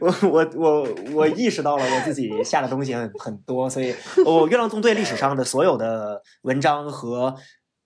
[0.00, 3.94] 我我我我意识到了我自己下的东西很很多，所以
[4.24, 7.36] 我《月亮纵队》历史上的所有的文章和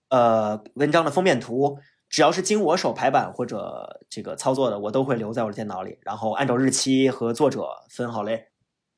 [0.09, 1.77] 呃文章的封面图，
[2.09, 8.47] 只要是经我手排版或者这个操作的，我都会留在我的电脑里，然后按照日期和作者分好类。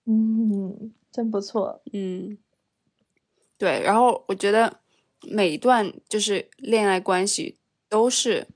[0.06, 1.82] 嗯，真不错。
[1.94, 2.38] 嗯，
[3.58, 3.82] 对。
[3.84, 4.80] 然后我觉得
[5.22, 8.48] 每一段就是恋爱关系都是，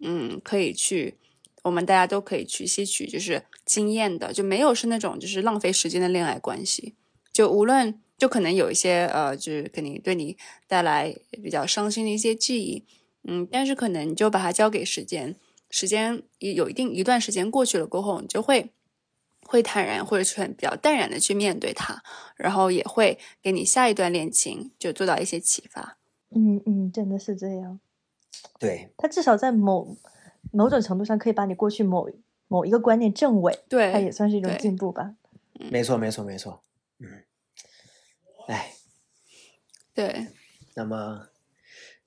[0.00, 1.18] 嗯，可以去，
[1.64, 6.94] 我们大家都可以去吸取就是经验的，就没有是那种就是浪费时间的恋爱关系。
[7.30, 12.82] 就无论就可能有一些呃，就是肯定对你带来比较伤心的一些记忆，
[13.24, 15.36] 嗯，但是可能你就把它交给时间，
[15.68, 18.70] 时间一有一定一段时间过去了过后，你就会
[19.48, 22.02] 会坦然或者是很比较淡然的去面对它，
[22.36, 25.96] 然后也会给你下一段恋情就做到一些启发。
[26.30, 27.78] 嗯嗯，真的是这样。
[28.58, 29.96] 对，他至少在某
[30.52, 32.08] 某种程度上可以把你过去某
[32.48, 35.14] 某一个观念正伪，对，它也算是一种进步吧。
[35.52, 36.62] 没错，没错，没错。
[36.98, 37.24] 嗯，
[38.48, 38.72] 哎，
[39.94, 40.28] 对，
[40.74, 41.28] 那么，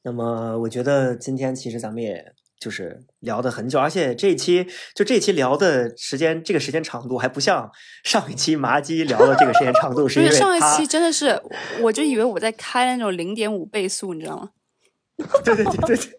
[0.04, 7.72] 那么我觉得今天其实咱们也就是聊的很久，而且这一期就这一期聊的时间，这个时间长度还不像
[8.04, 11.42] 上一期麻鸡聊的这个时间长度，是因为上一期真的是，
[11.82, 14.50] 我就以为我在开那种零点五倍速，你知道吗？
[15.44, 16.10] 对对对对对，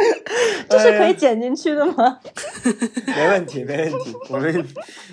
[0.68, 2.18] 这是可以剪进去的吗？
[3.06, 4.14] 没问题，没问题。
[4.30, 4.66] 我们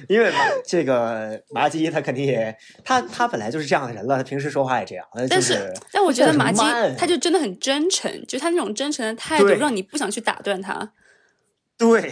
[0.08, 0.32] 因为
[0.66, 6.62] 这个麻鸡他肯定也他他本来就是这样的人了，他平时说话也这样，呃但就是但我觉得麻吉
[6.98, 10.92] 他就真的很真诚，就他那种真诚的态度，让你不想去打断他。
[11.78, 12.12] 对，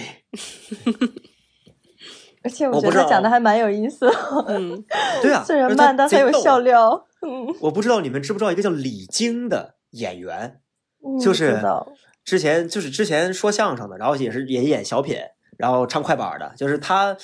[2.44, 4.14] 而且我觉得他讲的还蛮有意思的，
[4.48, 4.84] 嗯，
[5.22, 7.08] 对啊，虽然慢，但很有笑料。
[7.22, 10.60] 嗯，我不知道你们知不知道一个叫李菁的演员，
[11.04, 11.60] 嗯就是
[12.26, 15.16] 之前就是之前说相声的，然后也是也演小品，
[15.58, 17.16] 然后唱快板的，就是他，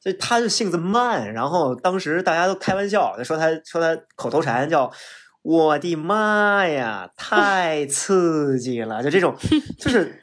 [0.00, 4.92] 就他就性子慢，然后当时大家都开玩笑，说他说他口头禅叫
[5.42, 9.34] “我的妈呀，太刺激了”，就这种，
[9.78, 10.22] 就是。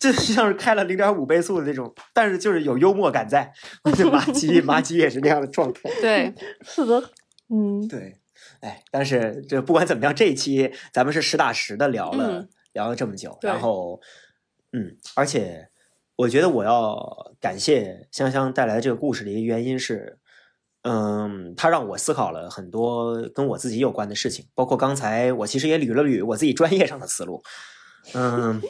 [0.00, 3.52] 就像是开了零点五倍速的那种，但是就是有幽默感在。
[3.82, 5.90] 我觉得马吉 马吉也是那样的状态。
[6.00, 6.32] 对，
[6.62, 7.02] 是的，
[7.52, 8.14] 嗯，对，
[8.60, 12.48] 哎，但是这不管怎么样，这一期咱们是实打实的聊了、嗯
[12.78, 14.00] 聊了这么久，然后，
[14.72, 15.68] 嗯，而且
[16.14, 20.20] 我觉得我要感谢香香带来的这个故事的一个原因是，
[20.82, 27.42] 嗯，它让我思考了很多跟我自己有关的事情，包括刚才我其实也捋了捋我自己专业上的思路，
[28.14, 28.62] 嗯，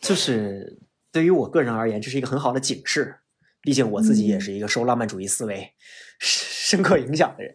[0.00, 0.80] 就是
[1.12, 3.20] 对于我个人而言，这是一个很好的警示。
[3.64, 5.72] 毕竟我自己也嗯是一个受浪漫主义思维
[6.18, 7.54] 深深刻影响的人，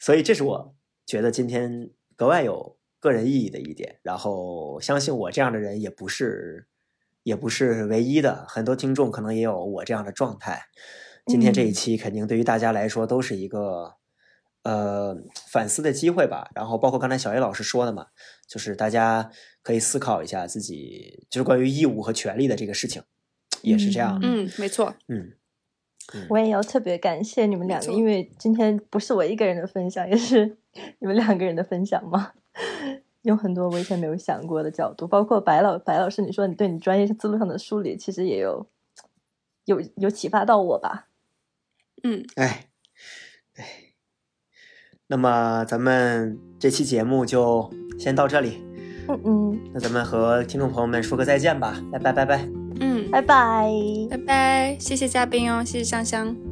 [0.00, 0.74] 所以这是我
[1.04, 3.98] 觉得今天格外有个人意义的一点。
[4.02, 6.68] 然后相信我这样的人也不是
[7.24, 10.62] 也不是唯一的，很多听众可能也有我这样的状态。
[11.26, 13.94] 今天这一嗯期肯定对于大家来说都是一个
[14.62, 15.16] 呃
[15.50, 16.50] 反思的机会吧。
[16.54, 18.06] 然后包括刚才小 A 老师说的嘛，
[18.48, 19.30] 就是大家
[19.62, 23.02] 可以思考一下自己就是关于义务和权利的这个事情，
[23.62, 24.26] 也是这样的。
[24.26, 25.32] 嗯，没错，嗯，
[26.28, 30.56] 我也要特别感谢你们两个，因为今天不是我一个人的分享，也是
[30.98, 32.32] 你们两个人的分享嘛。
[33.22, 38.66] 有很多我以前没有想过的角度，包括白老白老师，你说你对你专业思路上的梳理，其实也有
[39.64, 41.08] 有有启发到我吧。
[42.02, 42.66] 嗯，哎，
[43.54, 43.64] 哎，
[45.06, 48.60] 那么咱们这期节目就先到这里，
[49.08, 52.48] 嗯嗯，那咱们和听众朋友们说个再见吧，拜拜拜拜。
[52.80, 53.70] 嗯，拜拜。
[54.10, 56.51] 拜拜，谢谢嘉宾哦，谢谢香香。